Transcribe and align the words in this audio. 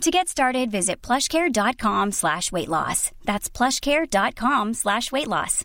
To 0.00 0.10
get 0.10 0.28
started, 0.28 0.70
visit 0.70 1.00
plushcare.com 1.00 2.12
slash 2.12 2.52
weight 2.52 2.68
loss. 2.68 3.10
That's 3.24 3.48
plushcare.com 3.48 4.74
slash 4.74 5.10
weight 5.12 5.28
loss. 5.28 5.64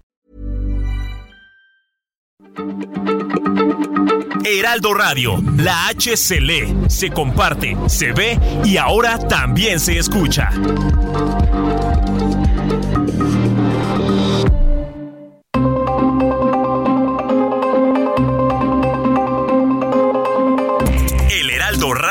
Heraldo 4.46 4.94
Radio, 4.94 5.38
la 5.58 5.88
H 5.90 6.16
se 6.16 7.10
comparte, 7.10 7.76
se 7.90 8.14
ve 8.14 8.40
y 8.64 8.78
ahora 8.78 9.18
también 9.28 9.80
se 9.80 9.98
escucha. 9.98 10.50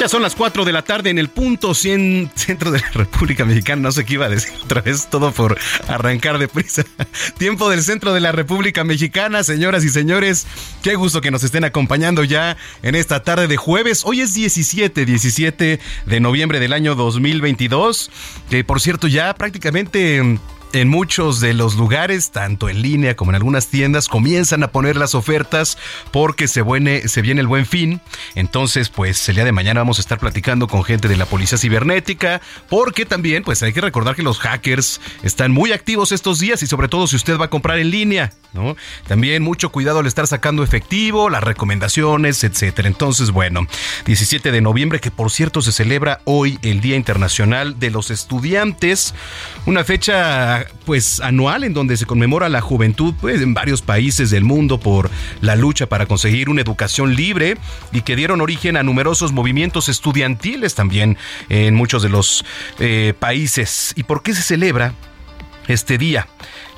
Ya 0.00 0.08
son 0.08 0.22
las 0.22 0.36
4 0.36 0.64
de 0.64 0.72
la 0.72 0.82
tarde 0.82 1.10
en 1.10 1.18
el 1.18 1.28
punto 1.28 1.74
100 1.74 2.30
centro 2.36 2.70
de 2.70 2.78
la 2.78 2.88
República 2.90 3.44
Mexicana. 3.44 3.82
No 3.82 3.90
sé 3.90 4.04
qué 4.04 4.14
iba 4.14 4.26
a 4.26 4.28
decir 4.28 4.52
otra 4.62 4.80
vez, 4.80 5.08
todo 5.10 5.32
por 5.32 5.58
arrancar 5.88 6.38
de 6.38 6.46
prisa. 6.46 6.84
Tiempo 7.38 7.68
del 7.68 7.82
centro 7.82 8.12
de 8.12 8.20
la 8.20 8.30
República 8.30 8.84
Mexicana, 8.84 9.42
señoras 9.42 9.82
y 9.84 9.88
señores. 9.88 10.46
Qué 10.84 10.94
gusto 10.94 11.20
que 11.20 11.32
nos 11.32 11.42
estén 11.42 11.64
acompañando 11.64 12.22
ya 12.22 12.56
en 12.82 12.94
esta 12.94 13.24
tarde 13.24 13.48
de 13.48 13.56
jueves. 13.56 14.02
Hoy 14.04 14.20
es 14.20 14.34
17, 14.34 15.04
17 15.04 15.80
de 16.06 16.20
noviembre 16.20 16.60
del 16.60 16.74
año 16.74 16.94
2022. 16.94 18.12
Que 18.50 18.62
por 18.62 18.80
cierto, 18.80 19.08
ya 19.08 19.34
prácticamente 19.34 20.38
en 20.72 20.88
muchos 20.88 21.40
de 21.40 21.54
los 21.54 21.76
lugares, 21.76 22.30
tanto 22.30 22.68
en 22.68 22.82
línea 22.82 23.16
como 23.16 23.30
en 23.30 23.36
algunas 23.36 23.68
tiendas, 23.68 24.08
comienzan 24.08 24.62
a 24.62 24.68
poner 24.68 24.96
las 24.96 25.14
ofertas 25.14 25.78
porque 26.10 26.48
se, 26.48 26.62
se 27.08 27.22
viene 27.22 27.40
el 27.40 27.46
buen 27.46 27.66
fin. 27.66 28.00
Entonces, 28.34 28.88
pues 28.88 29.28
el 29.28 29.36
día 29.36 29.44
de 29.44 29.52
mañana 29.52 29.80
vamos 29.80 29.98
a 29.98 30.00
estar 30.00 30.18
platicando 30.18 30.66
con 30.66 30.84
gente 30.84 31.08
de 31.08 31.16
la 31.16 31.26
Policía 31.26 31.58
Cibernética, 31.58 32.40
porque 32.68 33.06
también, 33.06 33.42
pues 33.42 33.62
hay 33.62 33.72
que 33.72 33.80
recordar 33.80 34.16
que 34.16 34.22
los 34.22 34.38
hackers 34.38 35.00
están 35.22 35.52
muy 35.52 35.72
activos 35.72 36.12
estos 36.12 36.38
días 36.38 36.62
y 36.62 36.66
sobre 36.66 36.88
todo 36.88 37.06
si 37.06 37.16
usted 37.16 37.38
va 37.38 37.46
a 37.46 37.50
comprar 37.50 37.78
en 37.78 37.90
línea, 37.90 38.32
¿no? 38.52 38.76
También 39.06 39.42
mucho 39.42 39.70
cuidado 39.70 40.00
al 40.00 40.06
estar 40.06 40.26
sacando 40.26 40.62
efectivo, 40.62 41.30
las 41.30 41.42
recomendaciones, 41.42 42.44
etcétera. 42.44 42.88
Entonces, 42.88 43.30
bueno, 43.30 43.66
17 44.06 44.52
de 44.52 44.60
noviembre, 44.60 45.00
que 45.00 45.10
por 45.10 45.30
cierto 45.30 45.62
se 45.62 45.72
celebra 45.72 46.20
hoy 46.24 46.58
el 46.62 46.80
Día 46.80 46.96
Internacional 46.96 47.78
de 47.78 47.90
los 47.90 48.10
Estudiantes, 48.10 49.14
una 49.66 49.84
fecha 49.84 50.57
pues 50.84 51.20
anual 51.20 51.64
en 51.64 51.74
donde 51.74 51.96
se 51.96 52.06
conmemora 52.06 52.48
la 52.48 52.60
juventud 52.60 53.14
pues, 53.20 53.40
en 53.40 53.54
varios 53.54 53.82
países 53.82 54.30
del 54.30 54.44
mundo 54.44 54.78
por 54.80 55.10
la 55.40 55.56
lucha 55.56 55.86
para 55.86 56.06
conseguir 56.06 56.48
una 56.48 56.60
educación 56.60 57.14
libre 57.14 57.56
y 57.92 58.02
que 58.02 58.16
dieron 58.16 58.40
origen 58.40 58.76
a 58.76 58.82
numerosos 58.82 59.32
movimientos 59.32 59.88
estudiantiles 59.88 60.74
también 60.74 61.16
en 61.48 61.74
muchos 61.74 62.02
de 62.02 62.08
los 62.08 62.44
eh, 62.78 63.14
países. 63.18 63.92
¿Y 63.96 64.04
por 64.04 64.22
qué 64.22 64.34
se 64.34 64.42
celebra 64.42 64.94
este 65.66 65.98
día? 65.98 66.26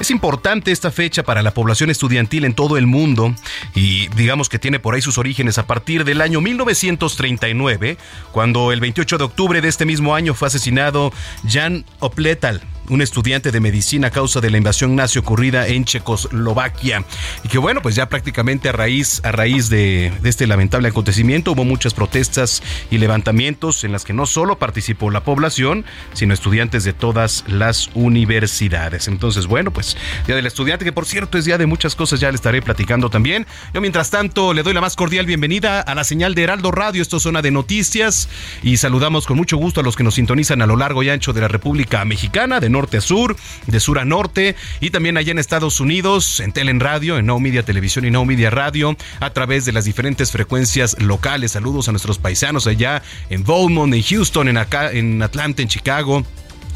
Es 0.00 0.10
importante 0.10 0.72
esta 0.72 0.90
fecha 0.90 1.22
para 1.22 1.42
la 1.42 1.52
población 1.52 1.90
estudiantil 1.90 2.46
en 2.46 2.54
todo 2.54 2.78
el 2.78 2.86
mundo 2.86 3.34
y 3.74 4.08
digamos 4.16 4.48
que 4.48 4.58
tiene 4.58 4.80
por 4.80 4.94
ahí 4.94 5.02
sus 5.02 5.18
orígenes 5.18 5.58
a 5.58 5.66
partir 5.66 6.04
del 6.04 6.22
año 6.22 6.40
1939, 6.40 7.98
cuando 8.32 8.72
el 8.72 8.80
28 8.80 9.18
de 9.18 9.24
octubre 9.24 9.60
de 9.60 9.68
este 9.68 9.84
mismo 9.84 10.14
año 10.14 10.32
fue 10.32 10.48
asesinado 10.48 11.12
Jan 11.46 11.84
Opletal, 11.98 12.62
un 12.90 13.00
estudiante 13.02 13.52
de 13.52 13.60
medicina 13.60 14.08
a 14.08 14.10
causa 14.10 14.40
de 14.40 14.50
la 14.50 14.58
invasión 14.58 14.96
nazi 14.96 15.18
ocurrida 15.18 15.68
en 15.68 15.84
Checoslovaquia. 15.84 17.04
Y 17.44 17.48
que 17.48 17.58
bueno, 17.58 17.80
pues 17.82 17.94
ya 17.94 18.08
prácticamente 18.08 18.68
a 18.68 18.72
raíz, 18.72 19.20
a 19.24 19.32
raíz 19.32 19.70
de, 19.70 20.12
este 20.24 20.46
lamentable 20.46 20.88
acontecimiento 20.88 21.52
hubo 21.52 21.64
muchas 21.64 21.94
protestas 21.94 22.62
y 22.90 22.98
levantamientos 22.98 23.84
en 23.84 23.92
las 23.92 24.04
que 24.04 24.12
no 24.12 24.26
solo 24.26 24.58
participó 24.58 25.10
la 25.10 25.22
población, 25.22 25.84
sino 26.12 26.34
estudiantes 26.34 26.84
de 26.84 26.92
todas 26.92 27.44
las 27.46 27.90
universidades. 27.94 29.08
Entonces, 29.08 29.46
bueno, 29.46 29.70
pues 29.70 29.96
Día 30.26 30.34
del 30.36 30.46
Estudiante, 30.46 30.84
que 30.84 30.92
por 30.92 31.06
cierto 31.06 31.38
es 31.38 31.44
día 31.44 31.58
de 31.58 31.66
muchas 31.66 31.94
cosas, 31.94 32.20
ya 32.20 32.30
le 32.30 32.34
estaré 32.34 32.60
platicando 32.60 33.08
también. 33.08 33.46
Yo 33.72 33.80
mientras 33.80 34.10
tanto 34.10 34.52
le 34.52 34.62
doy 34.62 34.74
la 34.74 34.80
más 34.80 34.96
cordial 34.96 35.26
bienvenida 35.26 35.80
a 35.80 35.94
la 35.94 36.04
señal 36.04 36.34
de 36.34 36.42
Heraldo 36.42 36.72
Radio, 36.72 37.02
esto 37.02 37.18
es 37.18 37.22
zona 37.22 37.40
de 37.40 37.52
noticias 37.52 38.28
y 38.62 38.78
saludamos 38.78 39.26
con 39.26 39.36
mucho 39.36 39.56
gusto 39.56 39.80
a 39.80 39.84
los 39.84 39.94
que 39.94 40.02
nos 40.02 40.14
sintonizan 40.14 40.60
a 40.60 40.66
lo 40.66 40.76
largo 40.76 41.02
y 41.04 41.10
ancho 41.10 41.32
de 41.32 41.40
la 41.40 41.48
República 41.48 42.04
Mexicana, 42.04 42.58
de 42.58 42.68
norte 42.68 42.79
a 42.92 43.00
sur, 43.00 43.36
de 43.66 43.80
sur 43.80 43.98
a 43.98 44.04
norte 44.04 44.56
y 44.80 44.90
también 44.90 45.16
allá 45.16 45.32
en 45.32 45.38
Estados 45.38 45.80
Unidos, 45.80 46.40
en 46.40 46.52
Telen 46.52 46.80
Radio, 46.80 47.18
en 47.18 47.26
No 47.26 47.38
Media 47.40 47.62
Televisión 47.62 48.04
y 48.04 48.10
No 48.10 48.24
Media 48.24 48.50
Radio, 48.50 48.96
a 49.20 49.30
través 49.30 49.64
de 49.64 49.72
las 49.72 49.84
diferentes 49.84 50.32
frecuencias 50.32 50.96
locales. 51.00 51.52
Saludos 51.52 51.88
a 51.88 51.92
nuestros 51.92 52.18
paisanos 52.18 52.66
allá 52.66 53.02
en 53.28 53.44
Beaumont, 53.44 53.92
en 53.94 54.02
Houston, 54.02 54.48
en 54.48 54.56
acá, 54.56 54.90
en 54.92 55.22
Atlanta, 55.22 55.62
en 55.62 55.68
Chicago 55.68 56.24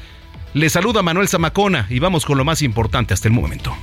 le 0.55 0.71
saluda 0.71 1.03
Manuel 1.03 1.29
Zamacona 1.29 1.87
y 1.91 1.99
vamos 1.99 2.25
con 2.25 2.39
lo 2.39 2.45
más 2.45 2.63
importante 2.63 3.15
hasta 3.15 3.29
el 3.29 3.35
momento. 3.35 3.77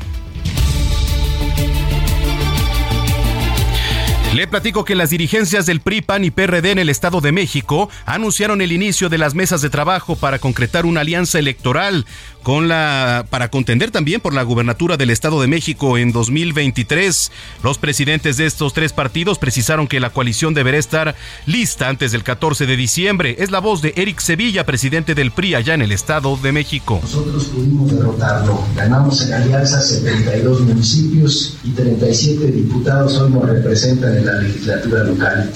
Le 4.35 4.47
platico 4.47 4.83
que 4.83 4.95
las 4.95 5.11
dirigencias 5.11 5.65
del 5.65 5.79
PRI, 5.79 6.01
PAN 6.01 6.25
y 6.25 6.29
PRD 6.29 6.71
en 6.71 6.79
el 6.79 6.89
Estado 6.89 7.21
de 7.21 7.31
México 7.31 7.89
anunciaron 8.05 8.59
el 8.59 8.73
inicio 8.73 9.07
de 9.07 9.17
las 9.17 9.33
mesas 9.33 9.61
de 9.61 9.69
trabajo 9.69 10.17
para 10.17 10.39
concretar 10.39 10.85
una 10.85 10.99
alianza 10.99 11.39
electoral 11.39 12.05
con 12.45 12.67
la 12.67 13.25
para 13.31 13.49
contender 13.49 13.89
también 13.89 14.21
por 14.21 14.35
la 14.35 14.43
gubernatura 14.43 14.97
del 14.97 15.09
Estado 15.09 15.41
de 15.41 15.47
México 15.47 15.97
en 15.97 16.11
2023. 16.11 17.31
Los 17.63 17.79
presidentes 17.79 18.37
de 18.37 18.45
estos 18.45 18.71
tres 18.71 18.93
partidos 18.93 19.39
precisaron 19.39 19.87
que 19.87 19.99
la 19.99 20.11
coalición 20.11 20.53
deberá 20.53 20.77
estar 20.77 21.15
lista 21.47 21.89
antes 21.89 22.11
del 22.11 22.23
14 22.23 22.67
de 22.67 22.77
diciembre. 22.77 23.37
Es 23.39 23.49
la 23.49 23.57
voz 23.57 23.81
de 23.81 23.95
Eric 23.97 24.19
Sevilla, 24.19 24.63
presidente 24.63 25.15
del 25.15 25.31
PRI 25.31 25.55
allá 25.55 25.73
en 25.73 25.81
el 25.81 25.91
Estado 25.91 26.37
de 26.37 26.51
México. 26.51 26.99
Nosotros 27.01 27.45
pudimos 27.45 27.91
derrotarlo. 27.91 28.63
Ganamos 28.75 29.25
en 29.25 29.33
alianza 29.33 29.81
72 29.81 30.61
municipios 30.61 31.57
y 31.63 31.71
37 31.71 32.51
diputados 32.51 33.17
hoy 33.17 33.31
nos 33.31 33.49
representan 33.49 34.17
en 34.17 34.25
la 34.27 34.33
legislatura 34.33 35.03
local. 35.03 35.51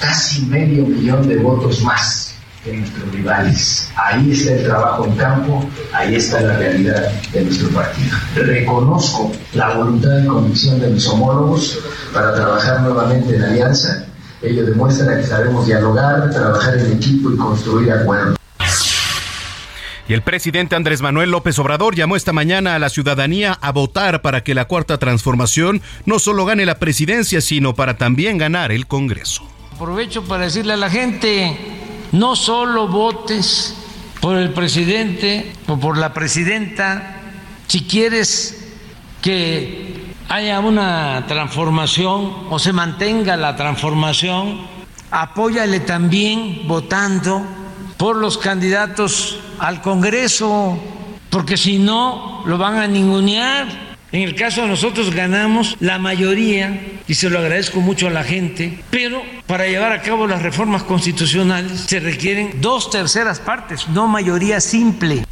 Casi 0.00 0.44
medio 0.46 0.86
millón 0.86 1.28
de 1.28 1.36
votos 1.36 1.82
más 1.82 2.31
de 2.64 2.76
nuestros 2.76 3.12
rivales. 3.12 3.90
Ahí 3.96 4.32
está 4.32 4.52
el 4.52 4.64
trabajo 4.64 5.06
en 5.06 5.16
campo, 5.16 5.68
ahí 5.92 6.14
está 6.14 6.40
la 6.40 6.56
realidad 6.56 7.10
de 7.32 7.42
nuestro 7.42 7.68
partido. 7.70 8.16
Reconozco 8.36 9.32
la 9.54 9.74
voluntad 9.74 10.22
y 10.22 10.26
convicción 10.26 10.80
de 10.80 10.88
mis 10.88 11.06
homólogos 11.08 11.78
para 12.12 12.34
trabajar 12.34 12.82
nuevamente 12.82 13.36
en 13.36 13.42
alianza. 13.42 14.06
Ello 14.42 14.64
demuestra 14.66 15.16
que 15.16 15.24
sabemos 15.24 15.66
dialogar, 15.66 16.30
trabajar 16.30 16.76
en 16.78 16.92
equipo 16.92 17.30
y 17.30 17.36
construir 17.36 17.92
acuerdos. 17.92 18.36
Y 20.08 20.14
el 20.14 20.22
presidente 20.22 20.74
Andrés 20.74 21.00
Manuel 21.00 21.30
López 21.30 21.58
Obrador 21.60 21.94
llamó 21.94 22.16
esta 22.16 22.32
mañana 22.32 22.74
a 22.74 22.78
la 22.78 22.90
ciudadanía 22.90 23.56
a 23.60 23.70
votar 23.70 24.20
para 24.20 24.42
que 24.42 24.52
la 24.54 24.66
cuarta 24.66 24.98
transformación 24.98 25.80
no 26.06 26.18
solo 26.18 26.44
gane 26.44 26.66
la 26.66 26.78
presidencia, 26.78 27.40
sino 27.40 27.74
para 27.74 27.96
también 27.96 28.36
ganar 28.36 28.72
el 28.72 28.86
Congreso. 28.86 29.44
Aprovecho 29.74 30.24
para 30.24 30.44
decirle 30.44 30.74
a 30.74 30.76
la 30.76 30.90
gente, 30.90 31.56
no 32.12 32.36
solo 32.36 32.88
votes 32.88 33.74
por 34.20 34.36
el 34.36 34.50
presidente 34.50 35.52
o 35.66 35.76
por 35.78 35.98
la 35.98 36.14
presidenta, 36.14 37.16
si 37.66 37.82
quieres 37.82 38.72
que 39.20 40.14
haya 40.28 40.60
una 40.60 41.24
transformación 41.26 42.46
o 42.50 42.58
se 42.58 42.72
mantenga 42.72 43.36
la 43.36 43.56
transformación, 43.56 44.60
apóyale 45.10 45.80
también 45.80 46.62
votando 46.66 47.42
por 47.96 48.16
los 48.16 48.38
candidatos 48.38 49.38
al 49.58 49.82
Congreso, 49.82 50.78
porque 51.30 51.56
si 51.56 51.78
no 51.78 52.42
lo 52.46 52.58
van 52.58 52.76
a 52.76 52.86
ningunear. 52.86 53.91
En 54.12 54.20
el 54.20 54.34
caso 54.34 54.60
de 54.60 54.68
nosotros 54.68 55.14
ganamos 55.14 55.78
la 55.80 55.98
mayoría 55.98 56.78
y 57.08 57.14
se 57.14 57.30
lo 57.30 57.38
agradezco 57.38 57.80
mucho 57.80 58.08
a 58.08 58.10
la 58.10 58.24
gente, 58.24 58.78
pero 58.90 59.22
para 59.46 59.66
llevar 59.66 59.92
a 59.92 60.02
cabo 60.02 60.26
las 60.26 60.42
reformas 60.42 60.82
constitucionales 60.82 61.86
se 61.86 61.98
requieren 61.98 62.60
dos 62.60 62.90
terceras 62.90 63.40
partes, 63.40 63.88
no 63.88 64.06
mayoría 64.08 64.60
simple. 64.60 65.24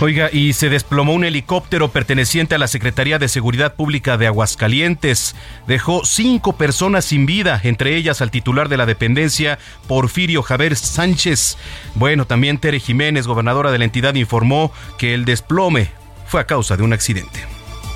Oiga, 0.00 0.30
y 0.32 0.52
se 0.52 0.68
desplomó 0.68 1.12
un 1.12 1.24
helicóptero 1.24 1.90
perteneciente 1.90 2.54
a 2.54 2.58
la 2.58 2.68
Secretaría 2.68 3.18
de 3.18 3.28
Seguridad 3.28 3.74
Pública 3.74 4.16
de 4.16 4.28
Aguascalientes. 4.28 5.34
Dejó 5.66 6.04
cinco 6.04 6.56
personas 6.56 7.04
sin 7.04 7.26
vida, 7.26 7.60
entre 7.64 7.96
ellas 7.96 8.20
al 8.20 8.30
titular 8.32 8.68
de 8.68 8.76
la 8.76 8.86
dependencia, 8.86 9.58
Porfirio 9.88 10.42
Javier 10.42 10.76
Sánchez. 10.76 11.56
Bueno, 11.94 12.26
también 12.26 12.58
Tere 12.58 12.80
Jiménez, 12.80 13.26
gobernadora 13.28 13.70
de 13.70 13.78
la 13.78 13.84
entidad, 13.84 14.14
informó 14.14 14.72
que 14.98 15.14
el 15.14 15.24
desplome 15.24 16.01
fue 16.32 16.40
a 16.40 16.46
causa 16.46 16.78
de 16.78 16.82
un 16.82 16.94
accidente. 16.94 17.46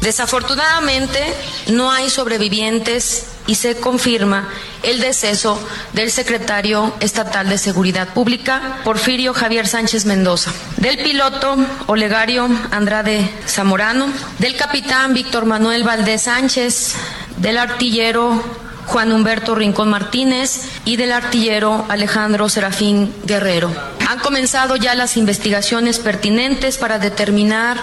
Desafortunadamente, 0.03 1.21
no 1.69 1.91
hay 1.91 2.11
sobrevivientes 2.11 3.29
y 3.47 3.55
se 3.55 3.77
confirma 3.77 4.51
el 4.83 5.01
deceso 5.01 5.59
del 5.95 6.11
secretario 6.11 6.93
estatal 7.01 7.49
de 7.49 7.57
Seguridad 7.57 8.13
Pública, 8.13 8.81
Porfirio 8.85 9.33
Javier 9.33 9.67
Sánchez 9.67 10.05
Mendoza, 10.05 10.53
del 10.77 10.99
piloto 10.99 11.57
Olegario 11.87 12.47
Andrade 12.73 13.27
Zamorano, 13.49 14.13
del 14.39 14.55
capitán 14.55 15.15
Víctor 15.15 15.47
Manuel 15.47 15.83
Valdés 15.83 16.25
Sánchez, 16.25 16.95
del 17.39 17.57
artillero 17.57 18.66
Juan 18.87 19.13
Humberto 19.13 19.55
Rincón 19.55 19.91
Martínez 19.91 20.69
y 20.85 20.97
del 20.97 21.13
artillero 21.13 21.85
Alejandro 21.89 22.49
Serafín 22.49 23.13
Guerrero. 23.25 23.71
Han 24.09 24.21
comenzado 24.21 24.77
ya 24.77 24.95
las 24.95 25.17
investigaciones 25.17 25.99
pertinentes 25.99 26.79
para 26.79 26.99
determinar 26.99 27.79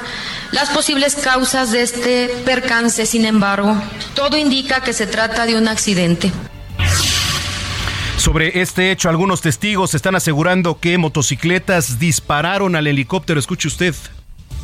las 0.52 0.70
posibles 0.70 1.16
causas 1.16 1.72
de 1.72 1.82
este 1.82 2.30
percance, 2.46 3.06
sin 3.06 3.26
embargo, 3.26 3.76
todo 4.16 4.38
indica 4.38 4.82
que 4.82 4.94
se 4.94 5.08
trata 5.08 5.46
de 5.46 5.58
un 5.58 5.68
accidente. 5.68 6.32
Sobre 8.18 8.62
este 8.62 8.92
hecho, 8.92 9.10
algunos 9.10 9.42
testigos 9.42 9.94
están 9.96 10.16
asegurando 10.16 10.80
que 10.80 10.98
motocicletas 10.98 12.00
dispararon 12.00 12.76
al 12.78 12.88
helicóptero. 12.88 13.38
Escuche 13.38 13.68
usted. 13.68 13.94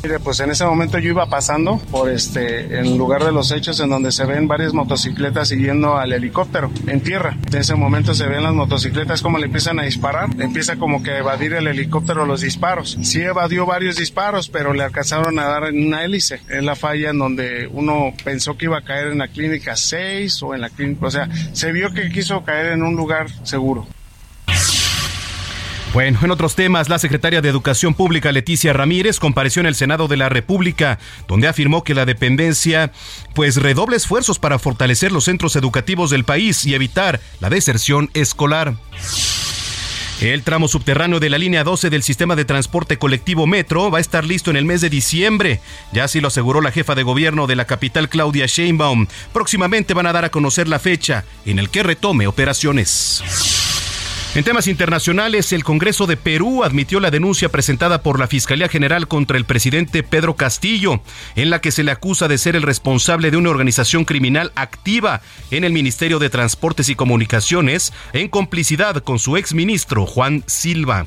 Mire, 0.02 0.18
pues 0.18 0.40
en 0.40 0.50
ese 0.50 0.64
momento 0.64 0.98
yo 0.98 1.10
iba 1.10 1.26
pasando 1.28 1.76
por 1.90 2.08
este, 2.08 2.78
en 2.78 2.96
lugar 2.96 3.22
de 3.22 3.32
los 3.32 3.52
hechos 3.52 3.80
en 3.80 3.90
donde 3.90 4.12
se 4.12 4.24
ven 4.24 4.48
varias 4.48 4.72
motocicletas 4.72 5.48
siguiendo 5.48 5.98
al 5.98 6.14
helicóptero 6.14 6.70
en 6.86 7.02
tierra. 7.02 7.36
En 7.52 7.58
ese 7.58 7.74
momento 7.74 8.14
se 8.14 8.26
ven 8.26 8.42
las 8.42 8.54
motocicletas 8.54 9.20
como 9.20 9.36
le 9.36 9.46
empiezan 9.46 9.78
a 9.78 9.82
disparar, 9.82 10.30
empieza 10.38 10.76
como 10.76 11.02
que 11.02 11.10
a 11.10 11.18
evadir 11.18 11.52
el 11.52 11.66
helicóptero 11.66 12.24
los 12.24 12.40
disparos. 12.40 12.96
Sí 13.02 13.20
evadió 13.20 13.66
varios 13.66 13.96
disparos, 13.96 14.48
pero 14.48 14.72
le 14.72 14.84
alcanzaron 14.84 15.38
a 15.38 15.44
dar 15.44 15.64
en 15.64 15.86
una 15.86 16.02
hélice. 16.02 16.40
Es 16.48 16.62
la 16.62 16.76
falla 16.76 17.10
en 17.10 17.18
donde 17.18 17.68
uno 17.70 18.14
pensó 18.24 18.56
que 18.56 18.64
iba 18.66 18.78
a 18.78 18.82
caer 18.82 19.08
en 19.08 19.18
la 19.18 19.28
clínica 19.28 19.76
6 19.76 20.42
o 20.44 20.54
en 20.54 20.62
la 20.62 20.70
clínica, 20.70 21.06
o 21.06 21.10
sea, 21.10 21.28
se 21.52 21.72
vio 21.72 21.92
que 21.92 22.08
quiso 22.08 22.42
caer 22.42 22.72
en 22.72 22.82
un 22.82 22.96
lugar 22.96 23.26
seguro. 23.44 23.86
Bueno, 25.92 26.20
en 26.22 26.30
otros 26.30 26.54
temas, 26.54 26.88
la 26.88 27.00
secretaria 27.00 27.40
de 27.40 27.48
Educación 27.48 27.94
Pública 27.94 28.30
Leticia 28.30 28.72
Ramírez 28.72 29.18
compareció 29.18 29.58
en 29.58 29.66
el 29.66 29.74
Senado 29.74 30.06
de 30.06 30.16
la 30.16 30.28
República, 30.28 31.00
donde 31.26 31.48
afirmó 31.48 31.82
que 31.82 31.94
la 31.94 32.06
dependencia 32.06 32.92
pues 33.34 33.56
redoble 33.56 33.96
esfuerzos 33.96 34.38
para 34.38 34.60
fortalecer 34.60 35.10
los 35.10 35.24
centros 35.24 35.56
educativos 35.56 36.10
del 36.10 36.22
país 36.22 36.64
y 36.64 36.74
evitar 36.74 37.20
la 37.40 37.50
deserción 37.50 38.08
escolar. 38.14 38.74
El 40.20 40.44
tramo 40.44 40.68
subterráneo 40.68 41.18
de 41.18 41.30
la 41.30 41.38
línea 41.38 41.64
12 41.64 41.90
del 41.90 42.04
sistema 42.04 42.36
de 42.36 42.44
transporte 42.44 42.98
colectivo 42.98 43.48
Metro 43.48 43.90
va 43.90 43.98
a 43.98 44.02
estar 44.02 44.24
listo 44.24 44.50
en 44.50 44.58
el 44.58 44.66
mes 44.66 44.82
de 44.82 44.90
diciembre. 44.90 45.60
Ya 45.92 46.04
así 46.04 46.20
lo 46.20 46.28
aseguró 46.28 46.60
la 46.60 46.70
jefa 46.70 46.94
de 46.94 47.02
gobierno 47.02 47.48
de 47.48 47.56
la 47.56 47.64
capital, 47.64 48.08
Claudia 48.08 48.46
Sheinbaum. 48.46 49.08
Próximamente 49.32 49.94
van 49.94 50.06
a 50.06 50.12
dar 50.12 50.24
a 50.24 50.30
conocer 50.30 50.68
la 50.68 50.78
fecha 50.78 51.24
en 51.46 51.58
el 51.58 51.68
que 51.68 51.82
retome 51.82 52.28
operaciones. 52.28 53.79
En 54.32 54.44
temas 54.44 54.68
internacionales, 54.68 55.52
el 55.52 55.64
Congreso 55.64 56.06
de 56.06 56.16
Perú 56.16 56.62
admitió 56.62 57.00
la 57.00 57.10
denuncia 57.10 57.48
presentada 57.48 58.00
por 58.04 58.20
la 58.20 58.28
Fiscalía 58.28 58.68
General 58.68 59.08
contra 59.08 59.36
el 59.36 59.44
presidente 59.44 60.04
Pedro 60.04 60.36
Castillo, 60.36 61.02
en 61.34 61.50
la 61.50 61.60
que 61.60 61.72
se 61.72 61.82
le 61.82 61.90
acusa 61.90 62.28
de 62.28 62.38
ser 62.38 62.54
el 62.54 62.62
responsable 62.62 63.32
de 63.32 63.36
una 63.36 63.50
organización 63.50 64.04
criminal 64.04 64.52
activa 64.54 65.20
en 65.50 65.64
el 65.64 65.72
Ministerio 65.72 66.20
de 66.20 66.30
Transportes 66.30 66.88
y 66.88 66.94
Comunicaciones, 66.94 67.92
en 68.12 68.28
complicidad 68.28 69.02
con 69.02 69.18
su 69.18 69.36
exministro 69.36 70.06
Juan 70.06 70.44
Silva. 70.46 71.06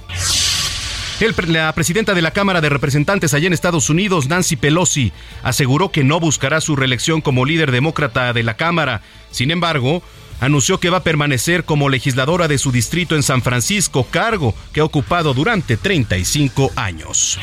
la 1.47 1.73
presidenta 1.73 2.13
de 2.13 2.21
la 2.21 2.31
Cámara 2.31 2.59
de 2.59 2.67
Representantes 2.67 3.33
allá 3.33 3.47
en 3.47 3.53
Estados 3.53 3.89
Unidos, 3.89 4.27
Nancy 4.27 4.57
Pelosi, 4.57 5.13
aseguró 5.43 5.93
que 5.93 6.03
no 6.03 6.19
buscará 6.19 6.59
su 6.59 6.75
reelección 6.75 7.21
como 7.21 7.45
líder 7.45 7.71
demócrata 7.71 8.33
de 8.33 8.43
la 8.43 8.57
Cámara. 8.57 9.01
Sin 9.31 9.49
embargo, 9.49 10.03
anunció 10.45 10.80
que 10.80 10.90
va 10.90 10.98
a 10.98 11.04
permanecer 11.04 11.63
como 11.63 11.90
legisladora 11.90 12.48
de 12.48 12.57
su 12.57 12.72
distrito 12.72 13.16
en 13.16 13.24
San 13.24 13.42
Francisco, 13.42 14.06
cargo 14.10 14.54
que 14.74 14.81
ha 14.81 14.84
ocupado 14.84 15.34
durante 15.34 15.78
35 15.78 16.72
años. 16.75 17.40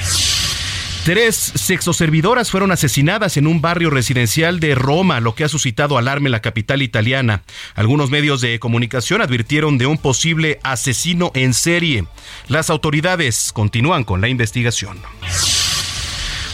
Tres 1.04 1.34
sexoservidoras 1.54 2.50
fueron 2.50 2.72
asesinadas 2.72 3.38
en 3.38 3.46
un 3.46 3.62
barrio 3.62 3.88
residencial 3.88 4.60
de 4.60 4.74
Roma, 4.74 5.20
lo 5.20 5.34
que 5.34 5.44
ha 5.44 5.48
suscitado 5.48 5.96
alarme 5.96 6.28
en 6.28 6.32
la 6.32 6.42
capital 6.42 6.82
italiana. 6.82 7.42
Algunos 7.74 8.10
medios 8.10 8.42
de 8.42 8.58
comunicación 8.58 9.22
advirtieron 9.22 9.78
de 9.78 9.86
un 9.86 9.96
posible 9.96 10.60
asesino 10.62 11.32
en 11.34 11.54
serie. 11.54 12.04
Las 12.48 12.68
autoridades 12.68 13.50
continúan 13.54 14.04
con 14.04 14.20
la 14.20 14.28
investigación. 14.28 14.98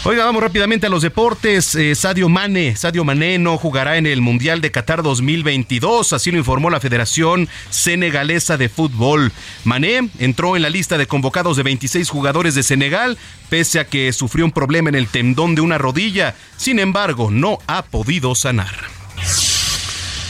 Oiga, 0.03 0.23
vamos 0.23 0.41
rápidamente 0.41 0.87
a 0.87 0.89
los 0.89 1.01
deportes. 1.01 1.75
Eh, 1.75 1.93
Sadio 1.93 2.29
Mane, 2.29 2.77
Sadio 2.77 3.03
Mane 3.03 3.39
no 3.39 3.57
jugará 3.57 3.97
en 3.97 4.05
el 4.05 4.21
Mundial 4.21 4.61
de 4.61 4.71
Qatar 4.71 5.03
2022, 5.03 6.13
así 6.13 6.31
lo 6.31 6.37
informó 6.37 6.69
la 6.69 6.79
Federación 6.79 7.49
Senegalesa 7.69 8.55
de 8.55 8.69
Fútbol. 8.69 9.33
Mané 9.65 10.09
entró 10.19 10.55
en 10.55 10.61
la 10.61 10.69
lista 10.69 10.97
de 10.97 11.07
convocados 11.07 11.57
de 11.57 11.63
26 11.63 12.09
jugadores 12.09 12.55
de 12.55 12.63
Senegal, 12.63 13.17
pese 13.49 13.81
a 13.81 13.87
que 13.87 14.13
sufrió 14.13 14.45
un 14.45 14.51
problema 14.51 14.87
en 14.87 14.95
el 14.95 15.07
tendón 15.07 15.55
de 15.55 15.61
una 15.61 15.77
rodilla. 15.77 16.35
Sin 16.55 16.79
embargo, 16.79 17.29
no 17.29 17.59
ha 17.67 17.81
podido 17.81 18.33
sanar. 18.33 18.75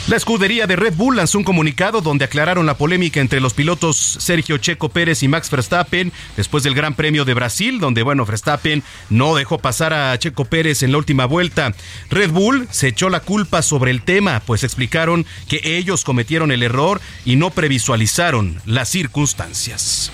La 0.08 0.16
escudería 0.16 0.68
de 0.68 0.78
Red 0.78 0.94
Bull 0.94 1.18
lanzó 1.18 1.38
un 1.38 1.44
comunicado 1.44 2.00
donde 2.00 2.24
aclararon 2.24 2.66
la 2.66 2.78
polémica 2.78 3.20
entre 3.20 3.42
los 3.42 3.54
pilotos 3.54 3.98
Sergio 3.98 4.58
Checo 4.58 4.88
Pérez 4.88 5.22
y 5.22 5.28
Max 5.28 5.52
Verstappen 5.52 6.14
después 6.38 6.64
del 6.64 6.76
Gran 6.76 6.94
Premio 6.94 7.26
de 7.26 7.34
Brasil, 7.34 7.82
donde 7.82 8.04
bueno, 8.04 8.26
Verstappen 8.26 8.84
no 9.10 9.36
dejó 9.36 9.58
pasar 9.58 9.94
a 9.94 10.18
Checo 10.18 10.46
Pérez 10.46 10.82
en 10.82 10.94
la 10.94 11.00
última 11.00 11.26
vuelta. 11.26 11.74
Red 12.10 12.32
Bull 12.32 12.70
se 12.72 12.88
echó 12.88 13.10
la 13.10 13.20
culpa 13.20 13.62
sobre 13.62 13.92
el 13.92 14.02
tema, 14.02 14.42
pues 14.46 14.64
explicaron 14.64 15.26
que 15.50 15.60
ellos 15.78 16.06
cometieron 16.06 16.54
el 16.54 16.64
error 16.64 17.02
y 17.26 17.36
no 17.36 17.50
previsualizaron 17.50 18.62
las 18.66 18.88
circunstancias. 18.88 20.14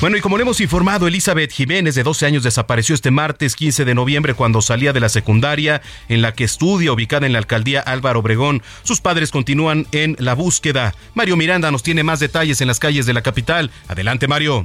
Bueno, 0.00 0.16
y 0.16 0.20
como 0.20 0.36
le 0.36 0.42
hemos 0.42 0.60
informado, 0.60 1.06
Elizabeth 1.06 1.52
Jiménez, 1.52 1.94
de 1.94 2.02
12 2.02 2.26
años, 2.26 2.42
desapareció 2.42 2.94
este 2.94 3.10
martes 3.10 3.56
15 3.56 3.84
de 3.84 3.94
noviembre 3.94 4.34
cuando 4.34 4.60
salía 4.60 4.92
de 4.92 5.00
la 5.00 5.08
secundaria 5.08 5.80
en 6.08 6.20
la 6.20 6.32
que 6.32 6.44
estudia, 6.44 6.92
ubicada 6.92 7.26
en 7.26 7.32
la 7.32 7.38
alcaldía 7.38 7.80
Álvaro 7.80 8.20
Obregón. 8.20 8.60
Sus 8.82 9.00
padres 9.00 9.30
continúan 9.30 9.86
en 9.92 10.16
la 10.18 10.34
búsqueda. 10.34 10.94
Mario 11.14 11.36
Miranda 11.36 11.70
nos 11.70 11.82
tiene 11.82 12.02
más 12.02 12.20
detalles 12.20 12.60
en 12.60 12.68
las 12.68 12.80
calles 12.80 13.06
de 13.06 13.14
la 13.14 13.22
capital. 13.22 13.70
Adelante, 13.88 14.28
Mario. 14.28 14.64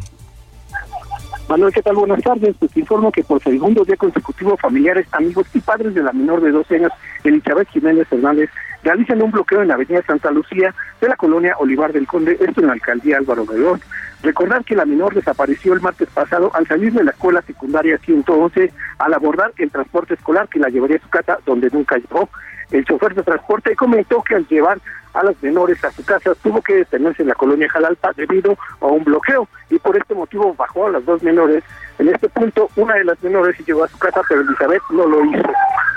Manuel, 1.48 1.74
¿qué 1.74 1.82
tal? 1.82 1.96
Buenas 1.96 2.22
tardes. 2.22 2.56
Pues 2.60 2.76
informo 2.76 3.12
que 3.12 3.24
por 3.24 3.42
segundo 3.42 3.84
día 3.86 3.98
consecutivo 3.98 4.58
familiares, 4.58 5.08
amigos 5.12 5.48
y 5.54 5.60
padres 5.60 5.94
de 5.96 6.04
la 6.04 6.12
menor 6.12 6.42
de 6.42 6.52
12 6.52 6.76
años, 6.76 6.92
Elizabeth 7.24 7.70
Jiménez 7.70 8.08
Hernández, 8.12 8.50
realizan 8.84 9.22
un 9.22 9.32
bloqueo 9.32 9.62
en 9.62 9.70
la 9.70 9.74
avenida 9.76 10.04
Santa 10.06 10.32
Lucía 10.32 10.74
de 11.02 11.08
la 11.08 11.16
colonia 11.16 11.56
Olivar 11.60 11.92
del 11.92 12.08
Conde, 12.08 12.38
esto 12.40 12.62
en 12.62 12.68
la 12.68 12.74
alcaldía 12.74 13.18
Álvaro 13.18 13.44
Obregón. 13.44 13.82
Recordar 14.22 14.66
que 14.66 14.76
la 14.76 14.86
menor 14.86 15.14
desapareció 15.14 15.74
el 15.74 15.82
martes 15.82 16.10
pasado 16.10 16.52
al 16.54 16.68
salir 16.68 16.92
de 16.92 17.04
la 17.04 17.12
escuela 17.12 17.42
secundaria 17.42 17.98
111 18.00 18.72
al 18.98 19.14
abordar 19.14 19.54
el 19.58 19.72
transporte 19.72 20.16
escolar 20.16 20.50
que 20.50 20.60
la 20.60 20.68
llevaría 20.68 20.98
a 20.98 21.02
su 21.02 21.10
casa 21.10 21.38
donde 21.46 21.70
nunca 21.72 21.98
llegó. 21.98 22.30
El 22.72 22.86
chofer 22.86 23.16
de 23.16 23.24
transporte 23.24 23.76
comentó 23.76 24.22
que 24.22 24.36
al 24.36 24.46
llevar 24.48 24.80
a 25.14 25.24
las 25.24 25.42
menores 25.42 25.84
a 25.84 25.92
su 25.92 26.04
casa 26.04 26.36
tuvo 26.36 26.62
que 26.62 26.76
detenerse 26.76 27.24
en 27.24 27.30
la 27.30 27.36
colonia 27.36 27.70
Jalalpa 27.70 28.12
debido 28.16 28.58
a 28.82 28.86
un 28.86 29.04
bloqueo 29.04 29.48
y 29.70 29.80
por 29.80 29.98
este 29.98 30.14
motivo 30.14 30.54
bajó 30.54 30.88
a 30.88 30.92
las 30.92 31.06
dos 31.06 31.24
menores. 31.24 31.64
En 31.98 32.10
este 32.10 32.30
punto, 32.30 32.70
una 32.76 32.96
de 32.96 33.06
las 33.06 33.22
menores 33.24 33.56
se 33.58 33.64
llevó 33.64 33.84
a 33.84 33.88
su 33.88 33.98
casa, 33.98 34.22
pero 34.28 34.42
Elizabeth 34.42 34.82
no 34.92 35.06
lo 35.06 35.26
hizo. 35.26 35.52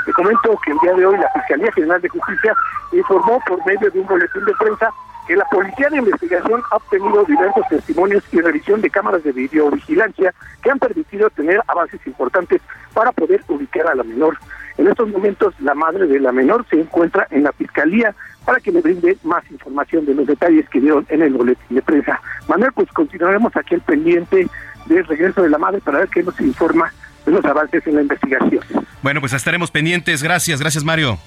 Le 0.07 0.13
comento 0.13 0.59
que 0.65 0.73
el 0.73 0.79
día 0.79 0.95
de 0.95 1.07
hoy 1.07 1.17
la 1.19 1.31
Fiscalía 1.31 1.73
General 1.73 2.01
de 2.01 2.09
Justicia 2.09 2.55
informó 2.93 3.41
por 3.47 3.65
medio 3.67 3.91
de 3.91 4.01
un 4.01 4.07
boletín 4.07 4.45
de 4.45 4.53
prensa 4.55 4.91
la 5.37 5.45
Policía 5.47 5.89
de 5.89 5.99
Investigación 5.99 6.63
ha 6.71 6.77
obtenido 6.77 7.25
diversos 7.25 7.65
testimonios 7.69 8.25
y 8.33 8.41
revisión 8.41 8.81
de 8.81 8.91
cámaras 8.91 9.23
de 9.23 9.33
videovigilancia 9.33 10.35
que 10.63 10.71
han 10.71 10.79
permitido 10.79 11.31
tener 11.31 11.61
avances 11.69 12.01
importantes 12.07 12.61
para 12.93 13.13
poder 13.13 13.43
ubicar 13.49 13.87
a 13.87 13.95
la 13.95 14.03
menor. 14.03 14.37
En 14.79 14.89
estos 14.89 15.09
momentos, 15.09 15.55
la 15.61 15.75
madre 15.75 16.07
de 16.07 16.19
la 16.19 16.33
menor 16.33 16.67
se 16.71 16.81
encuentra 16.81 17.27
en 17.31 17.45
la 17.45 17.53
Fiscalía 17.53 18.15
para 18.45 18.59
que 18.59 18.73
le 18.73 18.81
brinde 18.81 19.17
más 19.23 19.49
información 19.51 20.07
de 20.07 20.15
los 20.15 20.27
detalles 20.27 20.69
que 20.69 20.81
dieron 20.81 21.07
en 21.09 21.23
el 21.23 21.33
boletín 21.35 21.77
de 21.77 21.83
prensa. 21.83 22.21
Manuel, 22.49 22.73
pues 22.73 22.91
continuaremos 22.91 23.55
aquí 23.57 23.75
al 23.75 23.83
pendiente 23.83 24.49
del 24.87 25.07
regreso 25.07 25.43
de 25.43 25.51
la 25.51 25.59
madre 25.59 25.81
para 25.81 25.99
ver 25.99 26.09
qué 26.09 26.23
nos 26.23 26.39
informa 26.41 26.93
de 27.25 27.33
los 27.33 27.45
avances 27.45 27.87
en 27.87 27.95
la 27.97 28.03
investigación. 28.03 28.63
Bueno, 29.03 29.21
pues 29.21 29.33
estaremos 29.33 29.71
pendientes. 29.71 30.23
Gracias, 30.23 30.61
gracias 30.61 30.85
Mario. 30.85 31.19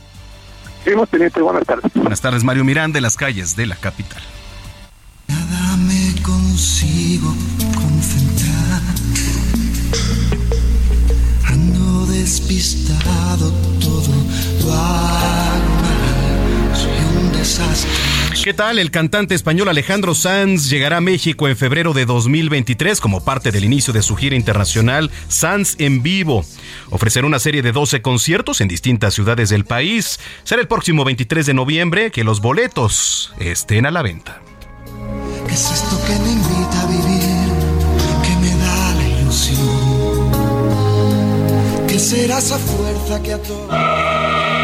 Buenas 0.93 1.65
tardes. 1.65 1.91
Buenas 1.95 2.21
tardes, 2.21 2.43
Mario 2.43 2.63
Miranda, 2.63 2.97
de 2.97 3.01
las 3.01 3.17
calles 3.17 3.55
de 3.55 3.65
la 3.65 3.75
capital. 3.75 4.21
Nada 5.27 5.77
me 5.77 6.13
consigo 6.21 7.33
concentrar. 7.73 8.81
Ando 11.47 12.05
despistado 12.05 13.51
todo 13.79 14.13
lo 14.63 14.73
hago 14.73 15.75
mal. 15.81 16.75
Soy 16.75 17.17
un 17.17 17.31
desastre. 17.31 18.04
¿Qué 18.43 18.53
tal? 18.53 18.77
El 18.77 18.91
cantante 18.91 19.33
español 19.33 19.69
Alejandro 19.69 20.13
Sanz 20.13 20.69
llegará 20.69 20.97
a 20.97 21.01
México 21.01 21.47
en 21.47 21.57
febrero 21.57 21.93
de 21.93 22.05
2023 22.05 23.01
como 23.01 23.23
parte 23.23 23.51
del 23.51 23.63
inicio 23.63 23.91
de 23.91 24.03
su 24.03 24.15
gira 24.15 24.35
internacional 24.35 25.09
Sanz 25.27 25.75
en 25.79 26.03
Vivo. 26.03 26.45
Ofrecerá 26.91 27.25
una 27.25 27.39
serie 27.39 27.63
de 27.63 27.71
12 27.71 28.01
conciertos 28.03 28.61
en 28.61 28.67
distintas 28.67 29.15
ciudades 29.15 29.49
del 29.49 29.65
país. 29.65 30.19
Será 30.43 30.61
el 30.61 30.67
próximo 30.67 31.03
23 31.03 31.45
de 31.47 31.53
noviembre 31.55 32.11
que 32.11 32.23
los 32.23 32.39
boletos 32.41 33.33
estén 33.39 33.87
a 33.87 33.91
la 33.91 34.03
venta. 34.03 34.41
¿Qué 35.47 35.53
es 35.53 35.71
esto 35.71 35.99
que 36.05 36.13
me 36.19 36.31
invita 36.31 36.81
a 36.81 36.85
vivir? 36.87 37.35
Me 38.41 38.55
da 38.57 38.93
la 38.95 39.07
ilusión. 39.21 40.31
¿Qué 41.87 41.97
fuerza 41.97 43.23
que 43.23 43.33
a 43.33 43.41
todo... 43.41 44.14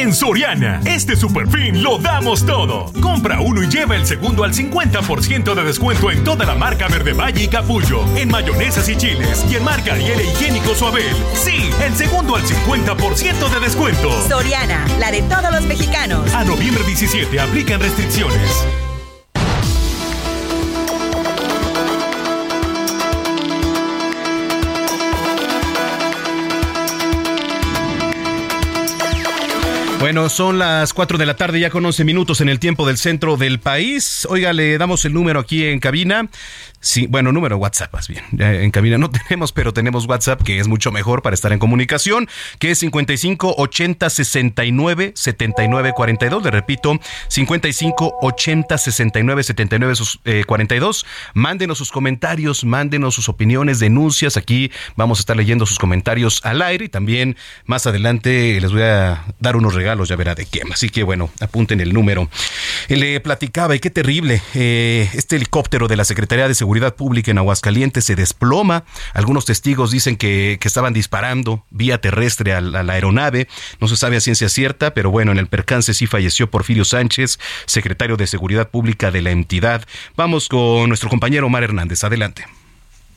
En 0.00 0.14
Soriana, 0.14 0.80
este 0.86 1.14
super 1.14 1.46
fin 1.46 1.82
lo 1.82 1.98
damos 1.98 2.46
todo. 2.46 2.90
Compra 3.02 3.42
uno 3.42 3.62
y 3.62 3.68
lleva 3.68 3.96
el 3.96 4.06
segundo 4.06 4.44
al 4.44 4.54
50% 4.54 5.54
de 5.54 5.62
descuento 5.62 6.10
en 6.10 6.24
toda 6.24 6.46
la 6.46 6.54
marca 6.54 6.88
Verde 6.88 7.12
Valle 7.12 7.44
y 7.44 7.48
Capullo, 7.48 8.02
en 8.16 8.30
mayonesas 8.30 8.88
y 8.88 8.96
chiles 8.96 9.44
y 9.50 9.56
en 9.56 9.64
marca 9.64 9.92
Ariel 9.92 10.20
e 10.20 10.24
Higiénico 10.24 10.74
Suabel. 10.74 11.14
Sí, 11.34 11.68
el 11.84 11.94
segundo 11.94 12.36
al 12.36 12.42
50% 12.42 13.50
de 13.50 13.60
descuento. 13.60 14.10
Soriana, 14.26 14.86
la 14.98 15.10
de 15.10 15.20
todos 15.20 15.52
los 15.52 15.66
mexicanos. 15.66 16.32
A 16.32 16.44
noviembre 16.44 16.82
17 16.84 17.38
aplican 17.38 17.78
restricciones. 17.78 18.64
Bueno, 30.00 30.30
son 30.30 30.58
las 30.58 30.94
4 30.94 31.18
de 31.18 31.26
la 31.26 31.36
tarde, 31.36 31.60
ya 31.60 31.68
con 31.68 31.84
11 31.84 32.04
minutos 32.04 32.40
en 32.40 32.48
el 32.48 32.58
tiempo 32.58 32.86
del 32.86 32.96
centro 32.96 33.36
del 33.36 33.60
país. 33.60 34.26
Oiga, 34.30 34.54
le 34.54 34.78
damos 34.78 35.04
el 35.04 35.12
número 35.12 35.38
aquí 35.40 35.66
en 35.66 35.78
cabina. 35.78 36.26
Sí, 36.82 37.06
bueno, 37.06 37.30
número 37.30 37.58
WhatsApp, 37.58 37.92
más 37.92 38.08
bien. 38.08 38.24
en 38.38 38.70
cabina 38.70 38.96
no 38.96 39.10
tenemos, 39.28 39.52
pero 39.52 39.74
tenemos 39.74 40.06
WhatsApp, 40.06 40.42
que 40.42 40.58
es 40.58 40.66
mucho 40.66 40.90
mejor 40.90 41.20
para 41.20 41.34
estar 41.34 41.52
en 41.52 41.58
comunicación, 41.58 42.26
que 42.58 42.70
es 42.70 42.78
55 42.78 43.56
80 43.58 44.08
69 44.08 45.12
79 45.14 45.92
42. 45.94 46.42
Le 46.42 46.50
repito, 46.50 46.98
55 47.28 48.14
80 48.22 48.78
69 48.78 49.42
79 49.42 49.94
42. 50.46 51.06
Mándenos 51.34 51.76
sus 51.76 51.92
comentarios, 51.92 52.64
mándenos 52.64 53.14
sus 53.14 53.28
opiniones, 53.28 53.78
denuncias. 53.78 54.38
Aquí 54.38 54.72
vamos 54.96 55.18
a 55.18 55.20
estar 55.20 55.36
leyendo 55.36 55.66
sus 55.66 55.78
comentarios 55.78 56.40
al 56.44 56.62
aire 56.62 56.86
y 56.86 56.88
también 56.88 57.36
más 57.66 57.86
adelante 57.86 58.58
les 58.58 58.72
voy 58.72 58.82
a 58.82 59.26
dar 59.38 59.56
unos 59.56 59.74
regalos, 59.74 59.89
ya 60.04 60.16
verá 60.16 60.34
de 60.34 60.46
qué. 60.46 60.62
Así 60.72 60.88
que 60.88 61.02
bueno, 61.02 61.30
apunten 61.40 61.80
el 61.80 61.92
número. 61.92 62.28
Le 62.88 63.20
platicaba, 63.20 63.74
y 63.74 63.80
qué 63.80 63.90
terrible, 63.90 64.42
eh, 64.54 65.08
este 65.14 65.36
helicóptero 65.36 65.88
de 65.88 65.96
la 65.96 66.04
Secretaría 66.04 66.48
de 66.48 66.54
Seguridad 66.54 66.94
Pública 66.94 67.30
en 67.30 67.38
Aguascalientes 67.38 68.04
se 68.04 68.16
desploma. 68.16 68.84
Algunos 69.14 69.44
testigos 69.44 69.90
dicen 69.90 70.16
que, 70.16 70.58
estaban 70.70 70.92
disparando 70.92 71.64
vía 71.70 72.00
terrestre 72.00 72.52
a 72.52 72.60
la, 72.60 72.92
aeronave. 72.92 73.48
No 73.80 73.88
se 73.88 73.96
sabe 73.96 74.16
a 74.16 74.20
ciencia 74.20 74.48
cierta, 74.48 74.94
pero 74.94 75.10
bueno, 75.10 75.32
en 75.32 75.38
el 75.38 75.48
percance 75.48 75.94
sí 75.94 76.06
falleció 76.06 76.48
Porfirio 76.48 76.84
Sánchez, 76.84 77.40
secretario 77.66 78.16
de 78.16 78.28
Seguridad 78.28 78.70
Pública 78.70 79.10
de 79.10 79.22
la 79.22 79.32
entidad. 79.32 79.84
Vamos 80.16 80.48
con 80.48 80.88
nuestro 80.88 81.10
compañero 81.10 81.46
Omar 81.46 81.64
Hernández. 81.64 82.04
Adelante. 82.04 82.59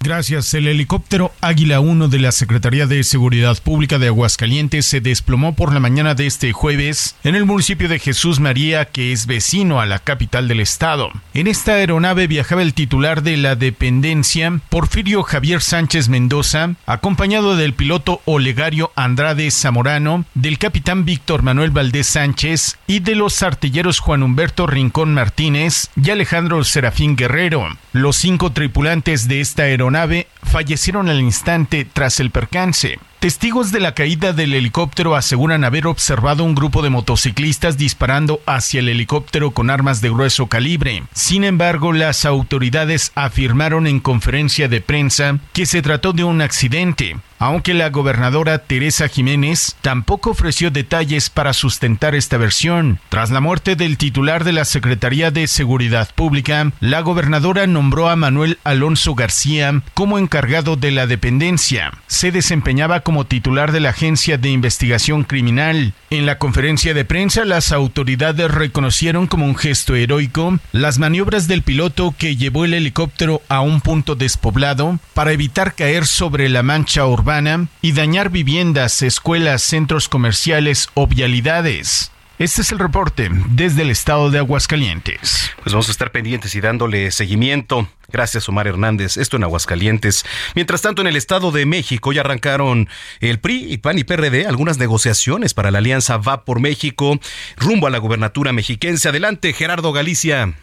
Gracias. 0.03 0.53
El 0.53 0.67
helicóptero 0.67 1.31
Águila 1.39 1.79
1 1.79 2.09
de 2.09 2.19
la 2.19 2.33
Secretaría 2.33 2.87
de 2.87 3.05
Seguridad 3.05 3.57
Pública 3.63 3.99
de 3.99 4.07
Aguascalientes 4.07 4.85
se 4.85 4.99
desplomó 4.99 5.55
por 5.55 5.73
la 5.73 5.79
mañana 5.79 6.13
de 6.13 6.27
este 6.27 6.51
jueves 6.51 7.15
en 7.23 7.35
el 7.35 7.45
municipio 7.45 7.87
de 7.87 7.99
Jesús 7.99 8.41
María, 8.41 8.83
que 8.83 9.13
es 9.13 9.27
vecino 9.27 9.79
a 9.79 9.85
la 9.85 9.99
capital 9.99 10.49
del 10.49 10.59
estado. 10.59 11.09
En 11.33 11.47
esta 11.47 11.75
aeronave 11.75 12.27
viajaba 12.27 12.63
el 12.63 12.73
titular 12.73 13.23
de 13.23 13.37
la 13.37 13.55
dependencia, 13.55 14.59
Porfirio 14.67 15.23
Javier 15.23 15.61
Sánchez 15.61 16.09
Mendoza, 16.09 16.71
acompañado 16.85 17.55
del 17.55 17.73
piloto 17.73 18.21
Olegario 18.25 18.91
Andrade 18.97 19.49
Zamorano, 19.51 20.25
del 20.33 20.57
capitán 20.57 21.05
Víctor 21.05 21.43
Manuel 21.43 21.71
Valdés 21.71 22.07
Sánchez 22.07 22.77
y 22.87 22.99
de 22.99 23.15
los 23.15 23.41
artilleros 23.41 23.99
Juan 23.99 24.21
Humberto 24.21 24.67
Rincón 24.67 25.13
Martínez 25.13 25.89
y 25.95 26.09
Alejandro 26.09 26.61
Serafín 26.65 27.15
Guerrero. 27.15 27.69
Los 27.93 28.17
cinco 28.17 28.51
tripulantes 28.51 29.29
de 29.29 29.39
esta 29.39 29.63
aeronave 29.63 29.92
nave 29.93 30.27
fallecieron 30.41 31.07
al 31.07 31.21
instante 31.21 31.85
tras 31.85 32.19
el 32.19 32.29
percance. 32.29 32.99
Testigos 33.19 33.71
de 33.71 33.79
la 33.79 33.93
caída 33.93 34.33
del 34.33 34.53
helicóptero 34.53 35.15
aseguran 35.15 35.63
haber 35.63 35.87
observado 35.87 36.43
un 36.43 36.55
grupo 36.55 36.81
de 36.81 36.89
motociclistas 36.89 37.77
disparando 37.77 38.41
hacia 38.45 38.81
el 38.81 38.89
helicóptero 38.89 39.51
con 39.51 39.69
armas 39.69 40.01
de 40.01 40.09
grueso 40.09 40.47
calibre. 40.47 41.03
Sin 41.13 41.45
embargo, 41.45 41.93
las 41.93 42.25
autoridades 42.25 43.13
afirmaron 43.15 43.87
en 43.87 44.01
conferencia 44.01 44.67
de 44.67 44.81
prensa 44.81 45.39
que 45.53 45.65
se 45.65 45.81
trató 45.81 46.11
de 46.11 46.25
un 46.25 46.41
accidente, 46.41 47.15
aunque 47.43 47.73
la 47.73 47.89
gobernadora 47.89 48.59
Teresa 48.59 49.09
Jiménez 49.09 49.75
tampoco 49.81 50.29
ofreció 50.29 50.71
detalles 50.71 51.29
para 51.29 51.51
sustentar 51.51 52.15
esta 52.15 52.37
versión. 52.37 52.99
Tras 53.09 53.31
la 53.31 53.41
muerte 53.41 53.75
del 53.75 53.97
titular 53.97 54.45
de 54.45 54.53
la 54.53 54.63
Secretaría 54.63 55.29
de 55.29 55.47
Seguridad 55.47 56.09
Pública, 56.15 56.71
la 56.79 57.01
gobernadora 57.01 57.67
nombró 57.67 58.07
a 58.07 58.15
Manuel 58.15 58.59
Alonso 58.63 59.13
García 59.13 59.81
como 59.93 60.19
encargado 60.19 60.77
de 60.77 60.91
la 60.91 61.05
dependencia. 61.05 61.91
Se 62.07 62.31
desempeñaba 62.31 63.01
como 63.01 63.25
titular 63.25 63.73
de 63.73 63.81
la 63.81 63.89
Agencia 63.89 64.37
de 64.37 64.49
Investigación 64.49 65.25
Criminal. 65.25 65.93
En 66.13 66.27
la 66.27 66.37
conferencia 66.37 66.93
de 66.93 67.05
prensa, 67.05 67.43
las 67.43 67.71
autoridades 67.71 68.51
reconocieron 68.51 69.25
como 69.25 69.47
un 69.47 69.55
gesto 69.55 69.95
heroico 69.95 70.59
las 70.71 70.99
maniobras 70.99 71.47
del 71.47 71.63
piloto 71.63 72.13
que 72.15 72.35
llevó 72.35 72.65
el 72.65 72.75
helicóptero 72.75 73.41
a 73.49 73.61
un 73.61 73.81
punto 73.81 74.13
despoblado 74.13 74.99
para 75.15 75.31
evitar 75.31 75.73
caer 75.73 76.05
sobre 76.05 76.49
la 76.49 76.61
mancha 76.61 77.07
urbana 77.07 77.65
y 77.81 77.93
dañar 77.93 78.29
viviendas, 78.29 79.01
escuelas, 79.01 79.63
centros 79.63 80.07
comerciales 80.07 80.87
o 80.93 81.07
vialidades. 81.07 82.12
Este 82.39 82.63
es 82.63 82.71
el 82.71 82.79
reporte 82.79 83.29
desde 83.51 83.83
el 83.83 83.91
estado 83.91 84.31
de 84.31 84.39
Aguascalientes. 84.39 85.51
Pues 85.61 85.71
vamos 85.71 85.87
a 85.87 85.91
estar 85.91 86.11
pendientes 86.11 86.55
y 86.55 86.61
dándole 86.61 87.11
seguimiento. 87.11 87.87
Gracias, 88.11 88.49
Omar 88.49 88.65
Hernández. 88.65 89.17
Esto 89.17 89.37
en 89.37 89.43
Aguascalientes. 89.43 90.25
Mientras 90.55 90.81
tanto, 90.81 91.03
en 91.03 91.07
el 91.07 91.15
Estado 91.15 91.51
de 91.51 91.67
México 91.67 92.11
ya 92.11 92.21
arrancaron 92.21 92.89
el 93.19 93.39
PRI, 93.39 93.71
y 93.71 93.77
PAN 93.77 93.99
y 93.99 94.03
PRD 94.03 94.47
algunas 94.47 94.79
negociaciones 94.79 95.53
para 95.53 95.69
la 95.69 95.77
alianza 95.77 96.17
Va 96.17 96.43
por 96.43 96.59
México 96.59 97.19
rumbo 97.55 97.85
a 97.85 97.91
la 97.91 97.99
gubernatura 97.99 98.51
mexiquense. 98.51 99.09
Adelante, 99.09 99.53
Gerardo 99.53 99.93
Galicia. 99.93 100.55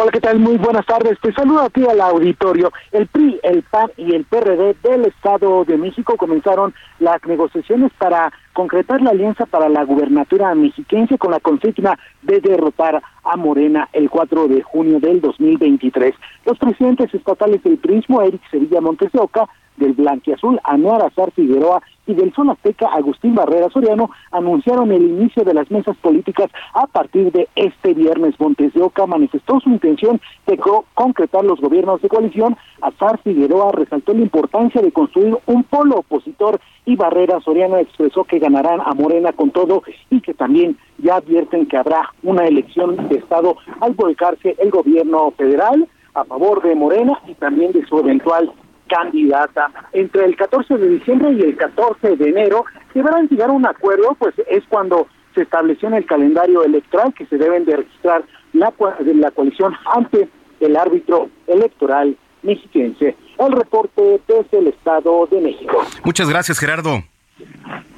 Hola, 0.00 0.12
¿qué 0.12 0.20
tal? 0.20 0.38
Muy 0.38 0.58
buenas 0.58 0.86
tardes. 0.86 1.18
Te 1.20 1.32
saludo 1.32 1.62
aquí 1.62 1.84
al 1.84 2.00
auditorio. 2.00 2.70
El 2.92 3.08
PRI, 3.08 3.40
el 3.42 3.64
PAN 3.64 3.90
y 3.96 4.14
el 4.14 4.24
PRD 4.26 4.76
del 4.80 5.06
Estado 5.06 5.64
de 5.64 5.76
México 5.76 6.16
comenzaron 6.16 6.72
las 7.00 7.20
negociaciones 7.26 7.90
para 7.98 8.32
concretar 8.52 9.02
la 9.02 9.10
alianza 9.10 9.44
para 9.46 9.68
la 9.68 9.82
gubernatura 9.82 10.54
mexiquense 10.54 11.18
con 11.18 11.32
la 11.32 11.40
consigna 11.40 11.98
de 12.22 12.40
derrotar 12.40 13.02
a 13.24 13.36
Morena 13.36 13.88
el 13.92 14.08
4 14.08 14.46
de 14.46 14.62
junio 14.62 15.00
del 15.00 15.20
2023. 15.20 16.14
Los 16.46 16.58
presidentes 16.58 17.12
estatales 17.12 17.60
del 17.64 17.78
PRISMO, 17.78 18.22
Eric 18.22 18.42
Sevilla 18.52 18.80
Montes 18.80 19.10
de 19.10 19.18
Oca, 19.18 19.48
del 19.78 19.92
Blanquiazul, 19.92 20.60
Anuar 20.64 21.02
Azar 21.02 21.30
Figueroa 21.32 21.82
y 22.06 22.14
del 22.14 22.32
Sol 22.34 22.50
Azteca, 22.50 22.86
Agustín 22.86 23.34
Barrera 23.34 23.68
Soriano, 23.70 24.10
anunciaron 24.32 24.90
el 24.92 25.02
inicio 25.02 25.44
de 25.44 25.54
las 25.54 25.70
mesas 25.70 25.96
políticas 25.98 26.50
a 26.74 26.86
partir 26.86 27.30
de 27.32 27.48
este 27.54 27.94
viernes. 27.94 28.34
Montes 28.38 28.72
de 28.72 28.82
Oca 28.82 29.06
manifestó 29.06 29.60
su 29.60 29.68
intención 29.68 30.20
de 30.46 30.58
concretar 30.94 31.44
los 31.44 31.60
gobiernos 31.60 32.00
de 32.00 32.08
coalición. 32.08 32.56
Azar 32.80 33.20
Figueroa 33.22 33.72
resaltó 33.72 34.14
la 34.14 34.22
importancia 34.22 34.80
de 34.80 34.92
construir 34.92 35.36
un 35.46 35.64
polo 35.64 35.96
opositor 35.96 36.60
y 36.86 36.96
Barrera 36.96 37.40
Soriano 37.40 37.76
expresó 37.76 38.24
que 38.24 38.38
ganarán 38.38 38.80
a 38.80 38.94
Morena 38.94 39.32
con 39.32 39.50
todo 39.50 39.82
y 40.10 40.20
que 40.22 40.32
también 40.32 40.78
ya 40.98 41.16
advierten 41.16 41.66
que 41.66 41.76
habrá 41.76 42.14
una 42.22 42.46
elección 42.46 43.08
de 43.08 43.16
Estado 43.16 43.56
al 43.80 43.92
volcarse 43.92 44.56
el 44.58 44.70
gobierno 44.70 45.30
federal 45.32 45.86
a 46.14 46.24
favor 46.24 46.62
de 46.62 46.74
Morena 46.74 47.20
y 47.26 47.34
también 47.34 47.72
de 47.72 47.84
su 47.86 47.98
eventual 47.98 48.52
candidata. 48.88 49.70
Entre 49.92 50.24
el 50.24 50.36
14 50.36 50.76
de 50.76 50.88
diciembre 50.88 51.32
y 51.32 51.42
el 51.42 51.56
14 51.56 52.16
de 52.16 52.28
enero 52.28 52.64
deberán 52.94 53.28
llegar 53.28 53.50
a 53.50 53.52
un 53.52 53.66
acuerdo, 53.66 54.16
pues 54.18 54.34
es 54.50 54.64
cuando 54.68 55.06
se 55.34 55.42
estableció 55.42 55.88
en 55.88 55.94
el 55.94 56.06
calendario 56.06 56.64
electoral 56.64 57.14
que 57.14 57.26
se 57.26 57.36
deben 57.36 57.64
de 57.64 57.76
registrar 57.76 58.24
la, 58.52 58.72
la 59.14 59.30
coalición 59.30 59.74
ante 59.94 60.28
el 60.60 60.76
árbitro 60.76 61.30
electoral 61.46 62.16
mexiquense. 62.42 63.16
El 63.38 63.52
reporte 63.52 64.20
desde 64.26 64.58
el 64.58 64.68
Estado 64.68 65.28
de 65.30 65.40
México. 65.40 65.84
Muchas 66.04 66.28
gracias, 66.28 66.58
Gerardo. 66.58 67.04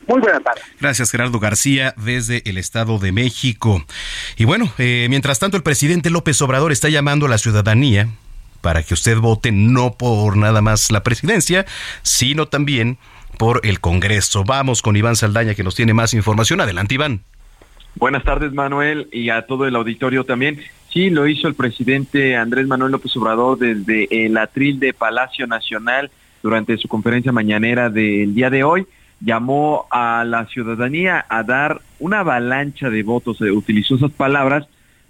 Muy 0.06 0.20
buenas 0.20 0.42
tardes. 0.42 0.64
Gracias, 0.80 1.10
Gerardo 1.10 1.38
García, 1.38 1.94
desde 1.96 2.42
el 2.44 2.58
Estado 2.58 2.98
de 2.98 3.12
México. 3.12 3.84
Y 4.36 4.44
bueno, 4.44 4.66
eh, 4.78 5.06
mientras 5.08 5.38
tanto, 5.38 5.56
el 5.56 5.62
presidente 5.62 6.10
López 6.10 6.42
Obrador 6.42 6.72
está 6.72 6.88
llamando 6.88 7.26
a 7.26 7.28
la 7.28 7.38
ciudadanía 7.38 8.08
para 8.60 8.82
que 8.82 8.94
usted 8.94 9.18
vote 9.18 9.52
no 9.52 9.92
por 9.92 10.36
nada 10.36 10.60
más 10.62 10.90
la 10.90 11.02
presidencia, 11.02 11.66
sino 12.02 12.46
también 12.46 12.98
por 13.38 13.60
el 13.64 13.80
Congreso. 13.80 14.44
Vamos 14.44 14.82
con 14.82 14.96
Iván 14.96 15.16
Saldaña 15.16 15.54
que 15.54 15.64
nos 15.64 15.74
tiene 15.74 15.94
más 15.94 16.14
información. 16.14 16.60
Adelante, 16.60 16.94
Iván. 16.94 17.22
Buenas 17.96 18.22
tardes, 18.22 18.52
Manuel, 18.52 19.08
y 19.12 19.30
a 19.30 19.42
todo 19.42 19.66
el 19.66 19.74
auditorio 19.76 20.24
también. 20.24 20.60
Sí, 20.92 21.10
lo 21.10 21.26
hizo 21.26 21.48
el 21.48 21.54
presidente 21.54 22.36
Andrés 22.36 22.66
Manuel 22.66 22.92
López 22.92 23.16
Obrador 23.16 23.58
desde 23.58 24.26
el 24.26 24.36
atril 24.36 24.78
de 24.78 24.92
Palacio 24.92 25.46
Nacional 25.46 26.10
durante 26.42 26.76
su 26.78 26.88
conferencia 26.88 27.32
mañanera 27.32 27.90
del 27.90 28.34
día 28.34 28.50
de 28.50 28.64
hoy. 28.64 28.86
Llamó 29.20 29.86
a 29.90 30.24
la 30.24 30.46
ciudadanía 30.46 31.26
a 31.28 31.42
dar 31.42 31.80
una 31.98 32.20
avalancha 32.20 32.88
de 32.90 33.02
votos, 33.02 33.40
utilizó 33.40 33.96
esas 33.96 34.12
palabras, 34.12 34.66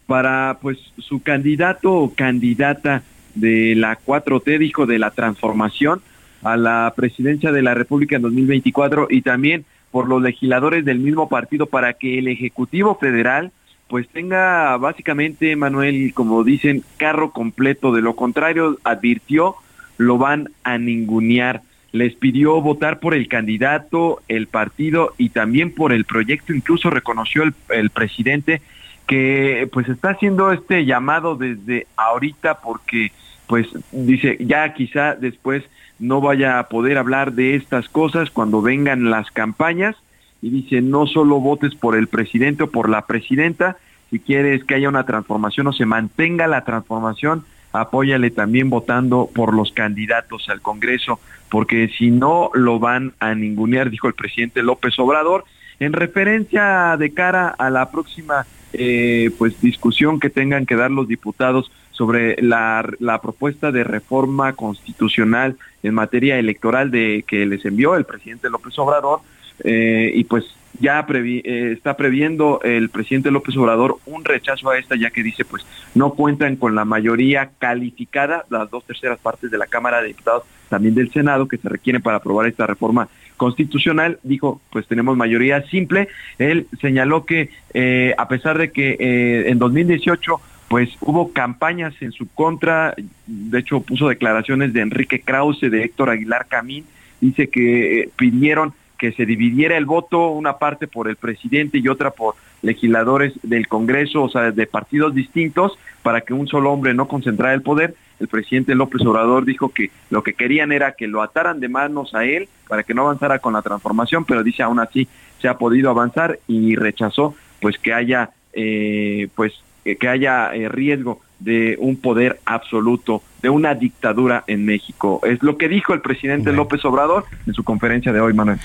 para 0.06 0.58
pues 0.60 0.76
su 0.98 1.22
candidato 1.22 1.92
o 1.92 2.12
candidata 2.12 3.04
de 3.34 3.74
la 3.76 3.98
4T, 3.98 4.58
dijo 4.58 4.86
de 4.86 4.98
la 4.98 5.10
transformación 5.10 6.00
a 6.42 6.56
la 6.56 6.92
presidencia 6.96 7.52
de 7.52 7.62
la 7.62 7.74
República 7.74 8.16
en 8.16 8.22
2024 8.22 9.08
y 9.10 9.22
también 9.22 9.64
por 9.90 10.08
los 10.08 10.22
legisladores 10.22 10.84
del 10.84 10.98
mismo 10.98 11.28
partido 11.28 11.66
para 11.66 11.94
que 11.94 12.18
el 12.18 12.28
Ejecutivo 12.28 12.96
Federal 12.96 13.52
pues 13.88 14.08
tenga 14.08 14.76
básicamente, 14.76 15.56
Manuel, 15.56 16.14
como 16.14 16.44
dicen, 16.44 16.84
carro 16.96 17.32
completo. 17.32 17.92
De 17.92 18.00
lo 18.00 18.14
contrario, 18.14 18.78
advirtió, 18.84 19.56
lo 19.98 20.16
van 20.16 20.50
a 20.62 20.78
ningunear. 20.78 21.62
Les 21.90 22.14
pidió 22.14 22.60
votar 22.60 23.00
por 23.00 23.14
el 23.14 23.26
candidato, 23.26 24.22
el 24.28 24.46
partido 24.46 25.12
y 25.18 25.30
también 25.30 25.74
por 25.74 25.92
el 25.92 26.04
proyecto. 26.04 26.54
Incluso 26.54 26.88
reconoció 26.88 27.42
el, 27.42 27.52
el 27.70 27.90
presidente 27.90 28.62
que 29.10 29.68
pues 29.72 29.88
está 29.88 30.10
haciendo 30.10 30.52
este 30.52 30.86
llamado 30.86 31.34
desde 31.34 31.88
ahorita 31.96 32.60
porque 32.60 33.10
pues 33.48 33.66
dice 33.90 34.36
ya 34.38 34.72
quizá 34.72 35.16
después 35.16 35.64
no 35.98 36.20
vaya 36.20 36.60
a 36.60 36.68
poder 36.68 36.96
hablar 36.96 37.32
de 37.32 37.56
estas 37.56 37.88
cosas 37.88 38.30
cuando 38.30 38.62
vengan 38.62 39.10
las 39.10 39.28
campañas. 39.32 39.96
Y 40.40 40.50
dice 40.50 40.80
no 40.80 41.08
solo 41.08 41.40
votes 41.40 41.74
por 41.74 41.96
el 41.96 42.06
presidente 42.06 42.62
o 42.62 42.70
por 42.70 42.88
la 42.88 43.06
presidenta, 43.06 43.78
si 44.10 44.20
quieres 44.20 44.62
que 44.62 44.76
haya 44.76 44.88
una 44.88 45.04
transformación 45.06 45.66
o 45.66 45.72
se 45.72 45.86
mantenga 45.86 46.46
la 46.46 46.62
transformación, 46.62 47.44
apóyale 47.72 48.30
también 48.30 48.70
votando 48.70 49.28
por 49.34 49.52
los 49.52 49.72
candidatos 49.72 50.48
al 50.48 50.60
Congreso, 50.60 51.18
porque 51.50 51.88
si 51.98 52.12
no 52.12 52.52
lo 52.54 52.78
van 52.78 53.14
a 53.18 53.34
ningunear, 53.34 53.90
dijo 53.90 54.06
el 54.06 54.14
presidente 54.14 54.62
López 54.62 54.96
Obrador, 55.00 55.44
en 55.80 55.94
referencia 55.94 56.96
de 56.96 57.12
cara 57.12 57.48
a 57.48 57.70
la 57.70 57.90
próxima 57.90 58.46
eh, 58.72 59.30
pues 59.38 59.60
discusión 59.60 60.20
que 60.20 60.30
tengan 60.30 60.66
que 60.66 60.76
dar 60.76 60.90
los 60.90 61.08
diputados 61.08 61.70
sobre 61.92 62.40
la, 62.40 62.88
la, 62.98 63.20
propuesta 63.20 63.72
de 63.72 63.84
reforma 63.84 64.54
constitucional 64.54 65.56
en 65.82 65.94
materia 65.94 66.38
electoral 66.38 66.90
de 66.90 67.24
que 67.26 67.44
les 67.44 67.64
envió 67.64 67.94
el 67.96 68.04
presidente 68.04 68.48
López 68.48 68.78
Obrador 68.78 69.20
eh, 69.64 70.10
y 70.14 70.24
pues 70.24 70.44
ya 70.78 71.04
eh, 71.08 71.72
está 71.72 71.96
previendo 71.96 72.60
el 72.62 72.88
presidente 72.88 73.30
López 73.30 73.56
Obrador 73.56 73.98
un 74.06 74.24
rechazo 74.24 74.70
a 74.70 74.78
esta 74.78 74.96
ya 74.96 75.10
que 75.10 75.22
dice 75.22 75.44
pues 75.44 75.66
no 75.94 76.14
cuentan 76.14 76.56
con 76.56 76.74
la 76.74 76.84
mayoría 76.84 77.50
calificada 77.58 78.46
las 78.48 78.70
dos 78.70 78.84
terceras 78.84 79.18
partes 79.18 79.50
de 79.50 79.58
la 79.58 79.66
Cámara 79.66 80.00
de 80.00 80.08
Diputados 80.08 80.44
también 80.68 80.94
del 80.94 81.12
Senado 81.12 81.48
que 81.48 81.58
se 81.58 81.68
requieren 81.68 82.00
para 82.00 82.18
aprobar 82.18 82.46
esta 82.46 82.66
reforma 82.66 83.08
constitucional, 83.40 84.18
dijo, 84.22 84.60
pues 84.70 84.86
tenemos 84.86 85.16
mayoría 85.16 85.62
simple. 85.68 86.08
Él 86.38 86.66
señaló 86.78 87.24
que 87.24 87.48
eh, 87.72 88.14
a 88.18 88.28
pesar 88.28 88.58
de 88.58 88.70
que 88.70 88.98
eh, 89.00 89.48
en 89.48 89.58
2018 89.58 90.38
pues 90.68 90.90
hubo 91.00 91.32
campañas 91.32 91.94
en 92.02 92.12
su 92.12 92.28
contra, 92.28 92.94
de 93.26 93.58
hecho 93.58 93.80
puso 93.80 94.08
declaraciones 94.08 94.74
de 94.74 94.82
Enrique 94.82 95.22
Krause, 95.22 95.70
de 95.70 95.84
Héctor 95.84 96.10
Aguilar 96.10 96.48
Camín, 96.48 96.84
dice 97.18 97.48
que 97.48 98.00
eh, 98.00 98.10
pidieron 98.14 98.74
que 99.00 99.12
se 99.12 99.24
dividiera 99.24 99.78
el 99.78 99.86
voto, 99.86 100.28
una 100.28 100.58
parte 100.58 100.86
por 100.86 101.08
el 101.08 101.16
presidente 101.16 101.78
y 101.78 101.88
otra 101.88 102.10
por 102.10 102.34
legisladores 102.60 103.32
del 103.42 103.66
Congreso, 103.66 104.24
o 104.24 104.28
sea, 104.28 104.52
de 104.52 104.66
partidos 104.66 105.14
distintos, 105.14 105.78
para 106.02 106.20
que 106.20 106.34
un 106.34 106.46
solo 106.46 106.70
hombre 106.70 106.92
no 106.92 107.08
concentrara 107.08 107.54
el 107.54 107.62
poder. 107.62 107.94
El 108.20 108.28
presidente 108.28 108.74
López 108.74 109.00
Obrador 109.06 109.46
dijo 109.46 109.70
que 109.70 109.90
lo 110.10 110.22
que 110.22 110.34
querían 110.34 110.70
era 110.70 110.92
que 110.92 111.08
lo 111.08 111.22
ataran 111.22 111.60
de 111.60 111.70
manos 111.70 112.14
a 112.14 112.26
él 112.26 112.50
para 112.68 112.82
que 112.82 112.92
no 112.92 113.02
avanzara 113.02 113.38
con 113.38 113.54
la 113.54 113.62
transformación, 113.62 114.26
pero 114.26 114.42
dice 114.42 114.62
aún 114.62 114.78
así 114.78 115.08
se 115.40 115.48
ha 115.48 115.56
podido 115.56 115.88
avanzar 115.88 116.38
y 116.46 116.76
rechazó 116.76 117.34
pues 117.62 117.78
que 117.78 117.94
haya 117.94 118.28
eh, 118.52 119.28
pues 119.34 119.54
que 119.82 120.08
haya 120.08 120.54
eh, 120.54 120.68
riesgo 120.68 121.22
de 121.40 121.76
un 121.80 121.96
poder 121.96 122.40
absoluto, 122.44 123.22
de 123.42 123.48
una 123.50 123.74
dictadura 123.74 124.44
en 124.46 124.64
México. 124.64 125.20
Es 125.24 125.42
lo 125.42 125.58
que 125.58 125.68
dijo 125.68 125.92
el 125.92 126.00
presidente 126.00 126.52
López 126.52 126.84
Obrador 126.84 127.24
en 127.46 127.54
su 127.54 127.64
conferencia 127.64 128.12
de 128.12 128.20
hoy, 128.20 128.32
Manuel. 128.32 128.58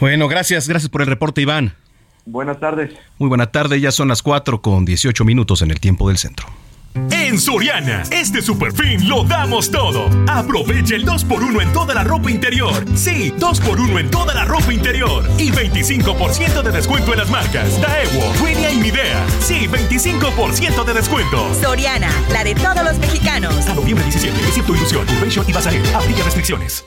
Bueno, 0.00 0.28
gracias, 0.28 0.68
gracias 0.68 0.90
por 0.90 1.00
el 1.00 1.06
reporte, 1.06 1.40
Iván. 1.40 1.72
Buenas 2.26 2.60
tardes. 2.60 2.92
Muy 3.18 3.28
buena 3.28 3.46
tarde, 3.46 3.80
ya 3.80 3.90
son 3.90 4.08
las 4.08 4.22
4 4.22 4.60
con 4.60 4.84
18 4.84 5.24
minutos 5.24 5.62
en 5.62 5.70
el 5.70 5.80
tiempo 5.80 6.08
del 6.08 6.18
centro. 6.18 6.46
En 6.94 7.38
Soriana, 7.38 8.02
este 8.10 8.42
super 8.42 8.72
fin 8.72 9.08
lo 9.08 9.24
damos 9.24 9.70
todo. 9.70 10.08
Aprovecha 10.28 10.94
el 10.96 11.04
2x1 11.06 11.62
en 11.62 11.72
toda 11.72 11.94
la 11.94 12.04
ropa 12.04 12.30
interior. 12.30 12.84
Sí, 12.94 13.32
2x1 13.38 14.00
en 14.00 14.10
toda 14.10 14.34
la 14.34 14.44
ropa 14.44 14.72
interior. 14.72 15.24
Y 15.38 15.50
25% 15.50 16.62
de 16.62 16.70
descuento 16.72 17.12
en 17.12 17.18
las 17.18 17.30
marcas 17.30 17.80
Daewoo, 17.80 18.32
Winia 18.42 18.70
y 18.72 18.78
Midea. 18.78 19.26
Sí, 19.40 19.66
25% 19.68 20.84
de 20.84 20.94
descuento. 20.94 21.54
Soriana, 21.60 22.10
la 22.32 22.44
de 22.44 22.54
todos 22.54 22.82
los 22.84 22.98
mexicanos. 22.98 23.66
A 23.66 23.74
noviembre 23.74 24.04
17, 24.04 24.36
excepto 24.46 24.74
Ilusión, 24.74 25.06
Convention 25.06 25.44
y 25.48 25.52
Bazar. 25.52 25.74
Aplica 25.94 26.24
restricciones. 26.24 26.84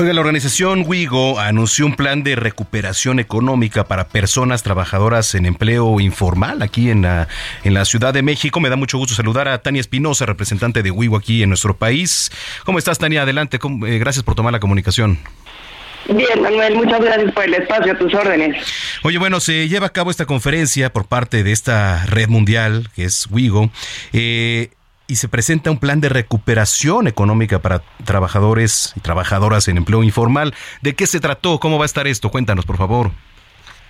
Oiga, 0.00 0.12
la 0.12 0.20
organización 0.20 0.84
WIGO 0.86 1.40
anunció 1.40 1.84
un 1.84 1.96
plan 1.96 2.22
de 2.22 2.36
recuperación 2.36 3.18
económica 3.18 3.88
para 3.88 4.06
personas 4.06 4.62
trabajadoras 4.62 5.34
en 5.34 5.44
empleo 5.44 5.98
informal 5.98 6.62
aquí 6.62 6.90
en 6.90 7.02
la, 7.02 7.26
en 7.64 7.74
la 7.74 7.84
Ciudad 7.84 8.14
de 8.14 8.22
México. 8.22 8.60
Me 8.60 8.68
da 8.68 8.76
mucho 8.76 8.96
gusto 8.96 9.16
saludar 9.16 9.48
a 9.48 9.58
Tania 9.60 9.80
Espinosa, 9.80 10.24
representante 10.24 10.84
de 10.84 10.92
WIGO 10.92 11.16
aquí 11.16 11.42
en 11.42 11.48
nuestro 11.48 11.76
país. 11.76 12.30
¿Cómo 12.64 12.78
estás, 12.78 12.98
Tania? 12.98 13.22
Adelante. 13.22 13.58
Eh, 13.58 13.98
gracias 13.98 14.22
por 14.22 14.36
tomar 14.36 14.52
la 14.52 14.60
comunicación. 14.60 15.18
Bien, 16.08 16.42
Manuel, 16.42 16.76
muchas 16.76 17.00
gracias 17.00 17.32
por 17.32 17.44
el 17.44 17.54
espacio, 17.54 17.92
a 17.92 17.98
tus 17.98 18.14
órdenes. 18.14 18.64
Oye, 19.02 19.18
bueno, 19.18 19.40
se 19.40 19.68
lleva 19.68 19.88
a 19.88 19.90
cabo 19.90 20.12
esta 20.12 20.26
conferencia 20.26 20.92
por 20.92 21.06
parte 21.06 21.42
de 21.42 21.50
esta 21.50 22.06
red 22.06 22.28
mundial, 22.28 22.88
que 22.94 23.04
es 23.04 23.26
WIGO, 23.30 23.70
eh, 24.12 24.70
y 25.08 25.16
se 25.16 25.28
presenta 25.28 25.70
un 25.70 25.80
plan 25.80 26.00
de 26.00 26.10
recuperación 26.10 27.08
económica 27.08 27.60
para 27.60 27.80
trabajadores 28.04 28.92
y 28.94 29.00
trabajadoras 29.00 29.66
en 29.66 29.78
empleo 29.78 30.04
informal. 30.04 30.54
¿De 30.82 30.94
qué 30.94 31.06
se 31.06 31.18
trató? 31.18 31.58
¿Cómo 31.58 31.78
va 31.78 31.84
a 31.84 31.86
estar 31.86 32.06
esto? 32.06 32.30
Cuéntanos, 32.30 32.66
por 32.66 32.76
favor. 32.76 33.10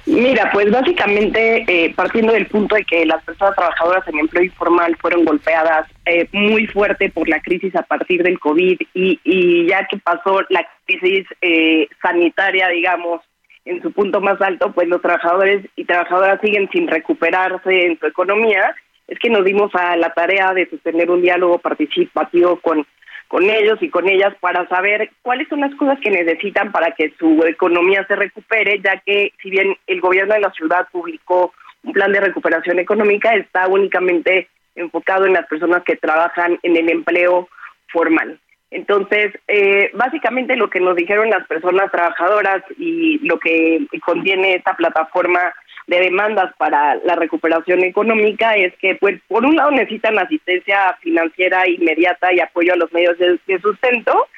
Mira, 0.06 0.50
pues 0.52 0.70
básicamente 0.70 1.64
eh, 1.68 1.92
partiendo 1.94 2.32
del 2.32 2.46
punto 2.46 2.76
de 2.76 2.84
que 2.84 3.04
las 3.04 3.22
personas 3.24 3.54
trabajadoras 3.56 4.06
en 4.08 4.18
empleo 4.20 4.44
informal 4.44 4.96
fueron 4.98 5.24
golpeadas 5.24 5.86
eh, 6.06 6.26
muy 6.32 6.66
fuerte 6.66 7.10
por 7.10 7.28
la 7.28 7.40
crisis 7.40 7.76
a 7.76 7.82
partir 7.82 8.22
del 8.22 8.38
COVID 8.38 8.78
y, 8.94 9.20
y 9.22 9.68
ya 9.68 9.86
que 9.86 9.98
pasó 9.98 10.40
la 10.48 10.66
crisis 10.86 11.26
eh, 11.42 11.88
sanitaria, 12.00 12.68
digamos, 12.68 13.20
en 13.66 13.82
su 13.82 13.92
punto 13.92 14.22
más 14.22 14.40
alto, 14.40 14.72
pues 14.72 14.88
los 14.88 15.02
trabajadores 15.02 15.66
y 15.76 15.84
trabajadoras 15.84 16.40
siguen 16.40 16.70
sin 16.72 16.88
recuperarse 16.88 17.86
en 17.86 17.98
su 17.98 18.06
economía. 18.06 18.74
Es 19.08 19.18
que 19.18 19.30
nos 19.30 19.44
dimos 19.44 19.74
a 19.74 19.96
la 19.96 20.12
tarea 20.12 20.52
de 20.52 20.68
sostener 20.68 21.10
un 21.10 21.22
diálogo 21.22 21.58
participativo 21.58 22.60
con 22.60 22.86
con 23.28 23.44
ellos 23.48 23.78
y 23.82 23.90
con 23.90 24.08
ellas 24.08 24.34
para 24.40 24.66
saber 24.68 25.10
cuáles 25.22 25.48
son 25.48 25.60
las 25.60 25.74
cosas 25.74 26.00
que 26.00 26.10
necesitan 26.10 26.72
para 26.72 26.92
que 26.92 27.12
su 27.18 27.44
economía 27.46 28.04
se 28.08 28.16
recupere, 28.16 28.80
ya 28.82 29.00
que 29.04 29.32
si 29.42 29.50
bien 29.50 29.76
el 29.86 30.00
gobierno 30.00 30.34
de 30.34 30.40
la 30.40 30.50
ciudad 30.52 30.88
publicó 30.90 31.52
un 31.84 31.92
plan 31.92 32.10
de 32.10 32.20
recuperación 32.20 32.78
económica, 32.78 33.34
está 33.34 33.68
únicamente 33.68 34.48
enfocado 34.74 35.26
en 35.26 35.34
las 35.34 35.46
personas 35.46 35.82
que 35.84 35.96
trabajan 35.96 36.58
en 36.62 36.76
el 36.76 36.90
empleo 36.90 37.48
formal. 37.92 38.40
Entonces, 38.70 39.32
eh, 39.46 39.90
básicamente 39.94 40.56
lo 40.56 40.68
que 40.68 40.80
nos 40.80 40.96
dijeron 40.96 41.30
las 41.30 41.46
personas 41.46 41.90
trabajadoras 41.90 42.62
y 42.78 43.18
lo 43.26 43.38
que 43.38 43.86
contiene 44.04 44.54
esta 44.54 44.74
plataforma 44.74 45.40
de 45.88 46.00
demandas 46.00 46.54
para 46.58 46.96
la 46.96 47.16
recuperación 47.16 47.82
económica 47.82 48.54
es 48.54 48.76
que, 48.76 48.94
pues, 48.94 49.20
por 49.26 49.44
un 49.44 49.56
lado 49.56 49.70
necesitan 49.70 50.18
asistencia 50.18 50.96
financiera 51.00 51.68
inmediata 51.68 52.32
y 52.32 52.40
apoyo 52.40 52.74
a 52.74 52.76
los 52.76 52.92
medios 52.92 53.16
de, 53.18 53.58
sustento, 53.60 54.28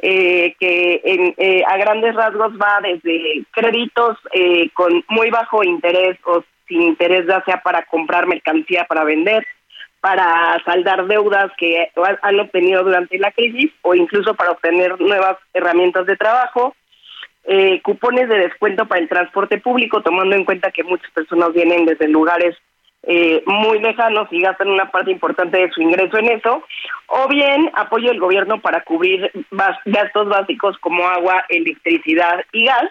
eh, 0.00 0.54
que 0.60 1.00
en, 1.02 1.34
eh, 1.38 1.62
a 1.66 1.78
grandes 1.78 2.14
rasgos 2.14 2.52
va 2.60 2.80
desde 2.82 3.42
créditos 3.52 4.18
eh, 4.32 4.68
con 4.74 5.02
muy 5.08 5.30
bajo 5.30 5.64
interés 5.64 6.18
o 6.24 6.44
sin 6.68 6.82
interés, 6.82 7.26
ya 7.26 7.42
sea 7.44 7.62
para 7.62 7.86
comprar 7.86 8.26
mercancía 8.26 8.84
para 8.84 9.02
vender, 9.04 9.46
para 10.00 10.62
saldar 10.66 11.06
deudas 11.06 11.50
que 11.56 11.90
han 12.20 12.38
obtenido 12.38 12.84
durante 12.84 13.18
la 13.18 13.32
crisis 13.32 13.72
o 13.80 13.94
incluso 13.94 14.34
para 14.34 14.50
obtener 14.50 15.00
nuevas 15.00 15.38
herramientas 15.54 16.04
de 16.04 16.16
trabajo, 16.16 16.74
eh, 17.50 17.80
cupones 17.80 18.28
de 18.28 18.40
descuento 18.40 18.86
para 18.86 19.00
el 19.00 19.08
transporte 19.08 19.58
público, 19.58 20.02
tomando 20.02 20.36
en 20.36 20.44
cuenta 20.44 20.70
que 20.70 20.84
muchas 20.84 21.10
personas 21.12 21.54
vienen 21.54 21.86
desde 21.86 22.06
lugares 22.06 22.54
eh, 23.04 23.42
muy 23.46 23.78
lejanos 23.78 24.28
y 24.30 24.42
gastan 24.42 24.68
una 24.68 24.90
parte 24.90 25.10
importante 25.10 25.56
de 25.56 25.70
su 25.70 25.80
ingreso 25.80 26.18
en 26.18 26.26
eso, 26.26 26.62
o 27.06 27.28
bien 27.28 27.70
apoyo 27.72 28.10
del 28.10 28.20
gobierno 28.20 28.60
para 28.60 28.82
cubrir 28.82 29.30
gastos 29.86 30.28
básicos 30.28 30.76
como 30.80 31.08
agua, 31.08 31.42
electricidad 31.48 32.44
y 32.52 32.66
gas. 32.66 32.90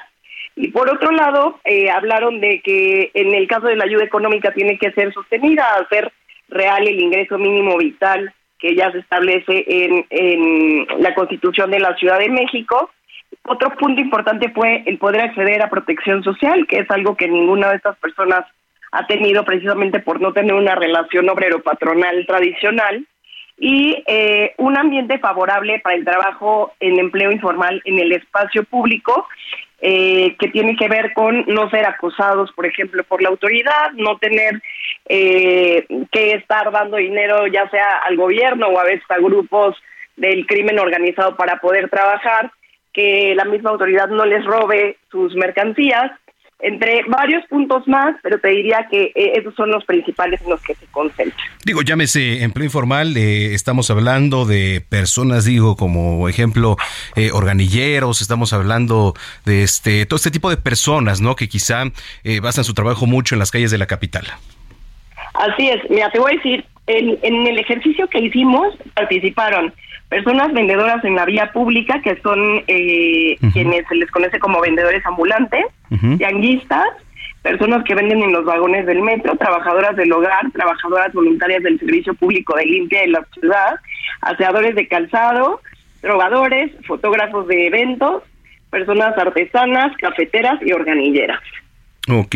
Y 0.56 0.70
por 0.70 0.89
otro 0.89 1.12
lado, 1.12 1.60
eh, 1.63 1.91
hablaron 1.91 2.39
de 2.39 2.60
que 2.62 3.12
en 3.13 3.36
el 3.36 3.48
caso 3.48 3.67
de 3.67 3.76
la 3.76 3.84
ayuda 3.84 4.06
económica 4.06 4.52
tiene 4.54 4.80
que 4.80 4.91
ser 4.91 5.13
sostenida, 5.13 5.67
hacer 5.76 6.12
real 6.50 6.88
el 6.88 7.00
ingreso 7.00 7.38
mínimo 7.38 7.78
vital 7.78 8.34
que 8.58 8.76
ya 8.76 8.91
se 8.91 8.98
establece 8.98 9.65
en, 9.67 10.04
en 10.10 10.88
la 11.04 11.13
Constitución 11.13 11.70
de 11.70 11.80
la 11.80 11.96
Ciudad 11.96 12.17
de 12.17 12.30
México 12.30 12.89
otro 13.48 13.70
punto 13.76 14.02
importante 14.02 14.50
fue 14.50 14.84
el 14.86 14.98
poder 14.98 15.22
acceder 15.22 15.62
a 15.62 15.70
protección 15.70 16.24
social, 16.24 16.68
que 16.68 16.80
es 16.80 16.92
algo 16.92 17.16
que 17.16 17.28
ninguna 17.28 17.70
de 17.70 17.78
estas 17.78 17.98
personas 17.98 18.46
ha 18.92 19.08
tenido 19.08 19.44
precisamente 19.46 20.00
por 20.00 20.22
no 20.22 20.34
tener 20.34 20.54
una 20.54 20.76
relación 20.76 21.30
obrero-patronal 21.30 22.26
tradicional. 22.28 23.06
Y 23.60 24.04
eh, 24.06 24.54
un 24.58 24.78
ambiente 24.78 25.18
favorable 25.18 25.80
para 25.80 25.96
el 25.96 26.06
trabajo 26.06 26.74
en 26.80 27.00
empleo 27.00 27.32
informal 27.32 27.82
en 27.86 27.98
el 27.98 28.12
espacio 28.12 28.63
público, 28.63 29.28
eh, 29.82 30.36
que 30.40 30.50
tiene 30.50 30.76
que 30.76 30.88
ver 30.88 31.13
con 31.13 31.44
no 31.48 31.70
ser 31.70 31.86
acosados, 31.86 32.52
por 32.52 32.68
ejemplo, 32.68 33.04
por 33.04 33.22
la 33.22 33.30
autoridad, 33.30 33.92
no 33.94 34.18
tener 34.20 34.62
eh, 35.10 35.88
que 36.12 36.32
estar 36.34 36.72
dando 36.72 36.98
dinero 36.98 37.48
ya 37.48 37.68
sea 37.70 37.98
al 38.06 38.16
gobierno 38.16 38.68
o 38.68 38.80
a 38.80 38.84
veces 38.84 39.10
a 39.10 39.18
grupos 39.18 39.76
del 40.16 40.46
crimen 40.46 40.80
organizado 40.80 41.36
para 41.36 41.58
poder 41.60 41.90
trabajar 41.90 42.52
que 42.98 43.36
la 43.36 43.46
misma 43.46 43.70
autoridad 43.70 44.08
no 44.08 44.26
les 44.26 44.44
robe 44.44 44.98
sus 45.12 45.36
mercancías, 45.36 46.12
entre 46.60 47.04
varios 47.08 47.46
puntos 47.46 47.88
más, 47.88 48.16
pero 48.24 48.40
te 48.40 48.48
diría 48.48 48.88
que 48.90 49.12
eh, 49.14 49.34
esos 49.36 49.54
son 49.54 49.70
los 49.70 49.86
principales 49.86 50.42
en 50.42 50.50
los 50.50 50.60
que 50.64 50.74
se 50.74 50.88
concentra. 50.88 51.38
Digo, 51.64 51.84
llámese 51.84 52.42
empleo 52.42 52.66
informal, 52.66 53.16
eh, 53.16 53.54
estamos 53.54 53.92
hablando 53.92 54.46
de 54.46 54.84
personas, 54.90 55.46
digo, 55.46 55.76
como 55.76 56.28
ejemplo, 56.28 56.76
eh, 57.16 57.30
organilleros, 57.32 58.24
estamos 58.24 58.52
hablando 58.52 59.14
de 59.46 59.62
este 59.62 60.08
todo 60.08 60.18
este 60.18 60.32
tipo 60.32 60.50
de 60.50 60.58
personas, 60.58 61.22
¿no? 61.22 61.36
Que 61.36 61.48
quizá 61.48 61.84
basan 62.42 62.64
su 62.64 62.74
trabajo 62.74 63.06
mucho 63.06 63.36
en 63.36 63.40
las 63.40 63.52
calles 63.52 63.70
de 63.70 63.78
la 63.78 63.86
capital. 63.86 64.26
Así 65.36 65.70
es, 65.70 65.88
mira, 65.92 66.10
te 66.10 66.18
voy 66.18 66.32
a 66.32 66.36
decir, 66.38 66.66
en, 66.88 67.20
en 67.22 67.46
el 67.46 67.60
ejercicio 67.60 68.08
que 68.08 68.22
hicimos 68.22 68.76
participaron 68.96 69.72
personas 70.10 70.54
vendedoras 70.54 71.04
en 71.04 71.15
la 71.15 71.26
vía 71.26 71.52
pública, 71.52 72.02
que 72.02 72.20
son 72.22 72.63
eh, 72.67 73.38
quienes 73.54 73.88
se 73.88 73.96
les 73.96 74.10
conoce 74.12 74.39
como 74.39 74.62
vendedores 74.62 75.06
ambulantes, 75.06 75.65
yanguistas, 75.89 76.86
personas 77.41 77.84
que 77.84 77.96
venden 77.96 78.22
en 78.22 78.32
los 78.32 78.46
vagones 78.46 78.86
del 78.86 79.02
metro, 79.02 79.36
trabajadoras 79.38 79.96
del 79.96 80.12
hogar, 80.12 80.52
trabajadoras 80.52 81.13
voluntarias 81.13 81.63
del 81.63 81.80
servicio 81.80 82.13
público 82.13 82.56
de 82.56 82.65
limpia 82.65 83.02
de 83.02 83.08
la 83.08 83.26
ciudad, 83.34 83.76
aseadores 84.22 84.76
de 84.76 84.88
calzado, 84.88 85.62
drogadores, 86.02 86.72
fotógrafos 86.86 87.48
de 87.48 87.67
eventos, 87.67 88.24
personas 88.70 89.17
artesanas, 89.17 89.96
cafeteras 89.98 90.60
y 90.65 90.72
organilleras. 90.72 91.41
Ok. 92.10 92.36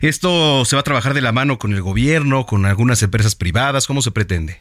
¿Esto 0.00 0.64
se 0.64 0.76
va 0.76 0.80
a 0.80 0.84
trabajar 0.84 1.14
de 1.14 1.20
la 1.20 1.32
mano 1.32 1.58
con 1.58 1.72
el 1.72 1.82
gobierno, 1.82 2.46
con 2.46 2.66
algunas 2.66 3.02
empresas 3.02 3.36
privadas? 3.36 3.86
¿Cómo 3.86 4.02
se 4.02 4.10
pretende? 4.10 4.58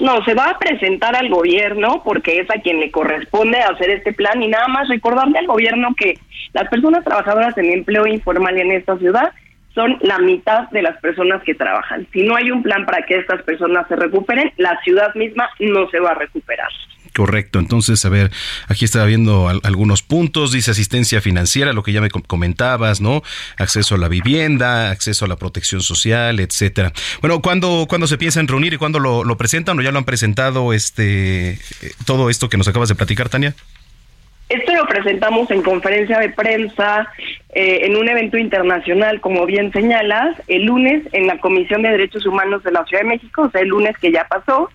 No, 0.00 0.24
se 0.24 0.34
va 0.34 0.50
a 0.50 0.58
presentar 0.58 1.16
al 1.16 1.28
gobierno 1.28 2.02
porque 2.04 2.38
es 2.38 2.50
a 2.50 2.60
quien 2.60 2.78
le 2.78 2.90
corresponde 2.90 3.58
hacer 3.58 3.90
este 3.90 4.12
plan 4.12 4.40
y 4.42 4.48
nada 4.48 4.68
más 4.68 4.88
recordarle 4.88 5.38
al 5.38 5.46
gobierno 5.46 5.94
que 5.96 6.18
las 6.52 6.68
personas 6.68 7.04
trabajadoras 7.04 7.56
en 7.58 7.72
empleo 7.72 8.06
informal 8.06 8.56
en 8.58 8.72
esta 8.72 8.96
ciudad 8.98 9.32
son 9.74 9.98
la 10.00 10.18
mitad 10.18 10.68
de 10.70 10.82
las 10.82 10.96
personas 11.00 11.42
que 11.42 11.54
trabajan. 11.54 12.06
Si 12.12 12.22
no 12.22 12.36
hay 12.36 12.50
un 12.50 12.62
plan 12.62 12.84
para 12.86 13.02
que 13.06 13.16
estas 13.16 13.42
personas 13.42 13.86
se 13.88 13.96
recuperen, 13.96 14.52
la 14.56 14.78
ciudad 14.82 15.14
misma 15.14 15.48
no 15.58 15.88
se 15.90 16.00
va 16.00 16.10
a 16.10 16.14
recuperar. 16.14 16.68
Correcto, 17.18 17.58
entonces, 17.58 18.04
a 18.04 18.10
ver, 18.10 18.30
aquí 18.68 18.84
estaba 18.84 19.04
viendo 19.04 19.48
algunos 19.48 20.02
puntos, 20.02 20.52
dice 20.52 20.70
asistencia 20.70 21.20
financiera, 21.20 21.72
lo 21.72 21.82
que 21.82 21.90
ya 21.90 22.00
me 22.00 22.10
comentabas, 22.10 23.00
¿no? 23.00 23.24
Acceso 23.56 23.96
a 23.96 23.98
la 23.98 24.06
vivienda, 24.06 24.92
acceso 24.92 25.24
a 25.24 25.28
la 25.28 25.34
protección 25.34 25.80
social, 25.80 26.38
etcétera. 26.38 26.92
Bueno, 27.20 27.42
¿cuándo, 27.42 27.86
¿cuándo 27.88 28.06
se 28.06 28.18
piensan 28.18 28.46
reunir 28.46 28.74
y 28.74 28.76
cuándo 28.76 29.00
lo, 29.00 29.24
lo 29.24 29.36
presentan 29.36 29.76
o 29.76 29.82
ya 29.82 29.90
lo 29.90 29.98
han 29.98 30.04
presentado 30.04 30.72
este 30.72 31.54
eh, 31.54 31.58
todo 32.06 32.30
esto 32.30 32.48
que 32.48 32.56
nos 32.56 32.68
acabas 32.68 32.88
de 32.88 32.94
platicar, 32.94 33.28
Tania? 33.28 33.52
Esto 34.48 34.72
lo 34.72 34.86
presentamos 34.86 35.50
en 35.50 35.62
conferencia 35.62 36.20
de 36.20 36.28
prensa, 36.28 37.12
eh, 37.48 37.80
en 37.82 37.96
un 37.96 38.08
evento 38.08 38.38
internacional, 38.38 39.20
como 39.20 39.44
bien 39.44 39.72
señalas, 39.72 40.40
el 40.46 40.66
lunes 40.66 41.02
en 41.10 41.26
la 41.26 41.38
Comisión 41.38 41.82
de 41.82 41.88
Derechos 41.88 42.26
Humanos 42.26 42.62
de 42.62 42.70
la 42.70 42.84
Ciudad 42.84 43.02
de 43.02 43.08
México, 43.08 43.42
o 43.42 43.50
sea, 43.50 43.62
el 43.62 43.70
lunes 43.70 43.98
que 43.98 44.12
ya 44.12 44.24
pasó, 44.28 44.70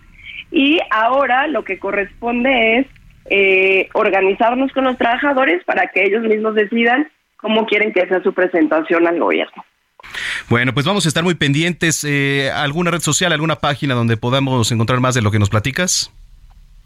y 0.53 0.79
ahora 0.91 1.47
lo 1.47 1.63
que 1.63 1.79
corresponde 1.79 2.77
es 2.77 2.87
eh, 3.25 3.89
organizarnos 3.93 4.71
con 4.71 4.83
los 4.83 4.97
trabajadores 4.97 5.63
para 5.65 5.87
que 5.87 6.03
ellos 6.03 6.21
mismos 6.23 6.53
decidan 6.53 7.09
cómo 7.37 7.65
quieren 7.65 7.91
que 7.91 8.07
sea 8.07 8.21
su 8.21 8.33
presentación 8.33 9.07
al 9.07 9.19
gobierno. 9.19 9.65
Bueno, 10.49 10.73
pues 10.73 10.85
vamos 10.85 11.05
a 11.05 11.07
estar 11.07 11.23
muy 11.23 11.33
pendientes. 11.33 12.05
Eh, 12.07 12.51
¿Alguna 12.53 12.91
red 12.91 12.99
social, 12.99 13.33
alguna 13.33 13.55
página 13.55 13.95
donde 13.95 14.15
podamos 14.15 14.71
encontrar 14.71 14.99
más 14.99 15.15
de 15.15 15.23
lo 15.23 15.31
que 15.31 15.39
nos 15.39 15.49
platicas? 15.49 16.13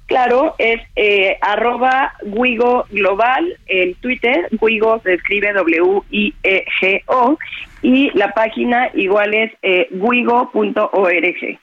Claro, 0.05 0.55
es 0.57 0.79
eh, 0.95 1.37
arroba 1.41 2.13
Global, 2.23 3.57
en 3.65 3.93
Twitter, 3.95 4.47
Guigo 4.51 5.01
se 5.03 5.15
escribe 5.15 5.51
W-I-E-G-O, 5.51 7.37
y 7.81 8.11
la 8.17 8.33
página 8.33 8.89
igual 8.93 9.33
es 9.33 9.51
eh, 9.61 9.89
guigo.org. 9.91 11.59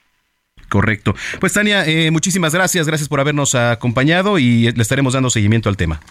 Correcto. 0.75 1.15
Pues 1.39 1.53
Tania, 1.53 1.85
eh, 1.85 2.11
muchísimas 2.11 2.53
gracias, 2.53 2.85
gracias 2.85 3.07
por 3.07 3.21
habernos 3.21 3.55
acompañado 3.55 4.39
y 4.39 4.69
le 4.73 4.81
estaremos 4.81 5.13
dando 5.13 5.29
seguimiento 5.29 5.69
al 5.69 5.77
tema. 5.77 6.01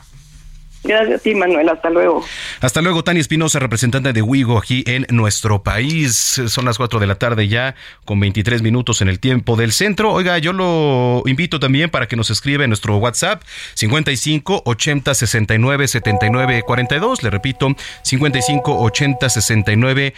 Gracias 0.85 1.21
a 1.21 1.23
ti, 1.23 1.35
Manuel. 1.35 1.69
Hasta 1.69 1.91
luego. 1.91 2.25
Hasta 2.61 2.81
luego, 2.81 3.05
Tania 3.05 3.21
Espinosa, 3.21 3.59
representante 3.59 4.15
de 4.15 4.23
Wigo 4.23 4.57
aquí 4.57 4.85
en 4.87 5.07
nuestro 5.11 5.63
país. 5.63 6.41
Son 6.47 6.65
las 6.65 6.79
4 6.79 6.99
de 6.99 7.07
la 7.07 7.17
tarde 7.17 7.47
ya, 7.47 7.75
con 8.07 8.21
23 8.21 8.63
minutos 8.63 9.03
en 9.03 9.09
el 9.09 9.21
tiempo 9.21 9.57
del 9.57 9.73
centro. 9.73 10.13
Oiga, 10.13 10.39
yo 10.39 10.55
lo 10.55 11.23
invito 11.27 11.61
también 11.61 11.91
para 11.91 12.07
que 12.07 12.17
nos 12.17 12.31
escriba 12.31 12.65
en 12.65 12.71
nuestro 12.71 12.97
WhatsApp 12.97 13.43
55 13.75 14.63
80 14.65 15.15
69 15.15 15.89
79 15.89 16.63
42. 16.67 17.23
Le 17.23 17.29
repito, 17.31 17.75
55 18.03 18.79
80 18.79 19.29
69 19.29 20.15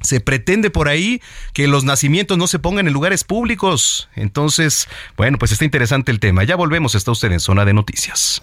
se 0.00 0.20
pretende 0.20 0.70
por 0.70 0.88
ahí 0.88 1.20
que 1.52 1.68
los 1.68 1.84
nacimientos 1.84 2.36
no 2.38 2.46
se 2.46 2.58
pongan 2.58 2.86
en 2.86 2.92
lugares 2.92 3.24
públicos. 3.24 4.08
Entonces, 4.14 4.88
bueno, 5.16 5.38
pues 5.38 5.52
está 5.52 5.64
interesante 5.64 6.10
el 6.10 6.20
tema. 6.20 6.44
Ya 6.44 6.56
volvemos, 6.56 6.94
está 6.94 7.12
usted 7.12 7.30
en 7.32 7.40
zona 7.40 7.64
de 7.64 7.74
noticias. 7.74 8.42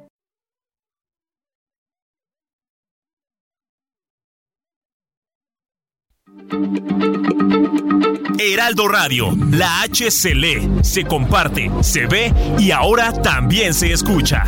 Heraldo 8.39 8.87
Radio, 8.87 9.37
la 9.51 9.81
H 9.81 10.11
se 10.11 10.35
lee, 10.35 10.69
se 10.81 11.05
comparte, 11.05 11.71
se 11.81 12.07
ve 12.07 12.33
y 12.59 12.71
ahora 12.71 13.13
también 13.21 13.73
se 13.73 13.93
escucha. 13.93 14.43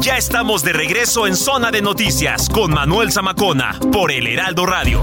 Ya 0.00 0.18
estamos 0.18 0.62
de 0.62 0.72
regreso 0.72 1.26
en 1.26 1.34
Zona 1.34 1.70
de 1.70 1.80
Noticias 1.80 2.50
con 2.50 2.72
Manuel 2.72 3.10
Zamacona 3.10 3.78
por 3.90 4.10
el 4.12 4.26
Heraldo 4.26 4.66
Radio. 4.66 5.02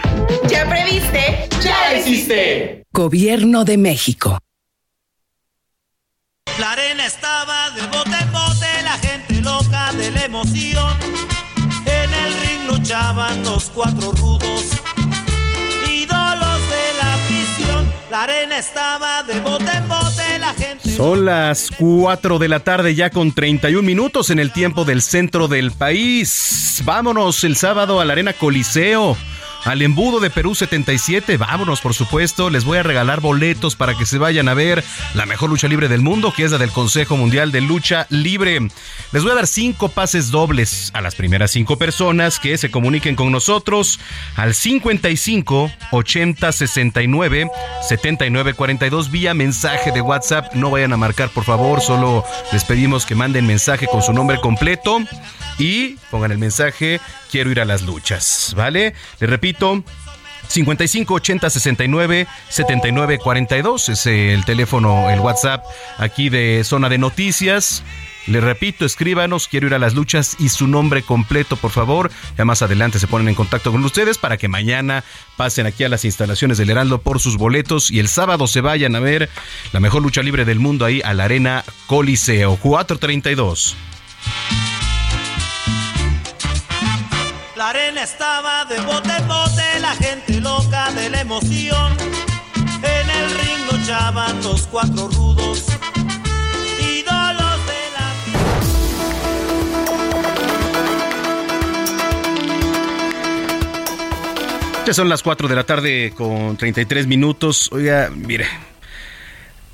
¿Ya 0.49 0.67
previste? 0.67 1.49
¡Ya 1.61 1.97
hiciste! 1.97 2.83
Gobierno 2.91 3.63
de 3.63 3.77
México. 3.77 4.39
La 6.59 6.73
arena 6.73 7.05
estaba 7.05 7.71
de 7.71 7.81
bote 7.87 8.17
en 8.21 8.31
bote, 8.31 8.83
la 8.83 8.97
gente 8.99 9.41
loca 9.41 9.91
de 9.93 10.11
la 10.11 10.25
emoción. 10.25 10.93
En 11.85 12.13
el 12.13 12.33
ring 12.41 12.67
luchaban 12.67 13.43
los 13.43 13.69
cuatro 13.69 14.11
rudos, 14.11 14.65
ídolos 15.89 16.61
de 16.69 16.93
la 16.99 17.13
afición. 17.13 17.91
La 18.11 18.23
arena 18.23 18.57
estaba 18.57 19.23
de 19.23 19.39
bote 19.39 19.71
en 19.71 19.87
bote, 19.87 20.39
la 20.39 20.53
gente. 20.53 20.89
Son 20.91 21.25
las 21.25 21.71
4 21.79 22.37
de 22.37 22.47
la 22.49 22.59
tarde 22.59 22.93
ya 22.93 23.09
con 23.09 23.31
31 23.31 23.81
minutos 23.81 24.29
en 24.29 24.39
el 24.39 24.51
tiempo 24.51 24.83
del 24.83 25.01
centro 25.01 25.47
del 25.47 25.71
país. 25.71 26.81
Vámonos 26.83 27.43
el 27.43 27.55
sábado 27.55 28.01
a 28.01 28.05
la 28.05 28.13
Arena 28.13 28.33
Coliseo 28.33 29.17
al 29.63 29.81
embudo 29.81 30.19
de 30.19 30.29
Perú 30.29 30.55
77. 30.55 31.37
Vámonos, 31.37 31.81
por 31.81 31.93
supuesto. 31.93 32.49
Les 32.49 32.63
voy 32.63 32.77
a 32.77 32.83
regalar 32.83 33.21
boletos 33.21 33.75
para 33.75 33.95
que 33.95 34.05
se 34.05 34.17
vayan 34.17 34.47
a 34.47 34.53
ver 34.53 34.83
la 35.13 35.25
mejor 35.25 35.49
lucha 35.49 35.67
libre 35.67 35.87
del 35.87 36.01
mundo, 36.01 36.33
que 36.35 36.43
es 36.43 36.51
la 36.51 36.57
del 36.57 36.71
Consejo 36.71 37.17
Mundial 37.17 37.51
de 37.51 37.61
Lucha 37.61 38.07
Libre. 38.09 38.59
Les 39.11 39.23
voy 39.23 39.31
a 39.31 39.35
dar 39.35 39.47
cinco 39.47 39.89
pases 39.89 40.31
dobles 40.31 40.91
a 40.93 41.01
las 41.01 41.15
primeras 41.15 41.51
cinco 41.51 41.77
personas 41.77 42.39
que 42.39 42.57
se 42.57 42.71
comuniquen 42.71 43.15
con 43.15 43.31
nosotros 43.31 43.99
al 44.35 44.53
55 44.53 45.71
80 45.91 46.51
69 46.51 47.49
79 47.87 48.53
42 48.53 49.11
vía 49.11 49.33
mensaje 49.33 49.91
de 49.91 50.01
WhatsApp. 50.01 50.53
No 50.53 50.71
vayan 50.71 50.93
a 50.93 50.97
marcar, 50.97 51.29
por 51.29 51.43
favor. 51.43 51.81
Solo 51.81 52.23
les 52.51 52.63
pedimos 52.63 53.05
que 53.05 53.15
manden 53.15 53.47
mensaje 53.47 53.87
con 53.87 54.01
su 54.01 54.13
nombre 54.13 54.39
completo 54.39 54.99
y 55.57 55.95
pongan 56.09 56.31
el 56.31 56.37
mensaje 56.37 56.99
quiero 57.31 57.49
ir 57.49 57.61
a 57.61 57.65
las 57.65 57.81
luchas, 57.83 58.53
¿vale? 58.55 58.93
Les 59.19 59.29
repito, 59.29 59.83
55 60.47 61.13
80 61.13 61.49
69 61.49 62.27
79 62.49 63.19
42 63.19 63.89
es 63.89 64.05
el 64.05 64.43
teléfono, 64.45 65.09
el 65.09 65.19
WhatsApp 65.21 65.63
aquí 65.97 66.29
de 66.29 66.63
Zona 66.63 66.89
de 66.89 66.97
Noticias. 66.97 67.83
Les 68.27 68.43
repito, 68.43 68.85
escríbanos, 68.85 69.47
quiero 69.47 69.65
ir 69.65 69.73
a 69.73 69.79
las 69.79 69.95
luchas 69.95 70.35
y 70.37 70.49
su 70.49 70.67
nombre 70.67 71.01
completo, 71.01 71.55
por 71.55 71.71
favor. 71.71 72.11
Ya 72.37 72.45
más 72.45 72.61
adelante 72.61 72.99
se 72.99 73.07
ponen 73.07 73.29
en 73.29 73.35
contacto 73.35 73.71
con 73.71 73.83
ustedes 73.83 74.19
para 74.19 74.37
que 74.37 74.47
mañana 74.47 75.03
pasen 75.37 75.65
aquí 75.65 75.83
a 75.85 75.89
las 75.89 76.05
instalaciones 76.05 76.59
del 76.59 76.69
Heraldo 76.69 76.99
por 76.99 77.19
sus 77.19 77.37
boletos 77.37 77.89
y 77.89 77.99
el 77.99 78.09
sábado 78.09 78.45
se 78.45 78.61
vayan 78.61 78.95
a 78.95 78.99
ver 78.99 79.27
la 79.71 79.79
mejor 79.79 80.03
lucha 80.03 80.21
libre 80.21 80.45
del 80.45 80.59
mundo 80.59 80.85
ahí 80.85 81.01
a 81.03 81.15
la 81.15 81.23
Arena 81.23 81.63
Coliseo 81.87 82.57
432. 82.57 83.75
La 87.61 87.69
arena 87.69 88.01
estaba 88.01 88.65
de 88.65 88.81
bote 88.81 89.11
en 89.15 89.27
bote, 89.27 89.79
la 89.81 89.91
gente 89.91 90.41
loca 90.41 90.91
de 90.93 91.11
la 91.11 91.21
emoción. 91.21 91.95
En 92.81 93.07
el 93.07 93.29
ring 93.37 93.71
luchaban 93.71 94.41
los 94.41 94.65
cuatro 94.65 95.07
rudos, 95.09 95.67
ídolos 96.79 97.59
de 97.67 97.91
la 97.93 98.15
Ya 104.87 104.93
son 104.95 105.07
las 105.07 105.21
4 105.21 105.47
de 105.47 105.55
la 105.55 105.63
tarde 105.63 106.13
con 106.17 106.57
33 106.57 107.05
minutos. 107.05 107.69
Oiga, 107.71 108.09
mire, 108.09 108.47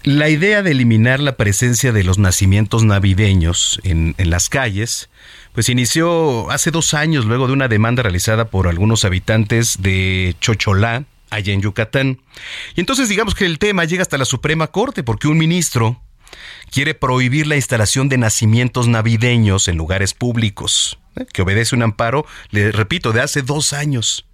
la 0.03 0.27
idea 0.29 0.61
de 0.61 0.71
eliminar 0.71 1.21
la 1.21 1.37
presencia 1.37 1.93
de 1.93 2.03
los 2.03 2.17
nacimientos 2.17 2.83
navideños 2.83 3.79
en, 3.83 4.13
en, 4.17 4.29
las 4.29 4.49
calles, 4.49 5.09
pues 5.57 5.69
inició 5.69 6.51
hace 6.51 6.69
dos 6.69 6.93
años 6.93 7.25
luego 7.25 7.47
de 7.47 7.53
una 7.53 7.67
demanda 7.67 8.03
realizada 8.03 8.45
por 8.45 8.67
algunos 8.67 9.05
habitantes 9.05 9.81
de 9.81 10.35
Chocholá, 10.39 11.05
allá 11.31 11.51
en 11.51 11.63
Yucatán. 11.63 12.19
Y 12.75 12.81
entonces 12.81 13.09
digamos 13.09 13.33
que 13.33 13.47
el 13.47 13.57
tema 13.57 13.83
llega 13.83 14.03
hasta 14.03 14.19
la 14.19 14.25
Suprema 14.25 14.67
Corte 14.67 15.01
porque 15.01 15.27
un 15.27 15.39
ministro 15.39 15.99
quiere 16.69 16.93
prohibir 16.93 17.47
la 17.47 17.55
instalación 17.55 18.07
de 18.07 18.19
nacimientos 18.19 18.87
navideños 18.87 19.67
en 19.67 19.77
lugares 19.77 20.13
públicos, 20.13 20.99
¿eh? 21.15 21.25
que 21.33 21.41
obedece 21.41 21.75
un 21.75 21.81
amparo, 21.81 22.27
le 22.51 22.71
repito, 22.71 23.11
de 23.11 23.21
hace 23.21 23.41
dos 23.41 23.73
años. 23.73 24.27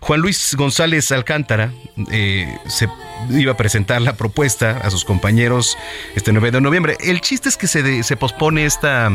Juan 0.00 0.20
Luis 0.20 0.56
González 0.56 1.12
Alcántara 1.12 1.72
eh, 2.10 2.58
se 2.66 2.88
iba 3.30 3.52
a 3.52 3.56
presentar 3.56 4.02
la 4.02 4.16
propuesta 4.16 4.78
a 4.78 4.90
sus 4.90 5.04
compañeros 5.04 5.78
este 6.16 6.32
9 6.32 6.50
de 6.50 6.60
noviembre. 6.60 6.96
El 6.98 7.20
chiste 7.20 7.48
es 7.48 7.56
que 7.56 7.68
se, 7.68 8.02
se 8.02 8.16
pospone 8.16 8.66
esta 8.66 9.12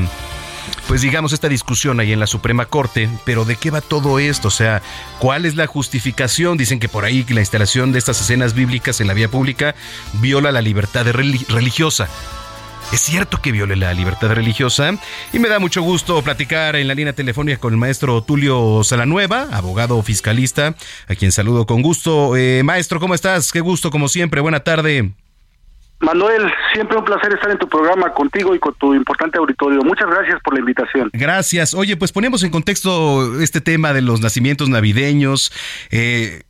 pues 0.87 1.01
digamos, 1.01 1.33
esta 1.33 1.49
discusión 1.49 1.99
ahí 1.99 2.13
en 2.13 2.19
la 2.19 2.27
Suprema 2.27 2.65
Corte, 2.65 3.09
pero 3.25 3.45
¿de 3.45 3.55
qué 3.55 3.71
va 3.71 3.81
todo 3.81 4.19
esto? 4.19 4.49
O 4.49 4.51
sea, 4.51 4.81
¿cuál 5.19 5.45
es 5.45 5.55
la 5.55 5.67
justificación? 5.67 6.57
Dicen 6.57 6.79
que 6.79 6.89
por 6.89 7.05
ahí 7.05 7.25
la 7.29 7.39
instalación 7.39 7.91
de 7.91 7.99
estas 7.99 8.21
escenas 8.21 8.53
bíblicas 8.53 9.01
en 9.01 9.07
la 9.07 9.13
vía 9.13 9.29
pública 9.29 9.75
viola 10.13 10.51
la 10.51 10.61
libertad 10.61 11.05
religiosa. 11.05 12.07
Es 12.91 13.01
cierto 13.01 13.41
que 13.41 13.51
viole 13.51 13.75
la 13.75 13.93
libertad 13.93 14.29
religiosa 14.33 14.99
y 15.31 15.39
me 15.39 15.49
da 15.49 15.57
mucho 15.57 15.81
gusto 15.81 16.21
platicar 16.21 16.75
en 16.75 16.87
la 16.87 16.93
línea 16.93 17.13
telefónica 17.13 17.59
con 17.59 17.73
el 17.73 17.79
maestro 17.79 18.21
Tulio 18.21 18.83
Salanueva, 18.83 19.47
abogado 19.51 20.01
fiscalista, 20.03 20.75
a 21.07 21.15
quien 21.15 21.31
saludo 21.31 21.65
con 21.65 21.81
gusto. 21.81 22.35
Eh, 22.35 22.61
maestro, 22.63 22.99
¿cómo 22.99 23.15
estás? 23.15 23.51
Qué 23.51 23.61
gusto, 23.61 23.89
como 23.89 24.09
siempre. 24.09 24.41
Buena 24.41 24.59
tarde. 24.59 25.11
Manuel, 26.03 26.51
siempre 26.73 26.97
un 26.97 27.05
placer 27.05 27.33
estar 27.33 27.49
en 27.49 27.57
tu 27.57 27.67
programa 27.67 28.13
contigo 28.13 28.53
y 28.53 28.59
con 28.59 28.73
tu 28.75 28.93
importante 28.93 29.37
auditorio. 29.37 29.81
Muchas 29.81 30.09
gracias 30.09 30.39
por 30.43 30.53
la 30.53 30.59
invitación. 30.59 31.09
Gracias. 31.13 31.73
Oye, 31.73 31.95
pues 31.95 32.11
ponemos 32.11 32.43
en 32.43 32.51
contexto 32.51 33.41
este 33.41 33.61
tema 33.61 33.93
de 33.93 34.01
los 34.01 34.19
nacimientos 34.21 34.69
navideños. 34.69 35.51
Eh, 35.91 36.43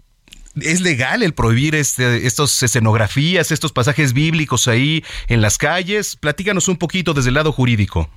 ¿Es 0.59 0.81
legal 0.81 1.23
el 1.23 1.33
prohibir 1.33 1.75
este, 1.75 2.27
estos 2.27 2.61
escenografías, 2.63 3.51
estos 3.51 3.71
pasajes 3.71 4.13
bíblicos 4.13 4.67
ahí 4.67 5.03
en 5.27 5.41
las 5.41 5.57
calles? 5.57 6.15
Platícanos 6.15 6.67
un 6.67 6.77
poquito 6.77 7.13
desde 7.13 7.29
el 7.29 7.35
lado 7.35 7.51
jurídico. 7.51 8.09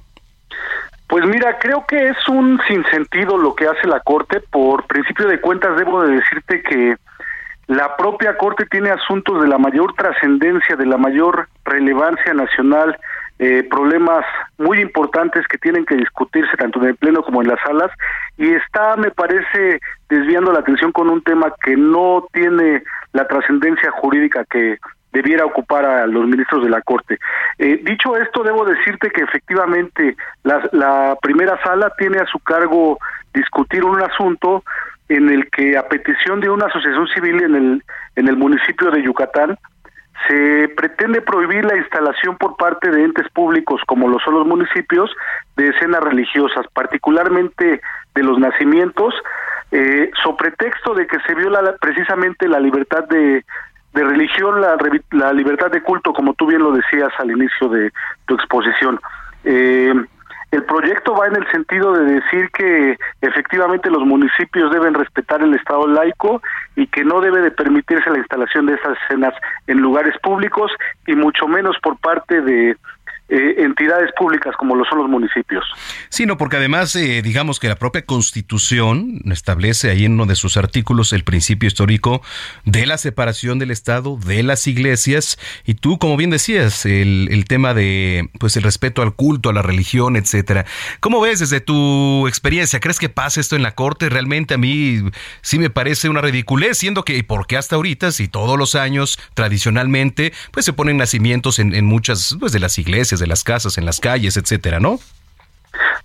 Pues 1.08 1.24
mira, 1.24 1.58
creo 1.58 1.84
que 1.86 2.08
es 2.08 2.28
un 2.28 2.60
sinsentido 2.66 3.36
lo 3.36 3.54
que 3.54 3.66
hace 3.66 3.86
la 3.86 4.00
Corte. 4.00 4.40
Por 4.40 4.86
principio 4.86 5.28
de 5.28 5.40
cuentas, 5.40 5.76
debo 5.76 6.02
de 6.02 6.16
decirte 6.16 6.62
que 6.62 6.96
la 7.66 7.96
propia 7.96 8.36
Corte 8.36 8.64
tiene 8.66 8.90
asuntos 8.90 9.42
de 9.42 9.48
la 9.48 9.58
mayor 9.58 9.94
trascendencia, 9.94 10.76
de 10.76 10.86
la 10.86 10.96
mayor 10.96 11.48
relevancia 11.64 12.32
nacional, 12.32 12.96
eh, 13.38 13.66
problemas 13.68 14.24
muy 14.56 14.80
importantes 14.80 15.46
que 15.48 15.58
tienen 15.58 15.84
que 15.84 15.96
discutirse 15.96 16.56
tanto 16.56 16.80
en 16.80 16.90
el 16.90 16.96
Pleno 16.96 17.22
como 17.22 17.42
en 17.42 17.48
las 17.48 17.60
salas, 17.60 17.90
y 18.38 18.52
está, 18.52 18.96
me 18.96 19.10
parece, 19.10 19.80
desviando 20.08 20.52
la 20.52 20.60
atención 20.60 20.92
con 20.92 21.10
un 21.10 21.22
tema 21.22 21.52
que 21.62 21.76
no 21.76 22.26
tiene 22.32 22.82
la 23.12 23.26
trascendencia 23.26 23.90
jurídica 23.90 24.44
que 24.44 24.78
debiera 25.12 25.44
ocupar 25.44 25.84
a 25.84 26.06
los 26.06 26.26
ministros 26.26 26.62
de 26.62 26.70
la 26.70 26.82
Corte. 26.82 27.18
Eh, 27.58 27.80
dicho 27.82 28.16
esto, 28.16 28.42
debo 28.42 28.64
decirte 28.64 29.10
que 29.10 29.22
efectivamente 29.22 30.16
la, 30.44 30.68
la 30.72 31.18
primera 31.20 31.60
sala 31.62 31.92
tiene 31.98 32.18
a 32.18 32.26
su 32.26 32.38
cargo 32.38 32.98
discutir 33.34 33.84
un 33.84 34.00
asunto 34.02 34.62
en 35.08 35.28
el 35.28 35.50
que 35.50 35.76
a 35.76 35.88
petición 35.88 36.40
de 36.40 36.50
una 36.50 36.66
asociación 36.66 37.06
civil 37.08 37.42
en 37.42 37.54
el 37.54 37.82
en 38.16 38.28
el 38.28 38.36
municipio 38.36 38.90
de 38.90 39.02
Yucatán 39.02 39.58
se 40.26 40.68
pretende 40.76 41.20
prohibir 41.20 41.64
la 41.64 41.76
instalación 41.76 42.36
por 42.36 42.56
parte 42.56 42.90
de 42.90 43.04
entes 43.04 43.28
públicos 43.30 43.80
como 43.86 44.08
lo 44.08 44.18
son 44.20 44.34
los 44.34 44.46
municipios 44.46 45.10
de 45.56 45.68
escenas 45.68 46.02
religiosas, 46.02 46.66
particularmente 46.72 47.80
de 48.14 48.22
los 48.22 48.38
nacimientos, 48.38 49.14
eh, 49.70 50.10
sobre 50.22 50.52
pretexto 50.52 50.94
de 50.94 51.06
que 51.06 51.18
se 51.20 51.34
viola 51.34 51.76
precisamente 51.80 52.48
la 52.48 52.60
libertad 52.60 53.04
de, 53.04 53.44
de 53.92 54.04
religión, 54.04 54.60
la, 54.60 54.76
la, 55.10 55.32
libertad 55.32 55.70
de 55.70 55.82
culto, 55.82 56.12
como 56.12 56.34
tú 56.34 56.46
bien 56.46 56.62
lo 56.62 56.72
decías 56.72 57.12
al 57.18 57.30
inicio 57.30 57.68
de 57.68 57.92
tu 58.26 58.34
exposición. 58.34 58.98
Eh, 59.44 59.94
el 60.56 60.64
proyecto 60.64 61.14
va 61.14 61.26
en 61.26 61.36
el 61.36 61.46
sentido 61.50 61.92
de 61.92 62.14
decir 62.14 62.50
que 62.50 62.96
efectivamente 63.20 63.90
los 63.90 64.02
municipios 64.04 64.72
deben 64.72 64.94
respetar 64.94 65.42
el 65.42 65.54
Estado 65.54 65.86
laico 65.86 66.40
y 66.76 66.86
que 66.86 67.04
no 67.04 67.20
debe 67.20 67.42
de 67.42 67.50
permitirse 67.50 68.08
la 68.08 68.18
instalación 68.18 68.64
de 68.64 68.74
esas 68.74 68.96
escenas 69.04 69.34
en 69.66 69.78
lugares 69.78 70.14
públicos 70.22 70.72
y 71.06 71.14
mucho 71.14 71.46
menos 71.46 71.76
por 71.82 71.98
parte 71.98 72.40
de 72.40 72.76
eh, 73.28 73.56
entidades 73.58 74.10
públicas 74.16 74.54
como 74.56 74.76
lo 74.76 74.84
son 74.84 74.98
los 74.98 75.08
municipios. 75.08 75.64
Sí, 76.10 76.26
no, 76.26 76.36
porque 76.36 76.58
además, 76.58 76.94
eh, 76.94 77.22
digamos 77.22 77.58
que 77.58 77.68
la 77.68 77.74
propia 77.74 78.04
Constitución 78.04 79.20
establece 79.32 79.90
ahí 79.90 80.04
en 80.04 80.12
uno 80.12 80.26
de 80.26 80.36
sus 80.36 80.56
artículos 80.56 81.12
el 81.12 81.24
principio 81.24 81.66
histórico 81.66 82.22
de 82.64 82.86
la 82.86 82.98
separación 82.98 83.58
del 83.58 83.72
Estado, 83.72 84.16
de 84.16 84.44
las 84.44 84.68
iglesias, 84.68 85.38
y 85.64 85.74
tú, 85.74 85.98
como 85.98 86.16
bien 86.16 86.30
decías, 86.30 86.86
el, 86.86 87.44
tema 87.48 87.74
de 87.74 88.28
pues 88.38 88.56
el 88.56 88.62
respeto 88.62 89.02
al 89.02 89.14
culto, 89.14 89.50
a 89.50 89.52
la 89.52 89.62
religión, 89.62 90.16
etcétera. 90.16 90.64
¿Cómo 91.00 91.20
ves 91.20 91.40
desde 91.40 91.60
tu 91.60 92.26
experiencia? 92.28 92.80
¿Crees 92.80 92.98
que 92.98 93.08
pasa 93.08 93.40
esto 93.40 93.56
en 93.56 93.62
la 93.62 93.74
Corte? 93.74 94.08
Realmente 94.08 94.54
a 94.54 94.58
mí 94.58 95.02
sí 95.42 95.58
me 95.58 95.70
parece 95.70 96.08
una 96.08 96.20
ridiculez, 96.20 96.78
siendo 96.78 97.04
que, 97.04 97.22
¿por 97.24 97.46
qué 97.46 97.56
hasta 97.56 97.76
ahorita, 97.76 98.12
si 98.12 98.28
todos 98.28 98.58
los 98.58 98.74
años, 98.74 99.18
tradicionalmente, 99.34 100.32
pues 100.52 100.64
se 100.64 100.72
ponen 100.72 100.96
nacimientos 100.96 101.58
en, 101.58 101.74
en 101.74 101.84
muchas 101.84 102.36
pues, 102.38 102.52
de 102.52 102.60
las 102.60 102.78
iglesias, 102.78 103.15
de 103.20 103.26
las 103.26 103.44
casas, 103.44 103.78
en 103.78 103.86
las 103.86 104.00
calles, 104.00 104.36
etcétera, 104.36 104.80
¿no? 104.80 104.98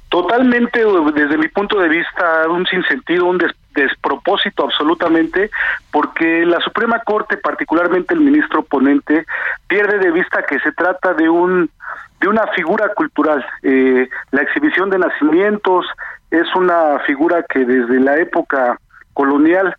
Totalmente, 0.10 0.84
desde 1.14 1.38
mi 1.38 1.48
punto 1.48 1.80
de 1.80 1.88
vista, 1.88 2.48
un 2.50 2.66
sinsentido, 2.68 3.26
un 3.26 3.38
des 3.38 3.52
despropósito 3.74 4.66
absolutamente, 4.66 5.50
porque 5.92 6.46
la 6.46 6.60
Suprema 6.60 7.00
Corte, 7.00 7.38
particularmente 7.38 8.14
el 8.14 8.20
ministro 8.20 8.64
ponente, 8.64 9.26
pierde 9.68 10.00
de 10.00 10.12
vista 10.12 10.44
que 10.44 10.60
se 10.60 10.74
trata 10.74 11.14
de 11.14 11.30
un 11.30 11.70
de 12.20 12.28
una 12.28 12.46
figura 12.48 12.90
cultural. 12.94 13.44
Eh, 13.64 14.08
la 14.32 14.42
exhibición 14.42 14.90
de 14.90 15.00
nacimientos 15.00 15.86
es 16.30 16.54
una 16.56 17.00
figura 17.08 17.44
que 17.50 17.66
desde 17.66 18.00
la 18.00 18.18
época 18.18 18.78
colonial 19.14 19.76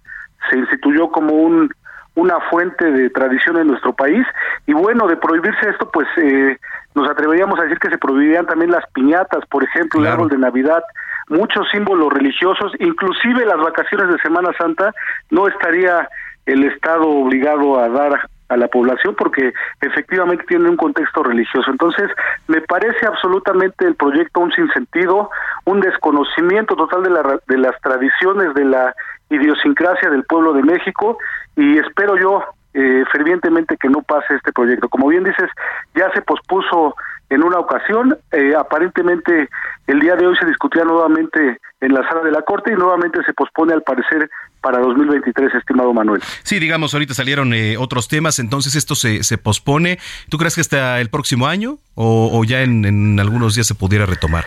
se 0.50 0.58
instituyó 0.58 1.10
como 1.10 1.34
un 1.34 1.70
una 2.14 2.40
fuente 2.50 2.90
de 2.90 3.08
tradición 3.08 3.56
en 3.56 3.68
nuestro 3.68 3.94
país 3.94 4.26
y 4.66 4.74
bueno 4.74 5.06
de 5.08 5.16
prohibirse 5.16 5.70
esto 5.70 5.90
pues 5.90 6.06
eh, 6.18 6.58
nos 6.94 7.08
atreveríamos 7.08 7.58
a 7.58 7.64
decir 7.64 7.78
que 7.78 7.90
se 7.90 7.98
prohibirían 7.98 8.46
también 8.46 8.70
las 8.70 8.84
piñatas 8.92 9.44
por 9.46 9.64
ejemplo 9.64 10.00
claro. 10.00 10.06
el 10.06 10.12
árbol 10.12 10.28
de 10.30 10.38
navidad 10.38 10.82
muchos 11.28 11.68
símbolos 11.70 12.12
religiosos 12.12 12.72
inclusive 12.78 13.44
las 13.46 13.58
vacaciones 13.58 14.08
de 14.08 14.18
Semana 14.18 14.50
Santa 14.58 14.92
no 15.30 15.48
estaría 15.48 16.08
el 16.46 16.64
estado 16.64 17.08
obligado 17.08 17.78
a 17.78 17.88
dar 17.88 18.28
a 18.52 18.56
la 18.56 18.68
población 18.68 19.14
porque 19.16 19.52
efectivamente 19.80 20.44
tiene 20.46 20.68
un 20.68 20.76
contexto 20.76 21.22
religioso. 21.22 21.70
Entonces, 21.70 22.10
me 22.48 22.60
parece 22.60 23.06
absolutamente 23.06 23.86
el 23.86 23.94
proyecto 23.94 24.40
un 24.40 24.52
sinsentido, 24.52 25.30
un 25.64 25.80
desconocimiento 25.80 26.76
total 26.76 27.02
de, 27.02 27.10
la, 27.10 27.40
de 27.46 27.58
las 27.58 27.80
tradiciones, 27.80 28.54
de 28.54 28.64
la 28.64 28.94
idiosincrasia 29.30 30.10
del 30.10 30.24
pueblo 30.24 30.52
de 30.52 30.62
México 30.62 31.18
y 31.56 31.78
espero 31.78 32.16
yo 32.18 32.44
eh, 32.74 33.04
fervientemente 33.12 33.76
que 33.76 33.88
no 33.88 34.02
pase 34.02 34.34
este 34.34 34.52
proyecto. 34.52 34.88
Como 34.88 35.08
bien 35.08 35.24
dices, 35.24 35.50
ya 35.94 36.10
se 36.12 36.22
pospuso 36.22 36.94
en 37.28 37.42
una 37.42 37.58
ocasión, 37.58 38.18
eh, 38.30 38.54
aparentemente 38.54 39.48
el 39.86 40.00
día 40.00 40.16
de 40.16 40.26
hoy 40.26 40.36
se 40.36 40.46
discutía 40.46 40.84
nuevamente 40.84 41.58
en 41.80 41.94
la 41.94 42.06
sala 42.06 42.22
de 42.22 42.30
la 42.30 42.42
Corte 42.42 42.72
y 42.72 42.76
nuevamente 42.76 43.22
se 43.24 43.32
pospone 43.32 43.72
al 43.72 43.82
parecer 43.82 44.30
para 44.60 44.78
2023, 44.80 45.54
estimado 45.54 45.94
Manuel. 45.94 46.20
Sí, 46.42 46.58
digamos, 46.58 46.92
ahorita 46.92 47.14
salieron 47.14 47.54
eh, 47.54 47.76
otros 47.78 48.08
temas, 48.08 48.38
entonces 48.38 48.74
esto 48.74 48.94
se, 48.94 49.24
se 49.24 49.38
pospone. 49.38 49.98
¿Tú 50.28 50.36
crees 50.36 50.54
que 50.54 50.60
hasta 50.60 51.00
el 51.00 51.08
próximo 51.08 51.46
año 51.46 51.78
o, 51.94 52.30
o 52.38 52.44
ya 52.44 52.62
en, 52.62 52.84
en 52.84 53.18
algunos 53.18 53.54
días 53.54 53.66
se 53.66 53.74
pudiera 53.74 54.04
retomar? 54.04 54.44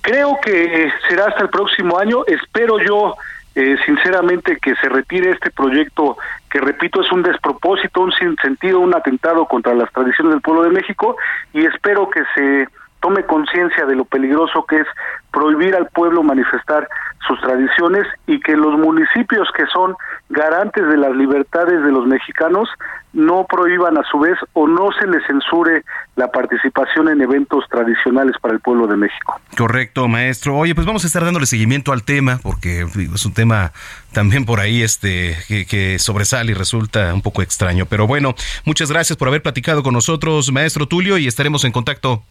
Creo 0.00 0.38
que 0.42 0.90
será 1.08 1.26
hasta 1.26 1.42
el 1.42 1.50
próximo 1.50 1.98
año, 1.98 2.24
espero 2.26 2.78
yo 2.80 3.14
eh, 3.54 3.76
sinceramente 3.84 4.58
que 4.62 4.74
se 4.76 4.88
retire 4.88 5.32
este 5.32 5.50
proyecto 5.50 6.16
que 6.50 6.60
repito 6.60 7.00
es 7.00 7.12
un 7.12 7.22
despropósito, 7.22 8.00
un 8.00 8.12
sinsentido, 8.12 8.80
un 8.80 8.94
atentado 8.94 9.46
contra 9.46 9.74
las 9.74 9.90
tradiciones 9.92 10.32
del 10.32 10.42
pueblo 10.42 10.64
de 10.64 10.70
México 10.70 11.16
y 11.52 11.64
espero 11.64 12.10
que 12.10 12.22
se 12.34 12.68
tome 13.00 13.24
conciencia 13.24 13.86
de 13.86 13.94
lo 13.94 14.04
peligroso 14.04 14.64
que 14.66 14.80
es 14.80 14.86
prohibir 15.32 15.74
al 15.74 15.88
pueblo 15.88 16.22
manifestar 16.22 16.88
sus 17.26 17.40
tradiciones 17.40 18.06
y 18.26 18.40
que 18.40 18.56
los 18.56 18.78
municipios 18.78 19.48
que 19.56 19.66
son 19.66 19.94
garantes 20.30 20.86
de 20.86 20.96
las 20.96 21.14
libertades 21.14 21.82
de 21.84 21.92
los 21.92 22.06
mexicanos 22.06 22.68
no 23.12 23.46
prohíban 23.48 23.98
a 23.98 24.02
su 24.10 24.20
vez 24.20 24.38
o 24.52 24.68
no 24.68 24.88
se 24.98 25.06
les 25.06 25.24
censure 25.26 25.84
la 26.16 26.30
participación 26.30 27.08
en 27.08 27.20
eventos 27.20 27.64
tradicionales 27.68 28.36
para 28.40 28.54
el 28.54 28.60
pueblo 28.60 28.86
de 28.86 28.96
México. 28.96 29.40
Correcto, 29.56 30.06
maestro. 30.08 30.56
Oye, 30.56 30.74
pues 30.74 30.86
vamos 30.86 31.04
a 31.04 31.08
estar 31.08 31.24
dándole 31.24 31.46
seguimiento 31.46 31.92
al 31.92 32.04
tema 32.04 32.38
porque 32.42 32.82
es 32.82 33.26
un 33.26 33.34
tema 33.34 33.72
también 34.12 34.44
por 34.44 34.60
ahí 34.60 34.82
este 34.82 35.36
que, 35.48 35.66
que 35.66 35.98
sobresale 35.98 36.52
y 36.52 36.54
resulta 36.54 37.12
un 37.12 37.22
poco 37.22 37.42
extraño. 37.42 37.86
Pero 37.86 38.06
bueno, 38.06 38.34
muchas 38.64 38.90
gracias 38.90 39.16
por 39.16 39.28
haber 39.28 39.42
platicado 39.42 39.82
con 39.82 39.94
nosotros, 39.94 40.50
maestro 40.52 40.86
Tulio, 40.86 41.18
y 41.18 41.26
estaremos 41.26 41.64
en 41.64 41.72
contacto. 41.72 42.22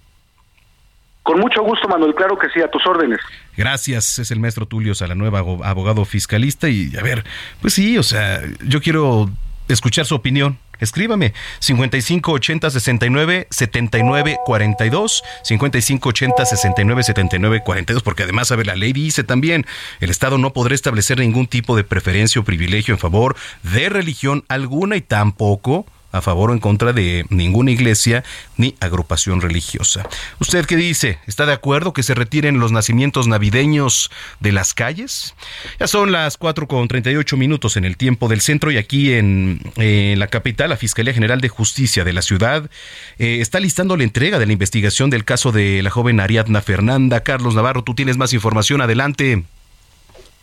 Con 1.23 1.39
mucho 1.39 1.61
gusto, 1.61 1.87
Manuel, 1.87 2.15
claro 2.15 2.37
que 2.37 2.49
sí, 2.49 2.61
a 2.61 2.69
tus 2.69 2.85
órdenes. 2.87 3.19
Gracias, 3.55 4.19
es 4.19 4.31
el 4.31 4.39
maestro 4.39 4.65
Tulio 4.65 4.95
Salanueva, 4.95 5.39
abogado 5.39 6.05
fiscalista. 6.05 6.69
Y 6.69 6.95
a 6.97 7.03
ver, 7.03 7.23
pues 7.61 7.73
sí, 7.73 7.97
o 7.97 8.03
sea, 8.03 8.41
yo 8.63 8.81
quiero 8.81 9.29
escuchar 9.67 10.05
su 10.05 10.15
opinión. 10.15 10.57
Escríbame 10.79 11.33
55 11.59 12.31
80 12.31 12.69
69 12.69 13.47
79 13.49 14.37
42 14.45 15.23
55 15.43 16.09
80 16.09 16.45
69 16.45 17.03
79 17.03 17.61
42 17.65 18.01
porque 18.01 18.23
además 18.23 18.51
a 18.51 18.55
ver 18.55 18.67
la 18.67 18.77
ley 18.77 18.93
dice 18.93 19.25
también 19.25 19.65
el 19.99 20.09
Estado 20.09 20.37
no 20.37 20.53
podrá 20.53 20.73
establecer 20.73 21.19
ningún 21.19 21.47
tipo 21.47 21.75
de 21.75 21.83
preferencia 21.83 22.39
o 22.39 22.45
privilegio 22.45 22.93
en 22.93 22.97
favor 22.97 23.35
de 23.63 23.89
religión 23.89 24.45
alguna 24.47 24.95
y 24.95 25.01
tampoco 25.01 25.85
a 26.11 26.21
favor 26.21 26.49
o 26.49 26.53
en 26.53 26.59
contra 26.59 26.93
de 26.93 27.25
ninguna 27.29 27.71
iglesia 27.71 28.23
ni 28.57 28.75
agrupación 28.79 29.41
religiosa. 29.41 30.07
¿Usted 30.39 30.65
qué 30.65 30.75
dice? 30.75 31.19
¿Está 31.27 31.45
de 31.45 31.53
acuerdo 31.53 31.93
que 31.93 32.03
se 32.03 32.15
retiren 32.15 32.59
los 32.59 32.71
nacimientos 32.71 33.27
navideños 33.27 34.09
de 34.39 34.51
las 34.51 34.73
calles? 34.73 35.35
Ya 35.79 35.87
son 35.87 36.11
las 36.11 36.37
4 36.37 36.67
con 36.67 36.87
38 36.87 37.37
minutos 37.37 37.77
en 37.77 37.85
el 37.85 37.97
tiempo 37.97 38.27
del 38.27 38.41
centro 38.41 38.71
y 38.71 38.77
aquí 38.77 39.13
en 39.13 39.59
la 39.75 40.27
capital, 40.27 40.69
la 40.69 40.77
Fiscalía 40.77 41.13
General 41.13 41.41
de 41.41 41.49
Justicia 41.49 42.03
de 42.03 42.13
la 42.13 42.21
ciudad 42.21 42.69
eh, 43.17 43.37
está 43.41 43.59
listando 43.59 43.97
la 43.97 44.03
entrega 44.03 44.39
de 44.39 44.45
la 44.45 44.53
investigación 44.53 45.09
del 45.09 45.25
caso 45.25 45.51
de 45.51 45.81
la 45.83 45.89
joven 45.89 46.19
Ariadna 46.19 46.61
Fernanda. 46.61 47.21
Carlos 47.21 47.55
Navarro, 47.55 47.83
tú 47.83 47.95
tienes 47.95 48.17
más 48.17 48.33
información. 48.33 48.81
Adelante. 48.81 49.43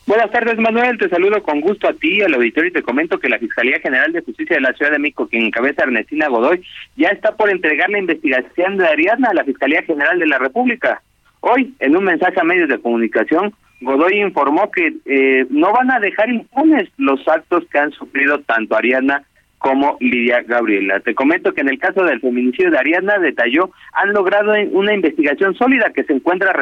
Buenas 0.06 0.30
tardes, 0.30 0.56
Manuel. 0.56 0.98
Te 0.98 1.08
saludo 1.08 1.42
con 1.42 1.60
gusto 1.60 1.88
a 1.88 1.92
ti, 1.92 2.22
al 2.22 2.34
auditorio, 2.34 2.70
y 2.70 2.72
te 2.72 2.82
comento 2.82 3.18
que 3.18 3.28
la 3.28 3.40
Fiscalía 3.40 3.80
General 3.80 4.12
de 4.12 4.22
Justicia 4.22 4.54
de 4.54 4.62
la 4.62 4.72
Ciudad 4.72 4.92
de 4.92 5.00
México, 5.00 5.26
quien 5.26 5.46
encabeza 5.46 5.82
Ernestina 5.82 6.28
Godoy, 6.28 6.62
ya 6.96 7.08
está 7.08 7.34
por 7.34 7.50
entregar 7.50 7.90
la 7.90 7.98
investigación 7.98 8.76
de 8.76 8.86
Ariadna 8.86 9.30
a 9.30 9.34
la 9.34 9.42
Fiscalía 9.42 9.82
General 9.82 10.16
de 10.16 10.28
la 10.28 10.38
República. 10.38 11.02
Hoy, 11.40 11.74
en 11.80 11.96
un 11.96 12.04
mensaje 12.04 12.38
a 12.38 12.44
medios 12.44 12.68
de 12.68 12.78
comunicación, 12.78 13.52
Godoy 13.80 14.20
informó 14.20 14.70
que 14.70 14.94
eh, 15.06 15.44
no 15.50 15.72
van 15.72 15.90
a 15.90 15.98
dejar 15.98 16.30
impunes 16.30 16.88
los 16.98 17.26
actos 17.26 17.64
que 17.72 17.78
han 17.80 17.90
sufrido 17.90 18.38
tanto 18.42 18.76
Ariadna 18.76 19.24
como 19.58 19.96
Lidia 20.00 20.42
Gabriela. 20.42 21.00
Te 21.00 21.14
comento 21.14 21.52
que 21.52 21.62
en 21.62 21.68
el 21.68 21.78
caso 21.78 22.04
del 22.04 22.20
feminicidio 22.20 22.70
de 22.70 22.78
Ariadna, 22.78 23.18
detalló, 23.18 23.70
han 23.92 24.12
logrado 24.12 24.52
una 24.72 24.94
investigación 24.94 25.54
sólida 25.54 25.92
que 25.94 26.04
se 26.04 26.12
encuentra 26.12 26.52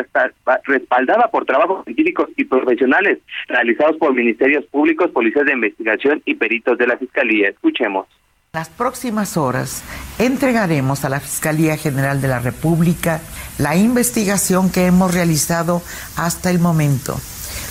respaldada 0.64 1.28
por 1.30 1.44
trabajos 1.44 1.84
científicos 1.84 2.30
y 2.36 2.44
profesionales 2.44 3.18
realizados 3.48 3.96
por 3.96 4.14
ministerios 4.14 4.64
públicos, 4.66 5.10
policías 5.10 5.46
de 5.46 5.52
investigación 5.52 6.22
y 6.24 6.34
peritos 6.34 6.78
de 6.78 6.86
la 6.86 6.96
Fiscalía. 6.96 7.48
Escuchemos. 7.48 8.06
Las 8.52 8.68
próximas 8.68 9.36
horas 9.36 9.82
entregaremos 10.20 11.04
a 11.04 11.08
la 11.08 11.18
Fiscalía 11.18 11.76
General 11.76 12.22
de 12.22 12.28
la 12.28 12.38
República 12.38 13.20
la 13.58 13.74
investigación 13.74 14.70
que 14.70 14.86
hemos 14.86 15.12
realizado 15.12 15.82
hasta 16.16 16.50
el 16.50 16.60
momento, 16.60 17.16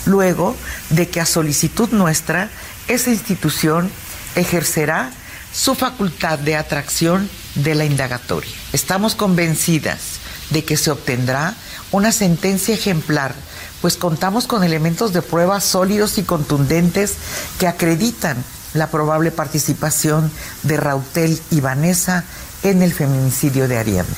luego 0.05 0.57
de 0.89 1.07
que 1.07 1.21
a 1.21 1.25
solicitud 1.25 1.89
nuestra 1.91 2.49
esa 2.89 3.11
institución 3.11 3.89
ejercerá 4.35 5.11
su 5.51 5.75
facultad 5.75 6.39
de 6.39 6.55
atracción 6.55 7.29
de 7.55 7.75
la 7.75 7.85
indagatoria. 7.85 8.51
Estamos 8.73 9.15
convencidas 9.15 10.19
de 10.49 10.65
que 10.65 10.77
se 10.77 10.91
obtendrá 10.91 11.53
una 11.91 12.11
sentencia 12.11 12.73
ejemplar, 12.73 13.33
pues 13.81 13.97
contamos 13.97 14.47
con 14.47 14.63
elementos 14.63 15.13
de 15.13 15.21
prueba 15.21 15.59
sólidos 15.59 16.17
y 16.17 16.23
contundentes 16.23 17.17
que 17.59 17.67
acreditan 17.67 18.37
la 18.73 18.89
probable 18.89 19.31
participación 19.31 20.31
de 20.63 20.77
Rautel 20.77 21.37
y 21.51 21.61
Vanessa 21.61 22.23
en 22.63 22.81
el 22.81 22.91
feminicidio 22.91 23.67
de 23.67 23.77
Ariadna. 23.77 24.15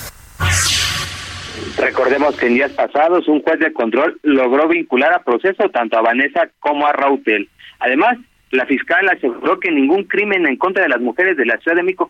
Recordemos 1.77 2.35
que 2.37 2.47
en 2.47 2.53
días 2.55 2.71
pasados 2.71 3.27
un 3.27 3.41
juez 3.41 3.59
de 3.59 3.73
control 3.73 4.17
logró 4.23 4.67
vincular 4.67 5.13
a 5.13 5.23
proceso 5.23 5.69
tanto 5.69 5.97
a 5.97 6.01
Vanessa 6.01 6.49
como 6.59 6.87
a 6.87 6.93
Rautel. 6.93 7.49
Además, 7.79 8.17
la 8.55 8.65
fiscal 8.65 9.07
aseguró 9.09 9.59
que 9.59 9.71
ningún 9.71 10.03
crimen 10.03 10.45
en 10.47 10.57
contra 10.57 10.83
de 10.83 10.89
las 10.89 11.01
mujeres 11.01 11.37
de 11.37 11.45
la 11.45 11.57
Ciudad 11.57 11.77
de 11.77 11.83
México 11.83 12.09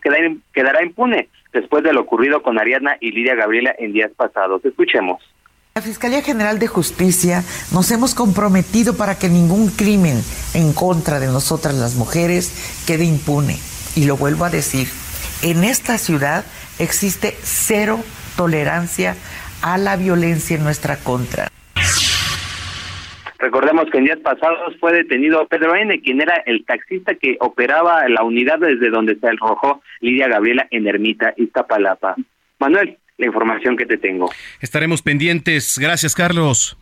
quedará 0.52 0.82
impune 0.82 1.28
después 1.52 1.82
de 1.82 1.92
lo 1.92 2.02
ocurrido 2.02 2.42
con 2.42 2.58
Ariadna 2.58 2.96
y 3.00 3.12
Lidia 3.12 3.34
Gabriela 3.34 3.74
en 3.78 3.92
días 3.92 4.10
pasados. 4.16 4.64
Escuchemos. 4.64 5.22
La 5.74 5.82
Fiscalía 5.82 6.22
General 6.22 6.58
de 6.58 6.68
Justicia 6.68 7.42
nos 7.70 7.90
hemos 7.90 8.14
comprometido 8.14 8.96
para 8.96 9.18
que 9.18 9.28
ningún 9.28 9.68
crimen 9.68 10.22
en 10.54 10.72
contra 10.72 11.20
de 11.20 11.26
nosotras 11.26 11.74
las 11.74 11.96
mujeres 11.96 12.82
quede 12.86 13.04
impune. 13.04 13.58
Y 13.94 14.06
lo 14.06 14.16
vuelvo 14.16 14.46
a 14.46 14.50
decir, 14.50 14.88
en 15.42 15.64
esta 15.64 15.98
ciudad 15.98 16.44
existe 16.78 17.36
cero 17.42 18.00
tolerancia 18.36 19.16
a 19.60 19.76
la 19.76 19.96
violencia 19.96 20.56
en 20.56 20.64
nuestra 20.64 20.96
contra. 20.96 21.48
Recordemos 23.38 23.86
que 23.90 23.98
en 23.98 24.04
días 24.04 24.18
pasados 24.20 24.74
fue 24.80 24.92
detenido 24.92 25.46
Pedro 25.46 25.76
N., 25.76 26.00
quien 26.00 26.20
era 26.20 26.42
el 26.46 26.64
taxista 26.64 27.14
que 27.14 27.36
operaba 27.40 28.08
la 28.08 28.22
unidad 28.22 28.58
desde 28.58 28.90
donde 28.90 29.16
se 29.16 29.26
arrojó 29.26 29.82
Lidia 30.00 30.28
Gabriela 30.28 30.66
en 30.70 30.86
Ermita, 30.86 31.34
Iztapalapa. 31.36 32.16
Manuel, 32.58 32.98
la 33.18 33.26
información 33.26 33.76
que 33.76 33.86
te 33.86 33.98
tengo. 33.98 34.30
Estaremos 34.60 35.02
pendientes. 35.02 35.78
Gracias, 35.78 36.14
Carlos. 36.14 36.78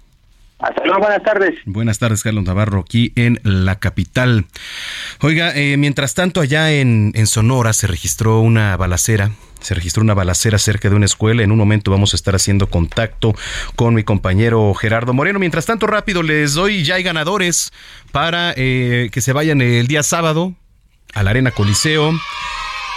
Hasta 0.65 0.99
buenas 0.99 1.23
tardes. 1.23 1.55
Buenas 1.67 1.99
tardes, 1.99 2.23
Carlos 2.23 2.45
Navarro, 2.45 2.81
aquí 2.81 3.13
en 3.17 3.39
la 3.43 3.79
capital. 3.79 4.47
Oiga, 5.21 5.53
eh, 5.55 5.77
mientras 5.77 6.15
tanto, 6.15 6.41
allá 6.41 6.73
en, 6.73 7.13
en 7.15 7.27
Sonora 7.27 7.75
se 7.75 7.87
registró 7.87 8.41
una 8.41 8.77
balacera 8.77 9.31
se 9.61 9.75
registró 9.75 10.03
una 10.03 10.13
balacera 10.13 10.59
cerca 10.59 10.91
de 10.91 10.95
una 10.95 11.07
escuela. 11.07 11.43
En 11.43 11.51
un 11.51 11.57
momento 11.57 11.91
vamos 11.91 12.13
a 12.13 12.17
estar 12.17 12.35
haciendo 12.35 12.69
contacto 12.69 13.35
con 13.77 13.95
mi 13.95 14.05
compañero 14.05 14.75
Gerardo 14.75 15.15
Moreno. 15.15 15.39
Mientras 15.39 15.65
tanto, 15.65 15.87
rápido 15.87 16.23
les 16.23 16.53
doy, 16.53 16.85
ya 16.85 16.97
hay 16.97 17.03
ganadores 17.03 17.73
para 18.13 18.53
eh, 18.57 19.09
que 19.11 19.23
se 19.23 19.33
vayan 19.33 19.63
el 19.63 19.87
día 19.87 20.03
sábado 20.03 20.55
a 21.15 21.23
la 21.23 21.31
Arena 21.31 21.51
Coliseo. 21.51 22.13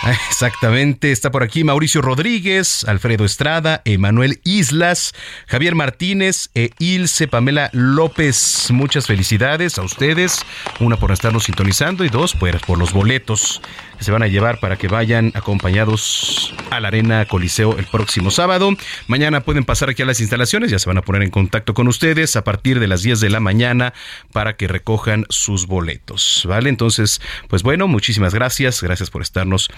Ah, 0.04 0.14
exactamente, 0.30 1.12
está 1.12 1.32
por 1.32 1.44
aquí 1.44 1.64
Mauricio 1.64 2.02
Rodríguez, 2.02 2.86
Alfredo 2.88 3.26
Estrada, 3.26 3.82
Emanuel 3.84 4.40
Islas, 4.44 5.14
Javier 5.48 5.74
Martínez 5.74 6.50
e 6.54 6.70
Ilse 6.78 7.28
Pamela 7.28 7.70
López. 7.74 8.68
Muchas 8.70 9.08
felicidades 9.08 9.80
a 9.80 9.82
ustedes, 9.82 10.46
una 10.80 10.98
por 10.98 11.12
estarnos 11.12 11.46
sintonizando 11.46 12.06
y 12.06 12.10
dos 12.10 12.36
por, 12.36 12.60
por 12.62 12.78
los 12.78 12.94
boletos 12.94 13.62
que 13.98 14.04
se 14.04 14.12
van 14.12 14.22
a 14.22 14.28
llevar 14.28 14.60
para 14.60 14.78
que 14.78 14.88
vayan 14.88 15.32
acompañados 15.34 16.54
a 16.70 16.80
la 16.80 16.90
Arena 16.90 17.26
Coliseo 17.26 17.78
el 17.78 17.86
próximo 17.86 18.30
sábado. 18.30 18.70
Mañana 19.08 19.42
pueden 19.42 19.66
pasar 19.66 19.90
aquí 19.90 20.04
a 20.04 20.06
las 20.06 20.20
instalaciones, 20.20 20.70
ya 20.70 20.80
se 20.80 20.88
van 20.88 21.00
a 21.00 21.02
poner 21.02 21.24
en 21.24 21.32
contacto 21.32 21.74
con 21.74 21.88
ustedes 21.88 22.36
a 22.36 22.44
partir 22.44 22.80
de 22.80 22.88
las 22.88 23.02
10 23.02 23.20
de 23.20 23.30
la 23.32 23.40
mañana 23.40 23.94
para 24.32 24.56
que 24.56 24.68
recojan 24.68 25.26
sus 25.30 25.66
boletos, 25.66 26.44
¿vale? 26.48 26.70
Entonces, 26.70 27.20
pues 27.48 27.64
bueno, 27.64 27.88
muchísimas 27.88 28.34
gracias, 28.36 28.82
gracias 28.84 29.10
por 29.10 29.24
estarnos 29.24 29.70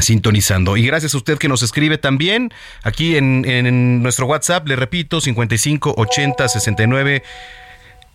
sintonizando. 0.00 0.76
Y 0.76 0.86
gracias 0.86 1.14
a 1.14 1.18
usted 1.18 1.38
que 1.38 1.48
nos 1.48 1.62
escribe 1.62 1.98
también 1.98 2.52
aquí 2.82 3.16
en, 3.16 3.44
en 3.44 4.02
nuestro 4.02 4.26
WhatsApp, 4.26 4.66
le 4.66 4.76
repito, 4.76 5.20
55 5.20 5.94
80 5.96 6.48
69 6.48 7.22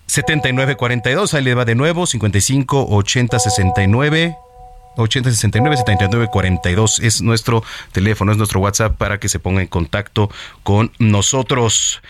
79 0.07 0.75
42, 0.75 1.33
ahí 1.35 1.43
le 1.43 1.53
va 1.53 1.65
de 1.65 1.75
nuevo, 1.75 2.07
55 2.07 2.87
80 2.89 3.39
69 3.39 4.35
8069 4.97 5.77
7942 5.77 6.99
es 6.99 7.21
nuestro 7.21 7.63
teléfono, 7.91 8.31
es 8.31 8.37
nuestro 8.37 8.59
WhatsApp 8.59 8.97
para 8.97 9.19
que 9.19 9.29
se 9.29 9.39
ponga 9.39 9.61
en 9.61 9.67
contacto 9.67 10.29
con 10.63 10.91
nosotros. 10.99 12.01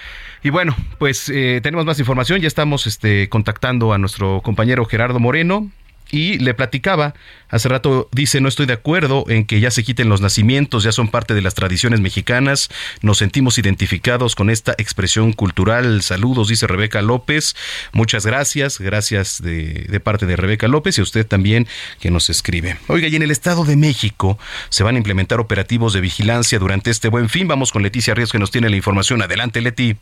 Y 0.44 0.50
bueno, 0.50 0.76
pues 0.98 1.30
eh, 1.30 1.60
tenemos 1.62 1.86
más 1.86 2.00
información, 2.00 2.40
ya 2.40 2.48
estamos 2.48 2.88
este, 2.88 3.28
contactando 3.30 3.92
a 3.94 3.98
nuestro 3.98 4.42
compañero 4.42 4.86
Gerardo 4.86 5.20
Moreno, 5.20 5.70
y 6.12 6.40
le 6.40 6.54
platicaba, 6.54 7.14
hace 7.50 7.70
rato 7.70 8.10
dice, 8.12 8.42
no 8.42 8.48
estoy 8.48 8.66
de 8.66 8.74
acuerdo 8.74 9.26
en 9.28 9.46
que 9.46 9.60
ya 9.60 9.72
se 9.72 9.84
quiten 9.84 10.10
los 10.10 10.22
nacimientos, 10.22 10.84
ya 10.84 10.92
son 10.92 11.10
parte 11.10 11.34
de 11.34 11.42
las 11.42 11.54
tradiciones 11.54 12.00
mexicanas, 12.00 12.70
nos 13.02 13.20
sentimos 13.20 13.58
identificados 13.58 14.36
con 14.36 14.50
esta 14.50 14.74
expresión 14.78 15.34
cultural. 15.34 16.02
Saludos, 16.02 16.48
dice 16.48 16.68
Rebeca 16.68 17.02
López, 17.02 17.56
muchas 17.92 18.26
gracias, 18.26 18.80
gracias 18.80 19.42
de, 19.42 20.00
parte 20.04 20.26
de 20.26 20.36
Rebeca 20.36 20.68
López 20.68 20.98
y 20.98 21.02
a 21.02 21.04
usted 21.04 21.26
también 21.26 21.68
que 22.00 22.12
nos 22.12 22.30
escribe. 22.30 22.78
Oiga, 22.88 23.08
y 23.08 23.16
en 23.16 23.24
el 23.24 23.32
Estado 23.32 23.66
de 23.66 23.76
México 23.76 24.40
se 24.70 24.84
van 24.84 24.96
a 24.96 24.98
implementar 24.98 25.40
operativos 25.40 25.94
de 25.94 26.02
vigilancia 26.02 26.60
durante 26.60 26.90
este 26.92 27.10
buen 27.10 27.30
fin. 27.30 27.48
Vamos 27.48 27.72
con 27.72 27.84
Leticia 27.84 28.14
Ríos 28.14 28.32
que 28.32 28.40
nos 28.40 28.52
tiene 28.52 28.70
la 28.70 28.76
información. 28.76 29.22
Adelante, 29.22 29.62
Leti. 29.62 29.98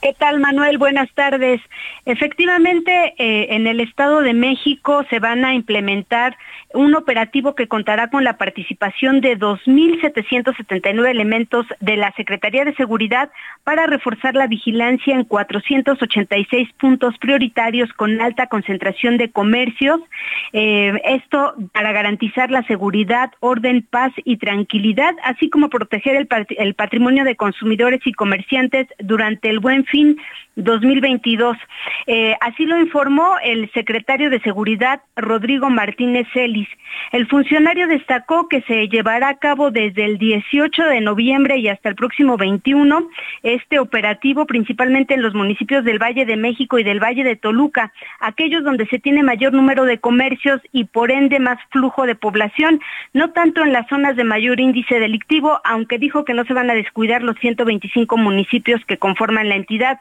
¿Qué 0.00 0.14
tal, 0.14 0.40
Manuel? 0.40 0.78
Buenas 0.78 1.12
tardes. 1.12 1.60
Efectivamente, 2.06 3.14
eh, 3.18 3.48
en 3.50 3.66
el 3.66 3.80
Estado 3.80 4.22
de 4.22 4.32
México 4.32 5.04
se 5.10 5.18
van 5.18 5.44
a 5.44 5.52
implementar 5.52 6.38
un 6.72 6.94
operativo 6.94 7.54
que 7.54 7.66
contará 7.66 8.10
con 8.10 8.22
la 8.22 8.36
participación 8.36 9.20
de 9.20 9.36
2.779 9.38 11.08
elementos 11.08 11.66
de 11.80 11.96
la 11.96 12.12
Secretaría 12.12 12.64
de 12.64 12.74
Seguridad 12.74 13.30
para 13.64 13.86
reforzar 13.86 14.34
la 14.34 14.46
vigilancia 14.46 15.14
en 15.14 15.24
486 15.24 16.68
puntos 16.78 17.18
prioritarios 17.18 17.92
con 17.94 18.20
alta 18.20 18.46
concentración 18.46 19.16
de 19.16 19.30
comercios. 19.30 20.00
Eh, 20.52 20.92
esto 21.04 21.54
para 21.72 21.92
garantizar 21.92 22.50
la 22.50 22.62
seguridad, 22.64 23.32
orden, 23.40 23.86
paz 23.88 24.12
y 24.24 24.36
tranquilidad, 24.36 25.14
así 25.24 25.50
como 25.50 25.70
proteger 25.70 26.16
el, 26.48 26.74
patrimonio 26.74 27.24
de 27.24 27.36
consumidores 27.36 28.00
y 28.04 28.12
comerciantes 28.12 28.86
durante 28.98 29.50
el 29.50 29.58
buen 29.58 29.84
fin 29.84 30.18
2022. 30.56 31.56
Eh, 32.06 32.36
así 32.40 32.66
lo 32.66 32.78
informó 32.78 33.36
el 33.42 33.70
secretario 33.72 34.30
de 34.30 34.40
Seguridad, 34.40 35.00
Rodrigo 35.16 35.70
Martínez 35.70 36.26
El 37.12 37.26
funcionario 37.26 37.88
destacó 37.88 38.48
que 38.48 38.62
se 38.62 38.88
llevará 38.88 39.28
a 39.28 39.38
cabo 39.38 39.70
desde 39.70 40.04
el 40.04 40.18
18 40.18 40.84
de 40.84 41.00
noviembre 41.00 41.58
y 41.58 41.68
hasta 41.68 41.88
el 41.88 41.94
próximo 41.94 42.36
21 42.36 43.08
este 43.42 43.78
operativo, 43.78 44.46
principalmente 44.46 45.14
en 45.14 45.22
los 45.22 45.34
municipios 45.34 45.84
del 45.84 45.98
Valle 45.98 46.24
de 46.24 46.36
México 46.36 46.78
y 46.78 46.84
del 46.84 47.00
Valle 47.00 47.24
de 47.24 47.36
Toluca, 47.36 47.92
aquellos 48.20 48.64
donde 48.64 48.86
se 48.86 48.98
tiene 48.98 49.22
mayor 49.22 49.52
número 49.52 49.84
de 49.84 49.98
comercios 49.98 50.60
y 50.72 50.84
por 50.84 51.10
ende 51.10 51.38
más 51.38 51.58
flujo 51.70 52.06
de 52.06 52.14
población, 52.14 52.80
no 53.12 53.30
tanto 53.30 53.64
en 53.64 53.72
las 53.72 53.88
zonas 53.88 54.16
de 54.16 54.24
mayor 54.24 54.60
índice 54.60 55.00
delictivo, 55.00 55.60
aunque 55.64 55.98
dijo 55.98 56.24
que 56.24 56.34
no 56.34 56.44
se 56.44 56.54
van 56.54 56.70
a 56.70 56.74
descuidar 56.74 57.22
los 57.22 57.36
125 57.38 58.16
municipios 58.16 58.84
que 58.86 58.98
conforman 58.98 59.48
la 59.48 59.56
entidad. 59.56 59.98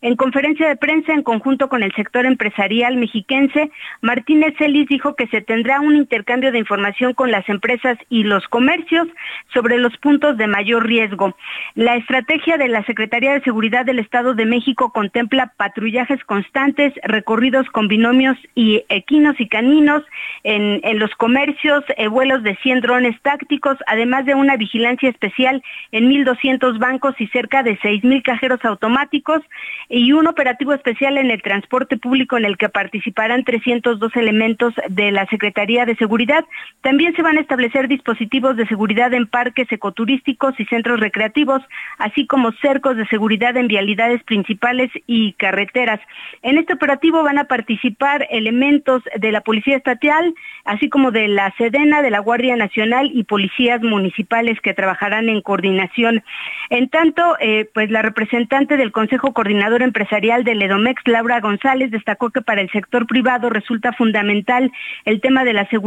En 0.00 0.16
conferencia 0.16 0.68
de 0.68 0.76
prensa 0.76 1.12
en 1.12 1.22
conjunto 1.22 1.68
con 1.68 1.82
el 1.82 1.92
sector 1.94 2.26
empresarial 2.26 2.96
mexiquense, 2.96 3.70
Martínez 4.00 4.54
Celis 4.58 4.88
dijo 4.88 5.14
que 5.14 5.28
se 5.28 5.40
tendrá 5.40 5.80
un 5.80 5.94
intercambio 6.02 6.52
de 6.52 6.58
información 6.58 7.14
con 7.14 7.30
las 7.30 7.48
empresas 7.48 7.96
y 8.08 8.24
los 8.24 8.46
comercios 8.48 9.08
sobre 9.52 9.78
los 9.78 9.96
puntos 9.98 10.36
de 10.36 10.46
mayor 10.46 10.86
riesgo. 10.86 11.36
La 11.74 11.96
estrategia 11.96 12.56
de 12.58 12.68
la 12.68 12.84
Secretaría 12.84 13.32
de 13.32 13.42
Seguridad 13.42 13.84
del 13.84 13.98
Estado 13.98 14.34
de 14.34 14.44
México 14.44 14.92
contempla 14.92 15.52
patrullajes 15.56 16.22
constantes, 16.24 16.92
recorridos 17.04 17.66
con 17.70 17.88
binomios 17.88 18.36
y 18.54 18.84
equinos 18.88 19.36
y 19.38 19.48
caninos 19.48 20.02
en, 20.44 20.82
los 20.98 21.14
comercios, 21.16 21.84
eh, 21.96 22.08
vuelos 22.08 22.42
de 22.42 22.56
100 22.56 22.80
drones 22.80 23.20
tácticos, 23.22 23.78
además 23.86 24.26
de 24.26 24.34
una 24.34 24.56
vigilancia 24.56 25.08
especial 25.08 25.62
en 25.90 26.10
1.200 26.10 26.78
bancos 26.78 27.14
y 27.18 27.26
cerca 27.28 27.62
de 27.62 27.78
6.000 27.78 28.22
cajeros 28.22 28.64
automáticos 28.64 29.40
y 29.88 30.12
un 30.12 30.26
operativo 30.26 30.72
especial 30.72 31.18
en 31.18 31.30
el 31.30 31.42
transporte 31.42 31.96
público 31.96 32.36
en 32.36 32.44
el 32.44 32.56
que 32.56 32.68
participarán 32.68 33.44
302 33.44 34.14
elementos 34.16 34.74
de 34.88 35.10
la 35.12 35.26
Secretaría 35.26 35.86
de 35.86 35.91
Seguridad. 35.96 36.44
También 36.80 37.14
se 37.14 37.22
van 37.22 37.36
a 37.36 37.40
establecer 37.40 37.88
dispositivos 37.88 38.56
de 38.56 38.66
seguridad 38.66 39.12
en 39.14 39.26
parques 39.26 39.70
ecoturísticos 39.70 40.58
y 40.58 40.64
centros 40.66 41.00
recreativos, 41.00 41.62
así 41.98 42.26
como 42.26 42.52
cercos 42.52 42.96
de 42.96 43.06
seguridad 43.06 43.56
en 43.56 43.68
vialidades 43.68 44.22
principales 44.24 44.90
y 45.06 45.32
carreteras. 45.34 46.00
En 46.42 46.58
este 46.58 46.74
operativo 46.74 47.22
van 47.22 47.38
a 47.38 47.44
participar 47.44 48.26
elementos 48.30 49.02
de 49.16 49.32
la 49.32 49.42
Policía 49.42 49.76
Estatal, 49.76 50.34
así 50.64 50.88
como 50.88 51.10
de 51.10 51.28
la 51.28 51.52
Sedena, 51.58 52.02
de 52.02 52.10
la 52.10 52.20
Guardia 52.20 52.56
Nacional 52.56 53.10
y 53.12 53.24
policías 53.24 53.82
municipales 53.82 54.60
que 54.60 54.74
trabajarán 54.74 55.28
en 55.28 55.40
coordinación. 55.42 56.22
En 56.70 56.88
tanto, 56.88 57.36
eh, 57.40 57.68
pues 57.74 57.90
la 57.90 58.02
representante 58.02 58.76
del 58.76 58.92
Consejo 58.92 59.32
Coordinador 59.32 59.82
empresarial 59.82 60.44
del 60.44 60.62
Edomex, 60.62 61.02
Laura 61.06 61.40
González, 61.40 61.90
destacó 61.90 62.30
que 62.30 62.42
para 62.42 62.60
el 62.60 62.70
sector 62.70 63.06
privado 63.06 63.50
resulta 63.50 63.92
fundamental 63.92 64.72
el 65.04 65.20
tema 65.20 65.44
de 65.44 65.52
la 65.52 65.66
seguridad 65.66 65.81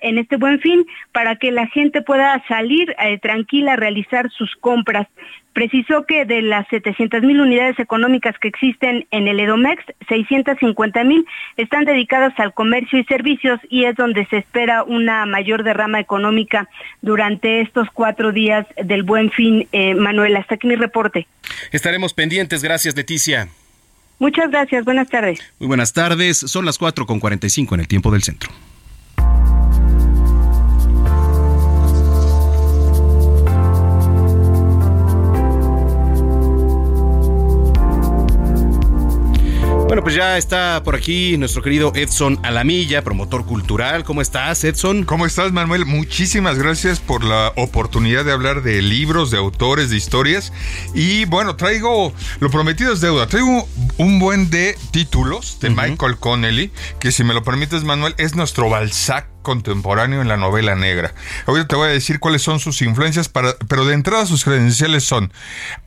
en 0.00 0.18
este 0.18 0.36
buen 0.36 0.60
fin 0.60 0.84
para 1.12 1.36
que 1.36 1.50
la 1.50 1.66
gente 1.68 2.02
pueda 2.02 2.42
salir 2.48 2.94
eh, 2.98 3.18
tranquila 3.18 3.74
a 3.74 3.76
realizar 3.76 4.30
sus 4.30 4.54
compras. 4.56 5.06
Precisó 5.52 6.04
que 6.04 6.26
de 6.26 6.42
las 6.42 6.68
700 6.68 7.22
mil 7.22 7.40
unidades 7.40 7.78
económicas 7.78 8.38
que 8.38 8.48
existen 8.48 9.06
en 9.10 9.26
el 9.26 9.40
Edomex, 9.40 9.82
650 10.08 11.04
mil 11.04 11.24
están 11.56 11.86
dedicadas 11.86 12.38
al 12.38 12.52
comercio 12.52 12.98
y 12.98 13.04
servicios 13.04 13.58
y 13.70 13.84
es 13.84 13.96
donde 13.96 14.26
se 14.26 14.38
espera 14.38 14.82
una 14.82 15.24
mayor 15.24 15.62
derrama 15.62 15.98
económica 15.98 16.68
durante 17.00 17.62
estos 17.62 17.88
cuatro 17.94 18.32
días 18.32 18.66
del 18.84 19.02
buen 19.02 19.30
fin. 19.30 19.66
Eh, 19.72 19.94
Manuel, 19.94 20.36
hasta 20.36 20.56
aquí 20.56 20.66
mi 20.66 20.76
reporte. 20.76 21.26
Estaremos 21.72 22.12
pendientes. 22.12 22.62
Gracias, 22.62 22.94
Leticia. 22.94 23.48
Muchas 24.18 24.50
gracias. 24.50 24.84
Buenas 24.84 25.08
tardes. 25.08 25.40
Muy 25.58 25.68
buenas 25.68 25.92
tardes. 25.92 26.38
Son 26.38 26.66
las 26.66 26.76
4 26.76 27.06
con 27.06 27.20
45 27.20 27.74
en 27.74 27.80
el 27.80 27.88
tiempo 27.88 28.10
del 28.10 28.22
centro. 28.22 28.50
Bueno, 39.96 40.04
pues 40.04 40.16
ya 40.16 40.36
está 40.36 40.82
por 40.84 40.94
aquí 40.94 41.38
nuestro 41.38 41.62
querido 41.62 41.90
Edson 41.94 42.38
Alamilla, 42.42 43.02
promotor 43.02 43.46
cultural. 43.46 44.04
¿Cómo 44.04 44.20
estás, 44.20 44.62
Edson? 44.62 45.04
¿Cómo 45.04 45.24
estás, 45.24 45.52
Manuel? 45.52 45.86
Muchísimas 45.86 46.58
gracias 46.58 47.00
por 47.00 47.24
la 47.24 47.54
oportunidad 47.56 48.22
de 48.22 48.32
hablar 48.32 48.62
de 48.62 48.82
libros, 48.82 49.30
de 49.30 49.38
autores, 49.38 49.88
de 49.88 49.96
historias. 49.96 50.52
Y 50.92 51.24
bueno, 51.24 51.56
traigo, 51.56 52.12
lo 52.40 52.50
prometido 52.50 52.92
es 52.92 53.00
deuda, 53.00 53.26
traigo 53.26 53.66
un 53.96 54.18
buen 54.18 54.50
de 54.50 54.76
títulos 54.90 55.60
de 55.60 55.70
Michael 55.70 56.18
Connelly, 56.18 56.72
que 57.00 57.10
si 57.10 57.24
me 57.24 57.32
lo 57.32 57.42
permites, 57.42 57.82
Manuel, 57.82 58.14
es 58.18 58.34
nuestro 58.34 58.68
Balzac 58.68 59.35
contemporáneo 59.46 60.20
en 60.22 60.26
la 60.26 60.36
novela 60.36 60.74
negra. 60.74 61.14
Ahorita 61.46 61.68
te 61.68 61.76
voy 61.76 61.88
a 61.88 61.92
decir 61.92 62.18
cuáles 62.18 62.42
son 62.42 62.58
sus 62.58 62.82
influencias, 62.82 63.28
para, 63.28 63.54
pero 63.68 63.86
de 63.86 63.94
entrada 63.94 64.26
sus 64.26 64.42
credenciales 64.42 65.04
son, 65.04 65.32